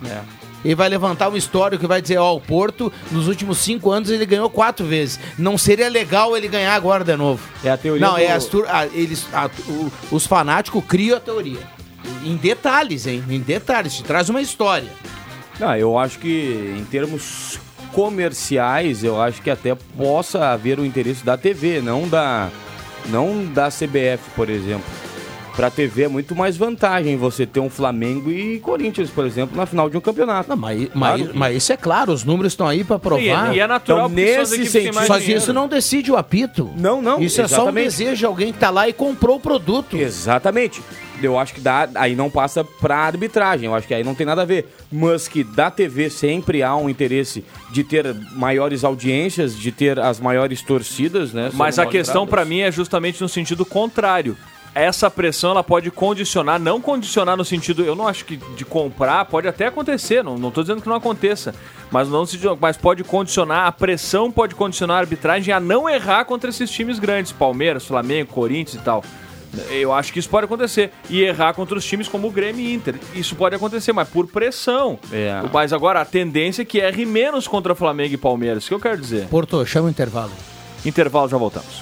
É. 0.06 0.20
Ele 0.66 0.76
vai 0.76 0.90
levantar 0.90 1.30
um 1.30 1.38
histórico 1.38 1.82
que 1.82 1.88
vai 1.88 2.02
dizer, 2.02 2.18
ó, 2.18 2.36
o 2.36 2.42
Porto, 2.42 2.92
nos 3.12 3.28
últimos 3.28 3.58
cinco 3.60 3.92
anos, 3.92 4.10
ele 4.10 4.26
ganhou 4.26 4.50
quatro 4.50 4.86
vezes. 4.86 5.20
Não 5.38 5.58
seria 5.58 5.88
legal 5.90 6.36
ele 6.36 6.48
ganhar 6.48 6.74
agora 6.74 7.04
de 7.04 7.16
novo. 7.16 7.42
É 7.64 7.70
a 7.70 7.78
teoria 7.78 8.06
Não, 8.06 8.16
do- 8.16 8.20
é 8.22 8.32
as 8.32 8.46
tur- 8.46 8.66
ah, 8.68 8.86
eles, 8.88 9.26
a- 9.34 9.50
o- 9.68 9.92
os 10.12 10.26
fanáticos 10.26 10.84
criam 10.88 11.18
a 11.18 11.20
teoria. 11.20 11.60
Em 12.24 12.36
detalhes, 12.36 13.06
hein? 13.06 13.24
Em 13.30 13.40
detalhes. 13.40 13.96
Te 13.98 14.04
traz 14.04 14.30
uma 14.30 14.42
história. 14.42 14.90
Não, 15.60 15.76
eu 15.76 15.98
acho 15.98 16.18
que 16.20 16.76
em 16.78 16.84
termos 16.86 17.60
comerciais, 17.94 19.04
eu 19.04 19.22
acho 19.22 19.42
que 19.42 19.50
até 19.50 19.76
possa 19.76 20.50
haver 20.50 20.80
o 20.80 20.86
interesse 20.86 21.24
da 21.24 21.38
TV, 21.38 21.82
não 21.82 22.08
da 22.08 22.50
não 23.08 23.46
da 23.46 23.70
CBF, 23.70 24.24
por 24.36 24.50
exemplo. 24.50 24.86
Pra 25.58 25.72
TV 25.72 26.04
é 26.04 26.08
muito 26.08 26.36
mais 26.36 26.56
vantagem 26.56 27.18
você 27.18 27.44
ter 27.44 27.60
um 27.60 27.68
Flamengo 27.70 28.32
e 28.32 28.60
Corinthians, 28.60 29.10
por 29.10 29.26
exemplo, 29.26 29.58
na 29.58 29.66
final 29.66 29.90
de 29.90 29.98
um 29.98 30.00
campeonato. 30.00 30.48
Não, 30.52 30.56
mas, 30.56 30.88
mas, 30.94 31.34
mas 31.34 31.58
isso 31.58 31.74
é 31.74 31.78
claro, 31.78 32.14
os 32.14 32.24
números 32.24 32.54
estão 32.54 32.68
aí 32.68 32.84
pra 32.84 33.00
provar. 33.00 33.52
E, 33.54 33.58
e 33.58 33.60
é 33.60 33.66
natural 33.66 34.06
Então, 34.06 34.16
nesse 34.16 34.68
sentido- 34.70 34.92
dinheiro. 35.20 35.38
isso 35.40 35.52
não 35.52 35.68
decide 35.68 36.12
o 36.12 36.16
apito. 36.16 36.70
Não, 36.78 37.02
não. 37.02 37.20
Isso 37.20 37.42
é 37.42 37.48
só 37.48 37.56
um 37.56 37.58
exatamente. 37.64 37.84
desejo 37.86 38.16
de 38.18 38.26
alguém 38.28 38.54
que 38.54 38.60
tá 38.60 38.70
lá 38.70 38.88
e 38.88 38.94
comprou 38.94 39.38
o 39.38 39.40
produto. 39.40 39.98
Exatamente. 39.98 40.80
Eu 41.24 41.40
acho 41.40 41.56
que 41.56 41.60
dá, 41.60 41.90
aí 41.96 42.16
não 42.16 42.30
passa 42.30 42.64
pra 42.64 42.96
arbitragem, 42.98 43.66
eu 43.66 43.74
acho 43.74 43.88
que 43.88 43.94
aí 43.96 44.04
não 44.04 44.14
tem 44.14 44.28
nada 44.28 44.44
a 44.44 44.46
ver. 44.46 44.72
Mas 44.92 45.28
que 45.28 45.44
da 45.44 45.72
TV 45.72 46.12
sempre 46.12 46.62
há 46.62 46.76
um 46.76 46.88
interesse 46.88 47.44
de 47.72 47.84
ter 47.84 48.16
maiores 48.34 48.84
audiências, 48.84 49.58
de 49.58 49.72
ter 49.72 49.98
as 50.00 50.20
maiores 50.20 50.62
torcidas, 50.62 51.34
né? 51.34 51.50
Mas 51.56 51.80
a 51.80 51.88
questão 51.88 52.28
pra 52.28 52.46
mim 52.46 52.60
é 52.60 52.72
justamente 52.72 53.20
no 53.20 53.28
sentido 53.28 53.66
contrário. 53.66 54.38
Essa 54.78 55.10
pressão 55.10 55.52
ela 55.52 55.64
pode 55.64 55.90
condicionar, 55.92 56.60
não 56.60 56.80
condicionar 56.80 57.36
no 57.36 57.44
sentido, 57.44 57.84
eu 57.84 57.96
não 57.96 58.08
acho 58.08 58.26
que 58.26 58.38
de 58.38 58.64
comprar, 58.64 59.26
pode 59.26 59.48
até 59.48 59.68
acontecer, 59.68 60.24
não, 60.24 60.38
não 60.38 60.52
tô 60.52 60.62
dizendo 60.62 60.82
que 60.82 60.90
não 60.90 60.96
aconteça, 60.96 61.54
mas 61.92 62.08
não 62.08 62.26
se 62.26 62.38
mas 62.60 62.78
pode 62.78 63.04
condicionar, 63.04 63.66
a 63.66 63.72
pressão 63.72 64.32
pode 64.32 64.56
condicionar 64.56 64.98
a 64.98 65.00
arbitragem 65.00 65.54
a 65.54 65.60
não 65.60 65.90
errar 65.90 66.26
contra 66.26 66.50
esses 66.50 66.70
times 66.70 67.00
grandes, 67.00 67.32
Palmeiras, 67.32 67.86
Flamengo, 67.86 68.32
Corinthians 68.32 68.82
e 68.82 68.84
tal. 68.84 69.04
Eu 69.70 69.94
acho 69.94 70.12
que 70.14 70.20
isso 70.20 70.30
pode 70.30 70.46
acontecer. 70.46 70.92
E 71.10 71.22
errar 71.22 71.54
contra 71.54 71.78
os 71.78 71.86
times 71.86 72.08
como 72.08 72.28
o 72.28 72.32
Grêmio 72.32 72.62
e 72.62 72.74
Inter. 72.74 72.96
Isso 73.16 73.36
pode 73.36 73.56
acontecer, 73.56 73.94
mas 73.94 74.08
por 74.08 74.28
pressão. 74.28 75.00
É. 75.12 75.42
Mas 75.52 75.74
agora 75.74 76.02
a 76.02 76.06
tendência 76.06 76.62
é 76.62 76.66
que 76.66 76.80
erre 76.80 77.06
menos 77.06 77.48
contra 77.48 77.74
Flamengo 77.74 78.14
e 78.14 78.18
Palmeiras. 78.18 78.64
Isso 78.64 78.70
que 78.70 78.76
eu 78.76 78.80
quero 78.80 79.02
dizer. 79.02 79.28
Porto, 79.30 79.66
chama 79.66 79.88
o 79.88 79.90
intervalo. 79.90 80.32
Intervalo, 80.86 81.30
já 81.30 81.38
voltamos. 81.38 81.82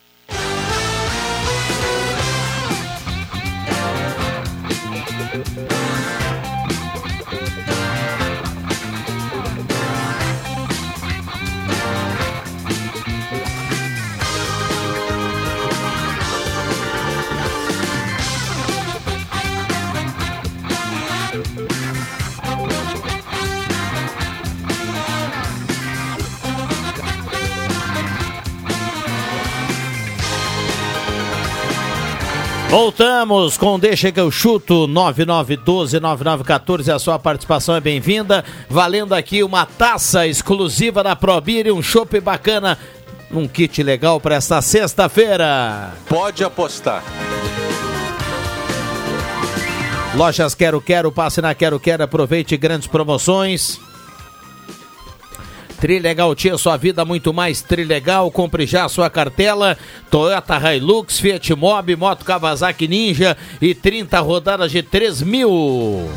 Voltamos 32.71 33.57
com 33.57 33.77
Deixa 33.77 34.13
que 34.13 34.19
eu 34.19 34.31
chuto 34.31 34.87
9912-9914. 34.87 36.95
A 36.95 36.99
sua 36.99 37.19
participação 37.19 37.75
é 37.75 37.81
bem-vinda. 37.81 38.45
Valendo 38.69 39.13
aqui 39.13 39.43
uma 39.43 39.65
taça 39.65 40.25
exclusiva 40.25 41.03
da 41.03 41.13
Probir 41.13 41.67
e 41.67 41.71
um 41.73 41.83
chopp 41.83 42.17
bacana. 42.21 42.77
Um 43.29 43.45
kit 43.45 43.83
legal 43.83 44.21
para 44.21 44.35
esta 44.35 44.61
sexta-feira. 44.61 45.91
Pode 46.07 46.45
apostar. 46.45 47.03
Lojas 50.15 50.55
Quero 50.55 50.79
Quero, 50.79 51.11
passe 51.11 51.41
na 51.41 51.53
Quero 51.53 51.77
Quero, 51.77 52.03
aproveite 52.03 52.55
grandes 52.55 52.87
promoções. 52.87 53.81
Trilegal 55.81 56.35
Tia, 56.35 56.59
sua 56.59 56.77
vida 56.77 57.03
muito 57.03 57.33
mais 57.33 57.63
Trilegal. 57.63 58.29
Compre 58.29 58.67
já 58.67 58.87
sua 58.87 59.09
cartela. 59.09 59.75
Toyota 60.11 60.75
Hilux, 60.75 61.19
Fiat 61.19 61.55
Mobi, 61.55 61.95
Moto 61.95 62.23
Kawasaki 62.23 62.87
Ninja 62.87 63.35
e 63.59 63.73
30 63.73 64.19
rodadas 64.19 64.71
de 64.71 64.83
3 64.83 65.23
mil. 65.23 66.07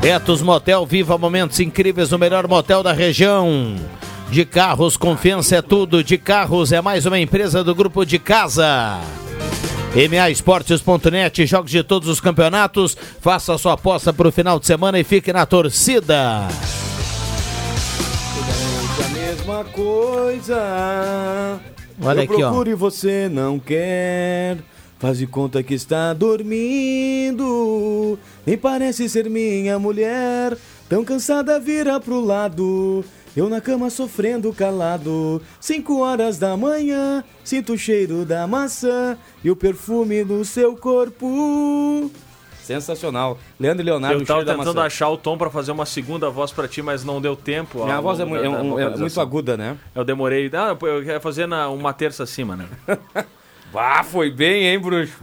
Betos 0.00 0.42
Motel, 0.42 0.86
viva 0.86 1.18
momentos 1.18 1.58
incríveis 1.58 2.10
no 2.10 2.18
melhor 2.18 2.46
motel 2.46 2.84
da 2.84 2.92
região. 2.92 3.74
De 4.30 4.44
carros, 4.44 4.96
confiança 4.96 5.56
é 5.56 5.62
tudo. 5.62 6.04
De 6.04 6.16
carros 6.16 6.70
é 6.70 6.80
mais 6.80 7.04
uma 7.04 7.18
empresa 7.18 7.64
do 7.64 7.74
grupo 7.74 8.04
de 8.04 8.20
casa. 8.20 9.00
MAEsportes.net, 9.94 11.46
jogos 11.46 11.70
de 11.70 11.82
todos 11.84 12.08
os 12.08 12.20
campeonatos. 12.20 12.96
Faça 13.20 13.54
a 13.54 13.58
sua 13.58 13.74
aposta 13.74 14.12
para 14.12 14.26
o 14.28 14.32
final 14.32 14.58
de 14.58 14.66
semana 14.66 14.98
e 14.98 15.04
fique 15.04 15.32
na 15.32 15.46
torcida. 15.46 16.48
A 19.04 19.08
mesma 19.12 19.64
coisa. 19.64 21.60
Olha 22.02 22.24
Eu 22.24 22.32
aqui, 22.32 22.42
ó. 22.42 22.64
e 22.64 22.74
você 22.74 23.28
não 23.30 23.60
quer. 23.60 24.58
Faz 24.98 25.18
de 25.18 25.28
conta 25.28 25.62
que 25.62 25.74
está 25.74 26.12
dormindo. 26.12 27.38
Nem 28.44 28.58
parece 28.58 29.08
ser 29.08 29.30
minha 29.30 29.78
mulher. 29.78 30.56
Tão 30.88 31.04
cansada, 31.04 31.60
vira 31.60 32.00
pro 32.00 32.20
lado. 32.24 33.04
Eu 33.36 33.48
na 33.48 33.60
cama 33.60 33.90
sofrendo 33.90 34.52
calado. 34.52 35.42
Cinco 35.60 35.98
horas 36.00 36.38
da 36.38 36.56
manhã, 36.56 37.24
sinto 37.42 37.72
o 37.72 37.78
cheiro 37.78 38.24
da 38.24 38.46
maçã 38.46 39.16
e 39.42 39.50
o 39.50 39.56
perfume 39.56 40.22
do 40.24 40.44
seu 40.44 40.76
corpo. 40.76 42.10
Sensacional. 42.62 43.36
Leandro 43.60 43.82
e 43.82 43.84
Leonardo, 43.84 44.20
eu 44.22 44.26
tava 44.26 44.44
tentando 44.44 44.80
achar 44.80 45.08
o 45.10 45.16
tom 45.18 45.36
pra 45.36 45.50
fazer 45.50 45.72
uma 45.72 45.84
segunda 45.84 46.30
voz 46.30 46.50
pra 46.52 46.66
ti, 46.66 46.80
mas 46.80 47.04
não 47.04 47.20
deu 47.20 47.36
tempo. 47.36 47.84
Minha 47.84 48.00
voz 48.00 48.18
é 48.20 48.24
da- 48.24 48.30
é 48.36 48.48
um- 48.48 48.78
é 48.78 48.96
muito 48.96 49.20
aguda, 49.20 49.56
né? 49.56 49.76
Eu 49.94 50.04
demorei. 50.04 50.48
Ah, 50.54 50.68
eu 50.70 50.76
queria 51.00 51.20
fazer 51.20 51.46
na, 51.46 51.68
uma 51.68 51.92
terça 51.92 52.22
acima, 52.22 52.56
né? 52.56 52.66
Ah, 53.76 54.04
foi 54.04 54.30
bem, 54.30 54.68
hein, 54.68 54.78
bruxo? 54.78 55.14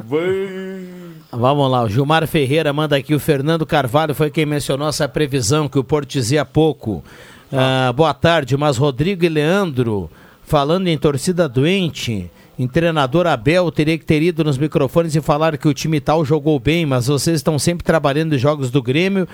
Vamos 1.32 1.72
lá, 1.72 1.84
o 1.84 1.88
Gilmar 1.90 2.28
Ferreira 2.28 2.74
manda 2.74 2.98
aqui. 2.98 3.16
O 3.16 3.20
Fernando 3.20 3.66
Carvalho 3.66 4.14
foi 4.14 4.30
quem 4.30 4.46
mencionou 4.46 4.90
essa 4.90 5.08
previsão 5.08 5.70
que 5.70 5.80
o 5.80 5.84
Porto 5.86 6.10
dizia 6.10 6.42
há 6.42 6.46
pouco. 6.46 7.02
Ah, 7.52 7.92
boa 7.94 8.14
tarde, 8.14 8.56
mas 8.56 8.78
Rodrigo 8.78 9.26
e 9.26 9.30
Leandro, 9.30 10.10
falando 10.44 10.88
em 10.88 10.98
torcida 10.98 11.48
doente, 11.50 12.30
em 12.58 12.68
treinador 12.68 13.28
Abel, 13.28 13.72
teria 13.72 13.98
que 13.98 14.06
ter 14.06 14.22
ido 14.22 14.44
nos 14.44 14.58
microfones 14.58 15.16
e 15.16 15.22
falar 15.22 15.58
que 15.58 15.68
o 15.68 15.74
time 15.74 16.00
tal 16.00 16.24
jogou 16.24 16.60
bem, 16.60 16.86
mas 16.86 17.08
vocês 17.08 17.38
estão 17.38 17.58
sempre 17.58 17.84
trabalhando 17.84 18.36
em 18.36 18.38
jogos 18.38 18.70
do 18.70 18.82
Grêmio 18.82 19.28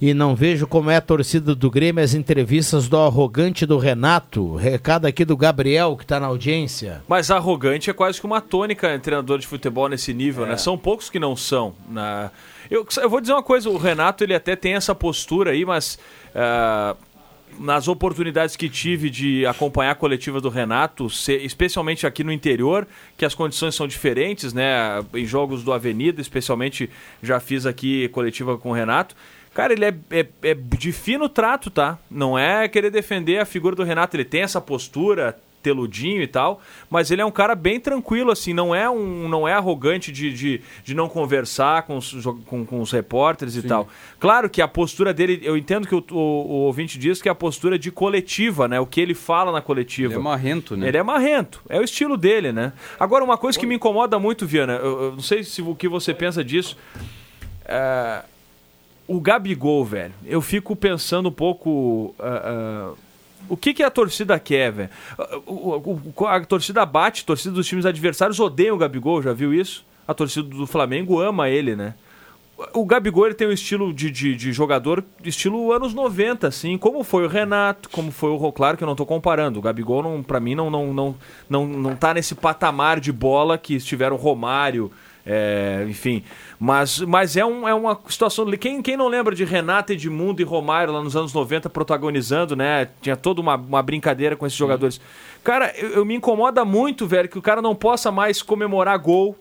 e 0.00 0.14
não 0.14 0.36
vejo 0.36 0.64
como 0.66 0.88
é 0.90 0.96
a 0.96 1.00
torcida 1.00 1.56
do 1.56 1.68
Grêmio 1.70 2.04
as 2.04 2.14
entrevistas 2.14 2.88
do 2.88 2.96
arrogante 2.96 3.66
do 3.66 3.78
Renato. 3.78 4.54
Recado 4.54 5.06
aqui 5.06 5.24
do 5.24 5.36
Gabriel, 5.36 5.96
que 5.96 6.04
está 6.04 6.20
na 6.20 6.26
audiência. 6.28 7.02
Mas 7.08 7.30
arrogante 7.32 7.90
é 7.90 7.92
quase 7.92 8.20
que 8.20 8.26
uma 8.26 8.40
tônica 8.40 8.94
em 8.94 9.00
treinador 9.00 9.38
de 9.40 9.46
futebol 9.46 9.88
nesse 9.88 10.14
nível, 10.14 10.46
É. 10.46 10.50
né? 10.50 10.56
São 10.56 10.78
poucos 10.78 11.10
que 11.10 11.18
não 11.18 11.34
são. 11.34 11.74
Na... 11.90 12.30
Eu, 12.70 12.86
eu 13.02 13.10
vou 13.10 13.20
dizer 13.20 13.32
uma 13.32 13.42
coisa, 13.42 13.68
o 13.68 13.76
Renato 13.76 14.22
ele 14.22 14.34
até 14.34 14.54
tem 14.54 14.74
essa 14.74 14.94
postura 14.94 15.50
aí, 15.50 15.64
mas 15.64 15.98
ah, 16.32 16.94
nas 17.58 17.88
oportunidades 17.88 18.56
que 18.56 18.68
tive 18.68 19.10
de 19.10 19.46
acompanhar 19.46 19.92
a 19.92 19.94
coletiva 19.94 20.40
do 20.40 20.48
Renato, 20.48 21.06
especialmente 21.06 22.06
aqui 22.06 22.22
no 22.22 22.32
interior, 22.32 22.86
que 23.16 23.24
as 23.24 23.34
condições 23.34 23.74
são 23.74 23.86
diferentes, 23.86 24.52
né? 24.52 25.04
Em 25.14 25.24
jogos 25.24 25.62
do 25.62 25.72
Avenida, 25.72 26.20
especialmente 26.20 26.88
já 27.22 27.40
fiz 27.40 27.66
aqui 27.66 28.08
coletiva 28.08 28.56
com 28.56 28.70
o 28.70 28.72
Renato. 28.72 29.14
Cara, 29.54 29.72
ele 29.72 29.84
é, 29.84 29.94
é, 30.10 30.26
é 30.42 30.54
de 30.54 30.92
fino 30.92 31.28
trato, 31.28 31.70
tá? 31.70 31.98
Não 32.10 32.38
é 32.38 32.68
querer 32.68 32.90
defender 32.90 33.38
a 33.38 33.44
figura 33.44 33.74
do 33.74 33.82
Renato. 33.82 34.16
Ele 34.16 34.24
tem 34.24 34.42
essa 34.42 34.60
postura 34.60 35.36
teludinho 35.68 36.22
e 36.22 36.26
tal, 36.26 36.60
mas 36.88 37.10
ele 37.10 37.20
é 37.20 37.24
um 37.24 37.30
cara 37.30 37.54
bem 37.54 37.78
tranquilo, 37.78 38.30
assim, 38.30 38.54
não 38.54 38.74
é 38.74 38.88
um 38.88 39.28
não 39.28 39.46
é 39.46 39.52
arrogante 39.52 40.10
de, 40.10 40.32
de, 40.32 40.60
de 40.82 40.94
não 40.94 41.08
conversar 41.08 41.82
com 41.82 41.98
os, 41.98 42.24
com, 42.46 42.64
com 42.64 42.80
os 42.80 42.90
repórteres 42.90 43.54
e 43.56 43.62
tal. 43.62 43.86
Claro 44.18 44.48
que 44.48 44.62
a 44.62 44.68
postura 44.68 45.12
dele, 45.12 45.40
eu 45.42 45.56
entendo 45.56 45.86
que 45.86 45.94
o, 45.94 46.02
o, 46.10 46.16
o 46.16 46.54
ouvinte 46.68 46.98
diz 46.98 47.20
que 47.20 47.28
é 47.28 47.32
a 47.32 47.34
postura 47.34 47.78
de 47.78 47.90
coletiva, 47.90 48.66
né? 48.66 48.80
O 48.80 48.86
que 48.86 49.00
ele 49.00 49.14
fala 49.14 49.52
na 49.52 49.60
coletiva. 49.60 50.14
Ele 50.14 50.20
é 50.20 50.22
marrento, 50.22 50.76
né? 50.76 50.88
Ele 50.88 50.96
é 50.96 51.02
marrento, 51.02 51.62
é 51.68 51.78
o 51.78 51.84
estilo 51.84 52.16
dele, 52.16 52.50
né? 52.50 52.72
Agora, 52.98 53.22
uma 53.22 53.36
coisa 53.36 53.58
que 53.58 53.66
me 53.66 53.74
incomoda 53.74 54.18
muito, 54.18 54.46
Viana, 54.46 54.74
eu, 54.74 55.02
eu 55.02 55.12
não 55.12 55.20
sei 55.20 55.44
se 55.44 55.60
o 55.60 55.74
que 55.74 55.88
você 55.88 56.14
pensa 56.14 56.42
disso. 56.42 56.76
é, 57.66 58.22
o 59.06 59.20
Gabigol, 59.20 59.84
velho, 59.84 60.14
eu 60.24 60.40
fico 60.40 60.74
pensando 60.74 61.28
um 61.28 61.32
pouco. 61.32 62.14
ah, 62.18 62.42
ah, 62.44 63.07
o 63.48 63.56
que, 63.56 63.72
que 63.74 63.82
a 63.82 63.90
torcida 63.90 64.38
quer, 64.38 64.72
velho? 64.72 64.90
A 66.26 66.40
torcida 66.40 66.84
bate, 66.84 67.22
a 67.22 67.26
torcida 67.26 67.54
dos 67.54 67.66
times 67.66 67.86
adversários 67.86 68.38
odeia 68.40 68.74
o 68.74 68.78
Gabigol, 68.78 69.22
já 69.22 69.32
viu 69.32 69.52
isso? 69.54 69.84
A 70.06 70.14
torcida 70.14 70.48
do 70.48 70.66
Flamengo 70.66 71.20
ama 71.20 71.48
ele, 71.48 71.76
né? 71.76 71.94
O 72.74 72.84
Gabigol 72.84 73.26
ele 73.26 73.34
tem 73.34 73.46
um 73.46 73.52
estilo 73.52 73.92
de, 73.94 74.10
de, 74.10 74.34
de 74.34 74.52
jogador, 74.52 75.04
estilo 75.24 75.70
anos 75.72 75.94
90, 75.94 76.48
assim, 76.48 76.76
como 76.76 77.04
foi 77.04 77.24
o 77.24 77.28
Renato, 77.28 77.88
como 77.88 78.10
foi 78.10 78.30
o 78.30 78.36
Ro- 78.36 78.50
Claro 78.50 78.76
que 78.76 78.82
eu 78.82 78.88
não 78.88 78.96
tô 78.96 79.06
comparando. 79.06 79.60
O 79.60 79.62
Gabigol, 79.62 80.02
não, 80.02 80.22
pra 80.24 80.40
mim, 80.40 80.56
não, 80.56 80.68
não, 80.68 80.92
não, 80.92 81.14
não, 81.48 81.66
não 81.66 81.94
tá 81.94 82.12
nesse 82.12 82.34
patamar 82.34 82.98
de 82.98 83.12
bola 83.12 83.56
que 83.56 83.74
estiveram 83.74 84.16
Romário, 84.16 84.90
é, 85.30 85.84
enfim. 85.86 86.24
Mas, 86.58 87.00
mas 87.00 87.36
é, 87.36 87.44
um, 87.44 87.68
é 87.68 87.74
uma 87.74 88.00
situação. 88.08 88.50
Quem, 88.52 88.80
quem 88.80 88.96
não 88.96 89.08
lembra 89.08 89.34
de 89.34 89.44
Renato, 89.44 89.92
Edmundo 89.92 90.40
e 90.40 90.44
Romário 90.44 90.94
lá 90.94 91.02
nos 91.02 91.14
anos 91.14 91.34
90 91.34 91.68
protagonizando, 91.68 92.56
né? 92.56 92.88
Tinha 93.02 93.14
toda 93.14 93.38
uma, 93.42 93.56
uma 93.56 93.82
brincadeira 93.82 94.34
com 94.34 94.46
esses 94.46 94.58
jogadores. 94.58 94.98
Cara, 95.44 95.70
eu, 95.76 95.90
eu 95.90 96.04
me 96.04 96.14
incomoda 96.14 96.64
muito, 96.64 97.06
velho, 97.06 97.28
que 97.28 97.38
o 97.38 97.42
cara 97.42 97.60
não 97.60 97.74
possa 97.74 98.10
mais 98.10 98.40
comemorar 98.40 98.98
gol. 98.98 99.36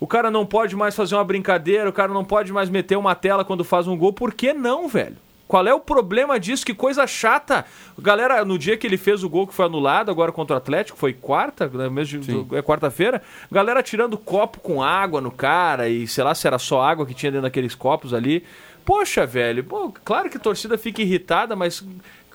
O 0.00 0.08
cara 0.08 0.28
não 0.28 0.44
pode 0.44 0.74
mais 0.74 0.94
fazer 0.96 1.14
uma 1.14 1.24
brincadeira, 1.24 1.88
o 1.88 1.92
cara 1.92 2.12
não 2.12 2.24
pode 2.24 2.52
mais 2.52 2.68
meter 2.68 2.98
uma 2.98 3.14
tela 3.14 3.44
quando 3.44 3.62
faz 3.62 3.86
um 3.86 3.96
gol. 3.96 4.12
Por 4.12 4.34
que 4.34 4.52
não, 4.52 4.88
velho? 4.88 5.16
Qual 5.48 5.66
é 5.66 5.72
o 5.72 5.78
problema 5.80 6.40
disso? 6.40 6.66
Que 6.66 6.74
coisa 6.74 7.06
chata. 7.06 7.64
Galera, 7.98 8.44
no 8.44 8.58
dia 8.58 8.76
que 8.76 8.86
ele 8.86 8.96
fez 8.96 9.22
o 9.22 9.28
gol 9.28 9.46
que 9.46 9.54
foi 9.54 9.66
anulado, 9.66 10.10
agora 10.10 10.32
contra 10.32 10.54
o 10.54 10.56
Atlético, 10.56 10.98
foi 10.98 11.12
quarta, 11.12 11.68
né, 11.68 11.88
mesmo 11.88 12.20
de- 12.20 12.56
é 12.56 12.62
quarta-feira, 12.62 13.22
galera 13.50 13.82
tirando 13.82 14.18
copo 14.18 14.58
com 14.60 14.82
água 14.82 15.20
no 15.20 15.30
cara 15.30 15.88
e 15.88 16.06
sei 16.08 16.24
lá 16.24 16.34
se 16.34 16.46
era 16.46 16.58
só 16.58 16.82
água 16.82 17.06
que 17.06 17.14
tinha 17.14 17.30
dentro 17.30 17.44
daqueles 17.44 17.74
copos 17.74 18.12
ali. 18.12 18.44
Poxa, 18.84 19.24
velho, 19.26 19.64
pô, 19.64 19.92
claro 20.04 20.28
que 20.30 20.36
a 20.36 20.40
torcida 20.40 20.76
fica 20.78 21.02
irritada, 21.02 21.54
mas 21.56 21.84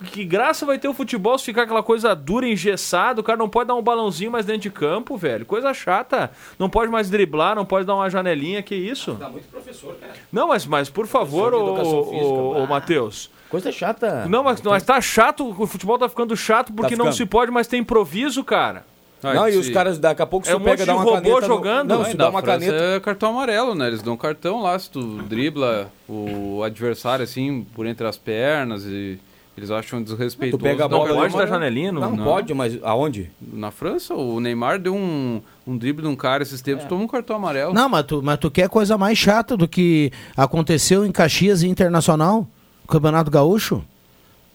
que 0.05 0.23
graça 0.25 0.65
vai 0.65 0.77
ter 0.79 0.87
o 0.87 0.93
futebol 0.93 1.37
se 1.37 1.45
ficar 1.45 1.63
aquela 1.63 1.83
coisa 1.83 2.13
dura, 2.15 2.47
engessada, 2.47 3.21
o 3.21 3.23
cara 3.23 3.37
não 3.37 3.49
pode 3.49 3.67
dar 3.67 3.75
um 3.75 3.81
balãozinho 3.81 4.31
mais 4.31 4.45
dentro 4.45 4.61
de 4.63 4.69
campo, 4.69 5.15
velho. 5.17 5.45
Coisa 5.45 5.73
chata. 5.73 6.31
Não 6.57 6.69
pode 6.69 6.91
mais 6.91 7.09
driblar, 7.09 7.55
não 7.55 7.65
pode 7.65 7.85
dar 7.85 7.95
uma 7.95 8.09
janelinha, 8.09 8.61
que 8.61 8.75
isso? 8.75 9.15
Tá 9.15 9.29
muito 9.29 9.47
professor, 9.49 9.95
cara. 9.95 10.13
Não, 10.31 10.47
mas, 10.47 10.65
mas 10.65 10.89
por 10.89 11.07
favor, 11.07 11.53
ô, 11.53 11.75
ô, 11.75 12.63
ô, 12.63 12.67
Matheus. 12.67 13.29
Coisa 13.49 13.71
chata. 13.71 14.25
Não, 14.29 14.43
mas, 14.43 14.61
mas 14.61 14.83
tá 14.83 14.99
chato, 15.01 15.45
o 15.61 15.67
futebol 15.67 15.97
tá 15.99 16.07
ficando 16.07 16.35
chato 16.37 16.71
porque 16.71 16.95
não 16.95 17.05
ficando. 17.05 17.17
se 17.17 17.25
pode 17.25 17.51
mais 17.51 17.67
ter 17.67 17.77
improviso, 17.77 18.43
cara. 18.43 18.85
Não, 19.21 19.47
e 19.47 19.55
os 19.55 19.69
caras 19.69 19.99
daqui 19.99 20.21
a 20.21 20.25
pouco 20.25 20.47
É 20.47 20.49
se 20.49 20.55
um 20.55 20.59
pega 20.59 20.71
monte 20.71 20.79
dá 20.79 20.93
de 20.93 20.97
uma 20.97 21.03
robô 21.03 21.15
caneta 21.21 21.41
no- 21.41 21.45
jogando. 21.47 21.89
Não, 21.89 21.97
Não, 21.99 22.05
se 22.05 22.17
dá 22.17 22.27
uma 22.29 22.41
França 22.41 22.59
caneta. 22.65 22.83
É 22.95 22.99
cartão 22.99 23.29
amarelo, 23.29 23.75
né? 23.75 23.85
Eles 23.87 24.01
dão 24.01 24.17
cartão 24.17 24.63
lá 24.63 24.79
se 24.79 24.89
tu 24.89 24.99
dribla 25.23 25.91
o 26.09 26.63
adversário 26.63 27.21
assim 27.23 27.63
por 27.75 27.85
entre 27.85 28.07
as 28.07 28.17
pernas 28.17 28.83
e 28.85 29.19
eles 29.57 29.69
acham 29.69 30.01
desrespeitoso. 30.01 30.59
Tu 30.59 30.63
pega 30.63 30.85
a 30.85 30.89
Não 30.89 30.97
bola 30.99 31.13
pode 31.13 31.33
dar 31.33 31.39
mas- 31.39 31.49
janelinha, 31.49 31.91
Não, 31.91 32.17
pode, 32.17 32.53
mas 32.53 32.77
aonde? 32.83 33.29
Na 33.41 33.69
França, 33.71 34.13
o 34.15 34.39
Neymar 34.39 34.79
deu 34.79 34.95
um, 34.95 35.41
um 35.67 35.77
drible 35.77 36.01
de 36.03 36.07
um 36.07 36.15
cara 36.15 36.41
esses 36.43 36.61
É. 36.61 36.63
tempos, 36.63 36.85
tomou 36.85 37.03
um 37.05 37.07
cartão 37.07 37.35
amarelo. 37.35 37.73
Não, 37.73 37.89
mas 37.89 38.05
tu, 38.05 38.21
mas 38.23 38.39
tu 38.39 38.49
quer 38.49 38.69
coisa 38.69 38.97
mais 38.97 39.17
chata 39.17 39.55
do 39.57 39.67
que 39.67 40.11
aconteceu 40.37 41.05
em 41.05 41.11
Caxias 41.11 41.63
e 41.63 41.67
Internacional, 41.67 42.47
Campeonato 42.87 43.29
Gaúcho? 43.29 43.83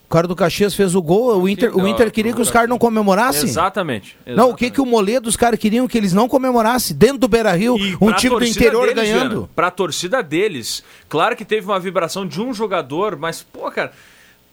O 0.07 0.09
cara 0.09 0.28
do 0.28 0.36
Caxias 0.36 0.72
fez 0.72 0.94
o 0.94 1.03
gol, 1.03 1.36
o 1.42 1.49
Inter, 1.49 1.76
o 1.76 1.84
Inter 1.88 2.12
queria 2.12 2.32
que 2.32 2.40
os 2.40 2.49
caras 2.49 2.68
não 2.68 2.78
comemorassem. 2.78 3.42
Exatamente. 3.49 4.16
Não, 4.24 4.51
o 4.51 4.55
que, 4.55 4.70
que 4.70 4.80
o 4.80 4.86
Moledo, 4.86 5.28
os 5.28 5.34
caras 5.36 5.59
queriam 5.59 5.88
que 5.88 5.99
eles 5.99 6.12
não 6.12 6.28
comemorassem 6.28 6.97
dentro 6.97 7.18
do 7.18 7.26
Beira 7.26 7.51
Rio, 7.53 7.74
um 8.01 8.07
Pra 8.07 8.14
time 8.14 8.30
do 8.34 8.38
torcida 8.38 8.61
interior 8.61 8.86
deles, 8.86 9.03
ganhando. 9.03 9.30
Viana, 9.30 9.49
pra 9.57 9.68
torcida 9.68 10.22
deles. 10.22 10.84
Claro 11.09 11.34
que 11.34 11.44
teve 11.44 11.66
uma 11.66 11.80
vibração 11.80 12.24
de 12.24 12.40
um 12.40 12.55
jogador, 12.55 13.16
mas, 13.16 13.42
pô, 13.42 13.68
cara. 13.68 13.90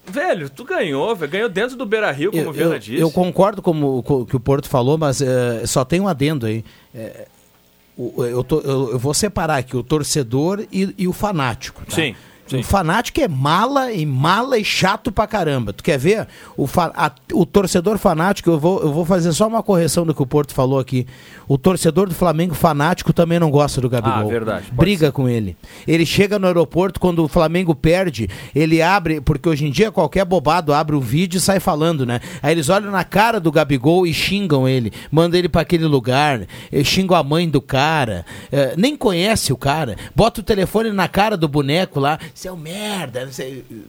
Velho, 0.06 0.50
tu 0.50 0.64
ganhou, 0.66 1.16
velho. 1.16 1.32
Ganhou 1.32 1.50
dentro 1.50 1.76
do 1.78 1.86
Beira 1.86 2.12
Rio, 2.12 2.32
como 2.32 2.44
Eu, 2.44 2.52
o 2.52 2.56
eu, 2.74 2.80
disse. 2.80 3.00
eu 3.00 3.10
concordo 3.12 3.62
com 3.62 3.72
o 4.00 4.26
que 4.26 4.36
o 4.36 4.40
Porto 4.40 4.68
falou, 4.68 4.98
mas 4.98 5.22
eh, 5.22 5.64
só 5.66 5.86
tem 5.86 6.00
um 6.02 6.08
adendo 6.08 6.46
aí. 6.46 6.64
Eh, 6.94 7.28
o- 7.98 8.24
eu, 8.26 8.44
tô- 8.44 8.60
eu- 8.62 8.92
eu 8.92 9.00
vou 9.00 9.14
separar 9.14 9.58
aqui 9.58 9.78
o 9.78 9.84
torcedor 9.84 10.66
e, 10.72 10.94
e 10.98 11.08
o 11.08 11.14
fanático. 11.14 11.86
tá? 11.86 11.96
Sim, 11.96 12.16
sim. 12.58 12.62
O 12.62 12.64
fanático 12.64 13.20
é 13.22 13.28
mala 13.28 13.92
e 13.92 14.06
mala 14.06 14.58
e 14.58 14.64
chato 14.66 15.12
pra 15.12 15.28
caramba. 15.28 15.74
Tu 15.74 15.84
quer 15.84 15.98
ver? 15.98 16.28
O, 16.58 16.68
a- 16.78 17.12
o 17.34 17.46
torcedor 17.46 17.98
fanático, 17.98 18.50
eu 18.50 18.60
vou, 18.60 18.82
eu 18.82 18.92
vou 18.94 19.06
fazer 19.06 19.32
só 19.34 19.48
uma 19.48 19.64
correção 19.64 20.06
do 20.06 20.14
que 20.14 20.22
o 20.22 20.26
Porto 20.26 20.54
falou 20.54 20.80
aqui. 20.80 21.06
O 21.48 21.58
torcedor 21.58 22.08
do 22.08 22.16
Flamengo 22.16 22.54
fanático 22.56 23.12
também 23.14 23.40
não 23.40 23.52
gosta 23.52 23.80
do 23.82 23.90
Gabigol. 23.90 24.20
Ah, 24.20 24.24
verdade. 24.24 24.66
Briga 24.72 25.12
com 25.12 25.28
ele. 25.28 25.56
Ele 25.88 26.06
chega 26.06 26.40
no 26.40 26.48
aeroporto, 26.48 27.00
quando 27.00 27.24
o 27.24 27.28
Flamengo 27.28 27.76
perde, 27.76 28.30
ele 28.56 28.82
abre, 28.82 29.20
porque 29.22 29.48
hoje 29.50 29.66
em 29.66 29.72
dia 29.72 29.92
qualquer 29.92 30.26
bobado 30.26 30.74
abre 30.74 30.96
o 30.96 31.02
vídeo 31.02 31.38
e 31.38 31.42
sai 31.42 31.60
falando, 31.60 32.06
né? 32.06 32.20
Aí 32.42 32.54
eles 32.54 32.70
olham 32.70 32.92
na 32.92 33.04
cara 33.04 33.40
do 33.40 33.52
Gabigol 33.52 34.08
e 34.08 34.14
xingam 34.14 34.68
ele, 34.68 34.92
mandam 35.12 35.38
ele 35.38 35.50
pra 35.50 35.62
aquele 35.62 35.86
lugar, 35.86 36.42
eh, 36.72 36.84
xingam 36.84 37.16
a 37.18 37.24
mãe 37.24 37.50
do 37.50 37.62
cara, 37.62 38.26
eh, 38.52 38.74
nem 38.78 38.96
conhece 38.96 39.52
o 39.52 39.58
cara, 39.58 39.98
bota 40.16 40.42
o 40.42 40.44
telefone 40.44 40.92
na 40.92 41.08
cara 41.08 41.36
do 41.36 41.48
boneco 41.48 42.00
lá, 42.00 42.18
é 42.48 42.52
um 42.52 42.58
merda, 42.58 43.30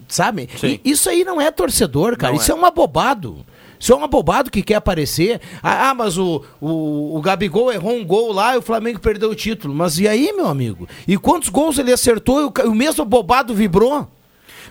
sabe? 0.09 0.49
E 0.63 0.81
isso 0.85 1.09
aí 1.09 1.25
não 1.25 1.41
é 1.41 1.51
torcedor, 1.51 2.17
cara, 2.17 2.33
Não 2.33 2.41
isso 2.41 2.53
é, 2.53 2.55
é. 2.55 2.59
um 2.59 2.65
abobado. 2.65 3.45
Isso 3.79 3.93
é 3.93 3.97
um 3.97 4.05
abobado 4.05 4.51
que 4.51 4.63
quer 4.63 4.77
aparecer. 4.77 5.41
Ah, 5.63 5.91
ah, 5.91 5.95
mas 5.95 6.17
o, 6.17 6.43
o, 6.61 7.17
o 7.17 7.21
Gabigol 7.21 7.73
errou 7.73 7.95
um 7.95 8.05
gol 8.05 8.33
lá 8.33 8.55
e 8.55 8.59
o 8.59 8.63
Flamengo 8.63 8.99
perdeu 8.99 9.31
o 9.31 9.35
título. 9.35 9.75
Mas 9.75 9.99
e 9.99 10.09
aí, 10.09 10.33
meu 10.33 10.47
amigo? 10.47 10.89
E 11.07 11.19
quantos 11.19 11.49
gols 11.49 11.79
ele 11.79 11.93
acertou 11.93 12.41
e 12.41 12.45
o, 12.45 12.71
o 12.71 12.75
mesmo 12.75 13.05
bobado 13.05 13.55
vibrou? 13.55 14.09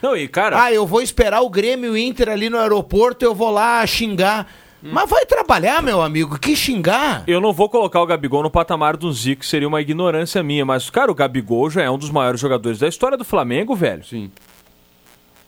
Não, 0.01 0.17
e 0.17 0.27
cara. 0.27 0.63
Ah, 0.63 0.73
eu 0.73 0.88
vou 0.88 1.01
esperar 1.01 1.41
o 1.41 1.49
Grêmio 1.49 1.89
e 1.89 1.91
o 1.91 1.97
Inter 1.97 2.29
ali 2.29 2.49
no 2.49 2.57
aeroporto, 2.57 3.23
eu 3.23 3.36
vou 3.36 3.51
lá 3.51 3.86
xingar. 3.86 4.47
Mas 4.91 5.09
vai 5.09 5.25
trabalhar, 5.25 5.81
meu 5.81 6.01
amigo, 6.01 6.38
que 6.38 6.55
xingar. 6.55 7.23
Eu 7.25 7.39
não 7.39 7.53
vou 7.53 7.69
colocar 7.69 8.01
o 8.01 8.05
Gabigol 8.05 8.43
no 8.43 8.49
patamar 8.51 8.97
do 8.97 9.11
Zico, 9.13 9.45
seria 9.45 9.67
uma 9.67 9.79
ignorância 9.81 10.43
minha, 10.43 10.65
mas, 10.65 10.89
cara, 10.89 11.09
o 11.11 11.15
Gabigol 11.15 11.69
já 11.69 11.81
é 11.84 11.89
um 11.89 11.97
dos 11.97 12.09
maiores 12.09 12.39
jogadores 12.41 12.79
da 12.79 12.88
história 12.88 13.17
do 13.17 13.23
Flamengo, 13.23 13.75
velho. 13.75 14.03
Sim. 14.03 14.29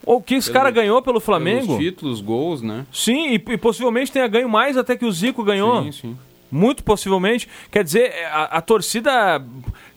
O 0.06 0.22
que 0.22 0.36
esse 0.36 0.50
Pelo- 0.52 0.60
cara 0.60 0.72
ganhou 0.72 1.02
pelo 1.02 1.20
Flamengo? 1.20 1.66
Pelos 1.66 1.80
títulos, 1.84 2.22
gols, 2.22 2.62
né? 2.62 2.86
Sim, 2.94 3.30
e, 3.32 3.34
e 3.54 3.58
possivelmente 3.58 4.12
tenha 4.12 4.28
ganho 4.28 4.48
mais 4.48 4.78
até 4.78 4.96
que 4.96 5.06
o 5.06 5.12
Zico 5.12 5.44
ganhou. 5.44 5.84
Sim, 5.84 5.92
sim. 5.92 6.18
Muito 6.56 6.86
possivelmente. 6.86 7.50
Quer 7.70 7.84
dizer, 7.84 8.14
é, 8.14 8.26
a, 8.28 8.44
a 8.44 8.62
torcida. 8.62 9.44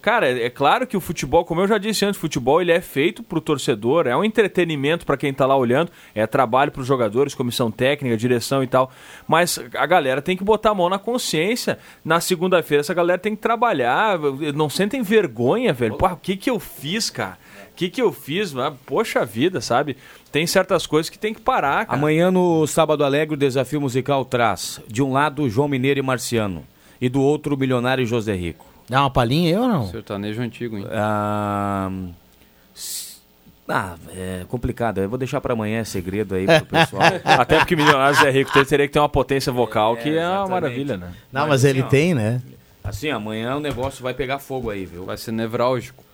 Cara, 0.03 0.29
é 0.29 0.51
claro 0.51 0.89
que 0.89 0.97
o 0.97 1.01
futebol, 1.01 1.45
como 1.45 1.61
eu 1.61 1.69
já 1.69 1.79
disse 1.79 2.05
antes, 2.05 2.19
o 2.19 2.21
futebol 2.21 2.61
ele 2.61 2.73
é 2.73 2.81
feito 2.81 3.23
pro 3.23 3.41
torcedor, 3.41 4.09
é 4.09 4.17
um 4.17 4.25
entretenimento 4.25 5.07
para 5.07 5.17
quem 5.17 5.33
tá 5.33 5.47
lá 5.47 5.57
olhando, 5.57 5.93
é 6.15 6.27
trabalho 6.27 6.73
pros 6.73 6.87
jogadores, 6.87 7.33
comissão 7.33 7.71
técnica, 7.71 8.17
direção 8.17 8.61
e 8.63 8.67
tal. 8.67 8.91
Mas 9.29 9.61
a 9.73 9.87
galera 9.87 10.21
tem 10.21 10.37
que 10.37 10.43
botar 10.43 10.71
a 10.71 10.75
mão 10.75 10.89
na 10.89 10.99
consciência. 10.99 11.79
Na 12.05 12.21
segunda-feira, 12.21 12.81
essa 12.81 12.95
galera 12.95 13.19
tem 13.19 13.37
que 13.37 13.43
trabalhar. 13.43 14.19
Não 14.53 14.69
sentem 14.69 15.01
vergonha, 15.01 15.73
velho. 15.73 15.95
Pô, 15.97 16.07
o 16.07 16.17
que 16.17 16.37
que 16.37 16.51
eu 16.51 16.59
fiz, 16.59 17.09
cara? 17.09 17.39
O 17.79 17.81
que 17.81 17.89
que 17.91 18.03
eu 18.03 18.13
fiz? 18.13 18.57
Ah, 18.57 18.73
Poxa 18.87 19.25
vida, 19.25 19.61
sabe? 19.61 19.97
Tem 20.33 20.45
certas 20.49 20.85
coisas 20.85 21.09
que 21.09 21.17
tem 21.17 21.33
que 21.33 21.41
parar, 21.41 21.87
cara. 21.87 21.97
Amanhã 21.97 22.29
no 22.29 22.67
Sábado 22.67 23.05
Alegre 23.05 23.37
o 23.37 23.39
desafio 23.39 23.81
musical 23.81 24.25
traz, 24.25 24.81
de 24.89 25.01
um 25.01 25.13
lado, 25.13 25.49
João 25.49 25.69
Mineiro 25.69 26.01
e 26.01 26.03
Marciano, 26.03 26.65
e 27.01 27.09
do 27.09 27.23
outro, 27.23 27.55
o 27.55 27.59
milionário 27.59 28.05
José 28.05 28.35
Rico. 28.35 28.67
Dá 28.89 29.03
uma 29.03 29.11
palhinha 29.11 29.55
aí 29.57 29.63
ou 29.63 29.69
não? 29.69 29.87
Sertanejo 29.87 30.43
antigo, 30.43 30.77
hein? 30.77 30.87
Ah, 30.91 31.89
ah, 33.69 33.95
é 34.13 34.45
complicado. 34.49 34.99
Eu 34.99 35.09
vou 35.09 35.17
deixar 35.17 35.41
para 35.41 35.53
amanhã, 35.53 35.79
é 35.79 35.85
segredo 35.85 36.35
aí 36.35 36.47
pro 36.47 36.67
pessoal. 36.67 37.03
Até 37.23 37.59
porque 37.59 37.77
Milionários 37.77 38.21
é 38.25 38.31
rico, 38.33 38.51
teria 38.65 38.89
que 38.89 38.93
ter 38.93 38.99
uma 38.99 39.09
potência 39.09 39.53
vocal 39.53 39.97
que 39.97 40.19
é 40.19 40.29
uma 40.29 40.49
maravilha, 40.49 40.97
né? 40.97 41.13
Não, 41.33 41.47
mas 41.47 41.63
ele 41.65 41.79
assim, 41.79 41.87
ó, 41.87 41.91
tem, 41.91 42.13
né? 42.13 42.43
Assim, 42.83 43.09
amanhã 43.09 43.55
o 43.55 43.61
negócio 43.61 44.03
vai 44.03 44.15
pegar 44.15 44.41
fogo 44.41 44.69
aí, 44.69 44.85
viu? 44.85 45.05
Vai 45.05 45.17
ser 45.17 45.31
nevrálgico. 45.31 46.08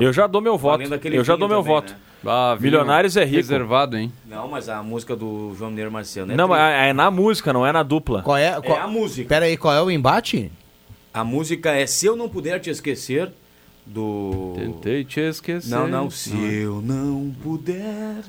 Eu 0.00 0.12
já 0.12 0.26
dou 0.26 0.40
meu 0.40 0.56
voto. 0.58 0.78
Valendo 0.78 0.94
aquele 0.94 1.16
Eu 1.16 1.24
já 1.24 1.36
dou 1.36 1.48
meu 1.48 1.58
também, 1.58 1.74
voto. 1.74 1.92
né? 1.92 1.98
Ah, 2.24 2.56
Milionários 2.60 3.16
é 3.16 3.24
rico. 3.24 3.36
Reservado, 3.36 3.96
hein? 3.96 4.12
Não, 4.26 4.48
mas 4.48 4.68
a 4.68 4.82
música 4.82 5.14
do 5.14 5.54
João 5.56 5.70
Mineiro 5.70 5.90
e 5.90 5.92
Marciano 5.92 6.32
é 6.32 6.36
Não, 6.36 6.48
mas 6.48 6.60
é 6.60 6.92
na 6.92 7.10
música, 7.10 7.52
não 7.52 7.66
é 7.66 7.72
na 7.72 7.82
dupla. 7.82 8.22
Qual 8.22 8.36
é, 8.36 8.60
qual... 8.60 8.78
é 8.78 8.80
a 8.80 8.86
música. 8.86 9.28
Pera 9.28 9.46
aí, 9.46 9.56
qual 9.56 9.74
é 9.74 9.82
o 9.82 9.90
embate? 9.90 10.50
A 11.14 11.24
música 11.24 11.70
é 11.72 11.86
Se 11.86 12.06
Eu 12.06 12.16
Não 12.16 12.28
Puder 12.28 12.60
Te 12.60 12.70
Esquecer, 12.70 13.30
do... 13.86 14.54
Tentei 14.56 15.04
te 15.04 15.20
esquecer. 15.20 15.70
Não, 15.70 15.86
não. 15.86 16.10
Se 16.10 16.36
eu 16.36 16.82
não 16.82 17.32
puder 17.42 18.24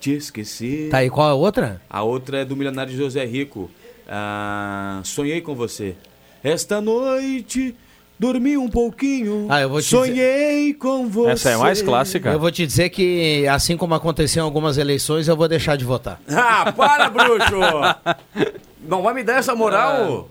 te 0.00 0.12
esquecer... 0.12 0.90
Tá 0.90 0.98
aí, 0.98 1.08
qual 1.08 1.28
é 1.28 1.32
a 1.32 1.34
outra? 1.34 1.80
A 1.88 2.02
outra 2.02 2.38
é 2.38 2.44
do 2.44 2.56
milionário 2.56 2.94
José 2.94 3.24
Rico. 3.24 3.70
Ah, 4.08 5.00
sonhei 5.04 5.40
com 5.40 5.54
você. 5.54 5.96
Esta 6.42 6.80
noite 6.80 7.74
dormi 8.18 8.56
um 8.56 8.68
pouquinho. 8.68 9.46
Ah, 9.48 9.60
eu 9.60 9.68
vou 9.68 9.80
te 9.80 9.86
Sonhei 9.88 10.72
com 10.74 11.08
você. 11.08 11.30
Essa 11.30 11.50
é 11.50 11.54
a 11.54 11.58
mais 11.58 11.82
clássica. 11.82 12.30
Eu 12.30 12.38
vou 12.40 12.50
te 12.50 12.66
dizer 12.66 12.88
que, 12.90 13.46
assim 13.48 13.76
como 13.76 13.94
aconteceu 13.94 14.42
em 14.42 14.44
algumas 14.44 14.78
eleições, 14.78 15.28
eu 15.28 15.36
vou 15.36 15.48
deixar 15.48 15.76
de 15.76 15.84
votar. 15.84 16.20
Ah, 16.28 16.72
para, 16.72 17.08
bruxo! 17.10 17.56
Não 18.88 19.02
vai 19.02 19.14
me 19.14 19.22
dar 19.24 19.38
essa 19.38 19.54
moral? 19.54 20.28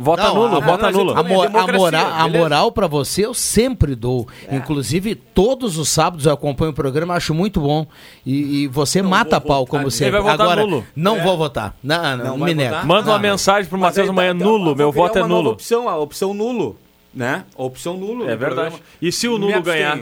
Vota 0.00 0.22
Não, 0.28 0.34
nulo, 0.36 0.56
a- 0.56 0.60
vota 0.60 0.90
não, 0.92 0.98
nulo. 0.98 1.18
A, 1.18 1.22
mo- 1.24 1.42
a 1.42 1.48
moral, 1.72 2.06
a 2.12 2.28
moral 2.28 2.70
pra 2.70 2.86
você 2.86 3.26
eu 3.26 3.34
sempre 3.34 3.96
dou. 3.96 4.28
Inclusive, 4.50 5.16
todos 5.16 5.76
os 5.76 5.88
sábados 5.88 6.24
eu 6.24 6.32
acompanho 6.32 6.70
o 6.70 6.74
programa, 6.74 7.14
acho 7.14 7.34
muito 7.34 7.60
bom. 7.60 7.84
E, 8.24 8.62
e 8.62 8.66
você 8.68 9.02
mata 9.02 9.40
vou 9.40 9.48
pau, 9.48 9.60
votar 9.66 9.80
como 9.80 9.90
sempre. 9.90 10.18
Agora, 10.18 10.62
nulo. 10.64 10.86
não 10.94 11.16
É. 11.16 11.22
vou 11.24 11.36
votar. 11.36 11.74
Não, 11.82 12.16
não, 12.16 12.24
Não 12.26 12.38
me 12.38 12.54
nego. 12.54 12.76
Manda 12.86 13.10
uma 13.10 13.14
Não, 13.16 13.18
mensagem 13.18 13.68
pro 13.68 13.76
Matheus 13.76 14.08
amanhã, 14.08 14.32
nulo. 14.32 14.76
Meu 14.76 14.92
voto 14.92 15.18
é 15.18 15.26
nulo. 15.26 15.50
opção, 15.50 15.88
a 15.88 15.96
opção 15.98 16.32
nulo, 16.32 16.76
né? 17.14 17.44
A 17.56 17.62
opção 17.62 17.96
nulo. 17.96 18.24
É 18.28 18.32
no 18.32 18.38
verdade. 18.38 18.54
programa. 18.54 18.80
E 19.00 19.10
se 19.12 19.28
o 19.28 19.38
nulo 19.38 19.62
ganhar? 19.62 19.98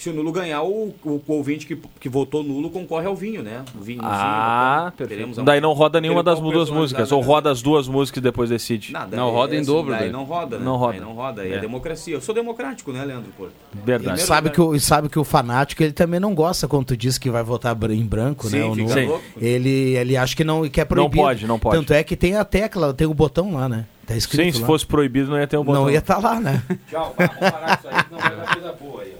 Se 0.00 0.08
o 0.08 0.14
nulo 0.14 0.32
ganhar, 0.32 0.62
o, 0.62 0.94
o, 1.04 1.20
o 1.26 1.32
ouvinte 1.34 1.66
que, 1.66 1.76
que 2.00 2.08
votou 2.08 2.42
nulo 2.42 2.70
concorre 2.70 3.06
ao 3.06 3.14
vinho, 3.14 3.42
né? 3.42 3.62
O 3.78 3.82
vinho, 3.82 4.00
Ah, 4.02 4.90
Teremos 4.96 5.16
perfeito. 5.18 5.40
um- 5.42 5.44
Daí 5.44 5.60
não 5.60 5.74
roda 5.74 6.00
nenhuma 6.00 6.22
das 6.22 6.40
duas 6.40 6.70
músicas. 6.70 7.10
da 7.10 7.16
Ou 7.16 7.20
roda 7.20 7.50
as 7.50 7.60
duas 7.60 7.86
músicas 7.86 8.16
e 8.18 8.22
depois 8.22 8.48
decide. 8.48 8.92
Nada, 8.94 9.14
Não, 9.14 9.30
roda 9.30 9.54
em 9.54 9.58
assim, 9.58 9.66
dobro, 9.66 9.90
Daí 9.90 10.00
daí. 10.04 10.10
não 10.10 10.24
roda, 10.24 10.58
né? 10.58 10.64
Não 10.64 10.76
roda. 10.76 10.92
Daí 10.92 11.00
não 11.02 11.12
roda. 11.12 11.42
Aí 11.42 11.52
é. 11.52 11.56
É. 11.56 11.58
democracia. 11.58 12.14
Eu 12.14 12.20
sou 12.22 12.34
democrático, 12.34 12.92
né, 12.92 13.04
Leandro 13.04 13.30
Porto? 13.36 13.52
Verdade. 13.84 14.22
Sabe 14.22 14.48
que, 14.48 14.58
o, 14.62 14.80
sabe 14.80 15.10
que 15.10 15.18
o 15.18 15.24
fanático 15.24 15.82
ele 15.82 15.92
também 15.92 16.18
não 16.18 16.34
gosta 16.34 16.66
quando 16.66 16.86
tu 16.86 16.96
diz 16.96 17.18
que 17.18 17.28
vai 17.28 17.42
votar 17.42 17.76
em 17.90 18.02
branco, 18.06 18.48
Sim, 18.48 18.56
né? 18.58 18.64
ou 18.64 18.74
fica 18.74 19.02
nulo. 19.02 19.20
Ele, 19.38 19.96
ele 19.98 20.16
acha 20.16 20.34
que 20.34 20.44
não 20.44 20.66
que 20.66 20.80
é 20.80 20.84
proibido. 20.86 21.22
pode, 21.22 21.46
não 21.46 21.58
pode. 21.58 21.76
Tanto 21.76 21.92
é 21.92 22.02
que 22.02 22.16
tem 22.16 22.36
a 22.36 22.44
tecla, 22.44 22.94
tem 22.94 23.06
o 23.06 23.12
botão 23.12 23.52
lá, 23.54 23.68
né? 23.68 23.84
Tá 24.06 24.16
escrito 24.16 24.44
Sim, 24.46 24.52
se 24.52 24.60
lá. 24.62 24.66
fosse 24.66 24.86
proibido 24.86 25.30
não 25.30 25.38
ia 25.38 25.46
ter 25.46 25.58
um 25.58 25.62
botão. 25.62 25.82
Não 25.82 25.90
ia 25.90 25.98
estar 25.98 26.18
lá, 26.18 26.40
né? 26.40 26.62
Tchau, 26.88 27.14
vamos 27.18 27.36
parar 27.50 27.76
com 27.76 27.88
isso 27.88 27.96
aí, 27.96 28.04
não 28.10 28.18
vai 28.18 28.36
dar 28.36 28.54
coisa 28.54 28.72
boa 28.72 29.02
aí, 29.02 29.12
ó. 29.16 29.19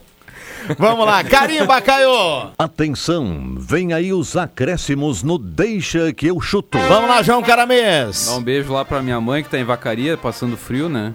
Vamos 0.79 1.05
lá, 1.07 1.25
carimba, 1.25 1.81
Caio! 1.81 2.51
Atenção, 2.59 3.55
vem 3.59 3.93
aí 3.93 4.12
os 4.12 4.37
acréscimos 4.37 5.23
no 5.23 5.39
Deixa 5.39 6.12
que 6.12 6.29
eu 6.29 6.41
chuto. 6.41 6.79
Vamos 6.79 7.09
lá, 7.09 7.23
João 7.23 7.43
Caramês. 7.43 8.27
Dá 8.27 8.37
um 8.37 8.43
beijo 8.43 8.73
lá 8.73 8.85
pra 8.85 9.03
minha 9.03 9.21
mãe 9.21 9.43
que 9.43 9.49
tá 9.49 9.59
em 9.59 9.64
vacaria, 9.64 10.16
passando 10.16 10.57
frio, 10.57 10.89
né? 10.89 11.14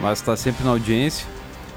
Mas 0.00 0.20
tá 0.20 0.36
sempre 0.36 0.64
na 0.64 0.70
audiência. 0.70 1.26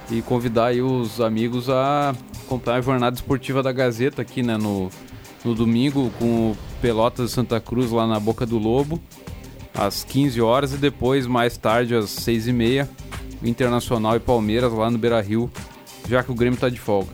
E 0.09 0.21
convidar 0.21 0.67
aí 0.67 0.81
os 0.81 1.19
amigos 1.19 1.69
a 1.69 2.13
comprar 2.47 2.75
a 2.75 2.81
jornada 2.81 3.15
esportiva 3.15 3.61
da 3.61 3.71
Gazeta 3.71 4.21
aqui, 4.21 4.41
né? 4.41 4.57
No, 4.57 4.89
no 5.43 5.53
domingo 5.53 6.11
com 6.17 6.51
o 6.51 6.57
Pelotas 6.81 7.29
de 7.29 7.35
Santa 7.35 7.59
Cruz 7.59 7.91
lá 7.91 8.07
na 8.07 8.19
Boca 8.19 8.45
do 8.45 8.57
Lobo, 8.57 9.01
às 9.73 10.03
15 10.03 10.41
horas. 10.41 10.73
E 10.73 10.77
depois, 10.77 11.27
mais 11.27 11.57
tarde, 11.57 11.95
às 11.95 12.09
6 12.09 12.47
e 12.47 12.53
meia, 12.53 12.89
Internacional 13.43 14.15
e 14.15 14.19
Palmeiras 14.19 14.71
lá 14.73 14.89
no 14.89 14.97
Beira 14.97 15.21
Rio, 15.21 15.51
já 16.07 16.23
que 16.23 16.31
o 16.31 16.35
Grêmio 16.35 16.59
tá 16.59 16.69
de 16.69 16.79
folga. 16.79 17.11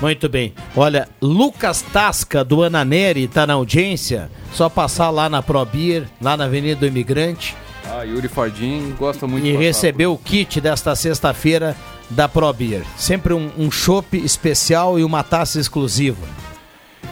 Muito 0.00 0.28
bem. 0.28 0.54
Olha, 0.76 1.08
Lucas 1.20 1.82
Tasca 1.82 2.44
do 2.44 2.62
Ananeri 2.62 3.26
tá 3.26 3.46
na 3.46 3.54
audiência. 3.54 4.30
Só 4.52 4.68
passar 4.68 5.10
lá 5.10 5.28
na 5.28 5.42
ProBeer, 5.42 6.04
lá 6.22 6.36
na 6.36 6.44
Avenida 6.44 6.80
do 6.80 6.86
Imigrante. 6.86 7.56
Ah, 7.90 8.02
Yuri 8.02 8.28
Fardim 8.28 8.94
gosta 8.98 9.26
muito 9.26 9.46
E 9.46 9.52
de 9.52 9.56
recebeu 9.56 10.12
o 10.12 10.18
kit 10.18 10.60
desta 10.60 10.94
sexta-feira 10.94 11.76
da 12.10 12.28
ProBeer. 12.28 12.84
Sempre 12.96 13.34
um, 13.34 13.50
um 13.58 13.70
chopp 13.70 14.16
especial 14.16 14.98
e 14.98 15.04
uma 15.04 15.24
taça 15.24 15.58
exclusiva. 15.58 16.26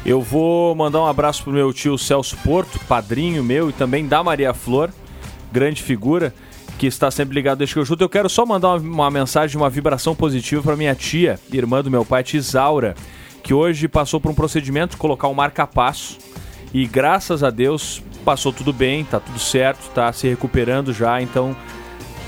Eu 0.05 0.23
vou 0.23 0.75
mandar 0.75 1.01
um 1.01 1.07
abraço 1.07 1.43
pro 1.43 1.53
meu 1.53 1.73
tio 1.73 1.99
Celso 1.99 2.37
Porto, 2.45 2.79
padrinho 2.87 3.43
meu 3.43 3.71
e 3.71 3.73
também 3.73 4.07
da 4.07 4.23
Maria 4.23 4.55
Flor, 4.55 4.91
grande 5.51 5.83
figura, 5.83 6.33
que 6.79 6.87
está 6.87 7.11
sempre 7.11 7.35
ligado 7.35 7.59
desde 7.59 7.75
que 7.75 7.81
eu 7.81 7.85
chuto. 7.87 8.03
Eu 8.05 8.09
quero 8.09 8.29
só 8.29 8.45
mandar 8.45 8.77
uma, 8.77 8.77
uma 8.79 9.11
mensagem, 9.11 9.57
uma 9.57 9.71
vibração 9.71 10.15
positiva 10.15 10.63
para 10.63 10.77
minha 10.77 10.95
tia, 10.95 11.39
irmã 11.53 11.83
do 11.83 11.91
meu 11.91 12.05
pai, 12.05 12.23
tia 12.23 12.39
Isaura, 12.39 12.95
que 13.43 13.55
hoje 13.55 13.89
passou 13.89 14.21
por 14.21 14.31
um 14.31 14.35
procedimento, 14.35 14.97
colocar 14.97 15.29
um 15.29 15.35
marca-passo, 15.35 16.19
e 16.75 16.87
graças 16.87 17.43
a 17.43 17.51
Deus 17.51 18.03
passou 18.25 18.53
tudo 18.53 18.73
bem, 18.73 19.05
tá 19.05 19.21
tudo 19.21 19.39
certo, 19.39 19.89
tá 19.95 20.13
se 20.13 20.29
recuperando 20.29 20.93
já, 20.93 21.23
então 21.23 21.57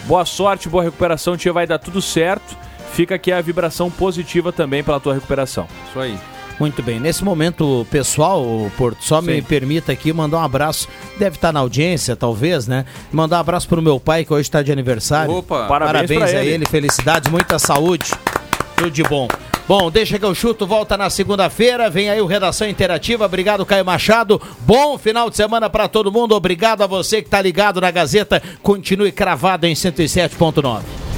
boa 0.07 0.24
sorte, 0.24 0.68
boa 0.68 0.82
recuperação, 0.84 1.36
tia, 1.36 1.53
vai 1.53 1.66
dar 1.66 1.78
tudo 1.78 2.01
certo. 2.01 2.57
Fica 2.93 3.14
aqui 3.14 3.30
a 3.30 3.41
vibração 3.41 3.91
positiva 3.91 4.51
também 4.51 4.82
pela 4.82 4.99
tua 4.99 5.14
recuperação. 5.14 5.68
Isso 5.89 6.01
aí. 6.01 6.18
Muito 6.59 6.82
bem, 6.82 6.98
nesse 6.98 7.22
momento 7.22 7.86
pessoal, 7.88 8.44
Porto, 8.76 8.98
só 9.00 9.22
me 9.22 9.36
Sim. 9.36 9.42
permita 9.42 9.92
aqui 9.92 10.12
mandar 10.12 10.38
um 10.38 10.42
abraço. 10.42 10.88
Deve 11.16 11.36
estar 11.36 11.52
na 11.52 11.61
audiência, 11.61 12.16
talvez, 12.16 12.66
né? 12.66 12.84
Mandar 13.12 13.36
um 13.36 13.40
abraço 13.40 13.68
pro 13.68 13.80
meu 13.80 14.00
pai, 14.00 14.24
que 14.24 14.32
hoje 14.32 14.42
está 14.42 14.61
de 14.61 14.72
aniversário. 14.72 15.34
Opa! 15.34 15.66
Parabéns 15.68 16.11
pra 16.11 16.26
a 16.26 16.42
ele. 16.42 16.54
ele, 16.54 16.66
felicidades, 16.66 17.30
muita 17.30 17.59
saúde. 17.59 18.11
Tudo 18.76 18.90
de 18.90 19.02
bom. 19.04 19.28
Bom, 19.68 19.90
deixa 19.90 20.18
que 20.18 20.24
eu 20.24 20.34
chuto, 20.34 20.66
volta 20.66 20.96
na 20.96 21.11
segunda-feira. 21.11 21.90
Vem 21.90 22.09
aí 22.09 22.20
o 22.20 22.26
Redação 22.26 22.66
Interativa. 22.66 23.26
Obrigado, 23.26 23.66
Caio 23.66 23.84
Machado. 23.84 24.40
Bom 24.61 24.96
final 24.96 25.28
de 25.28 25.36
semana 25.36 25.68
para 25.68 25.86
todo 25.86 26.11
mundo. 26.11 26.34
Obrigado 26.34 26.82
a 26.82 26.86
você 26.86 27.20
que 27.20 27.28
tá 27.28 27.40
ligado 27.42 27.78
na 27.80 27.90
Gazeta. 27.90 28.42
Continue 28.62 29.12
cravado 29.12 29.66
em 29.66 29.74
107.9. 29.74 31.17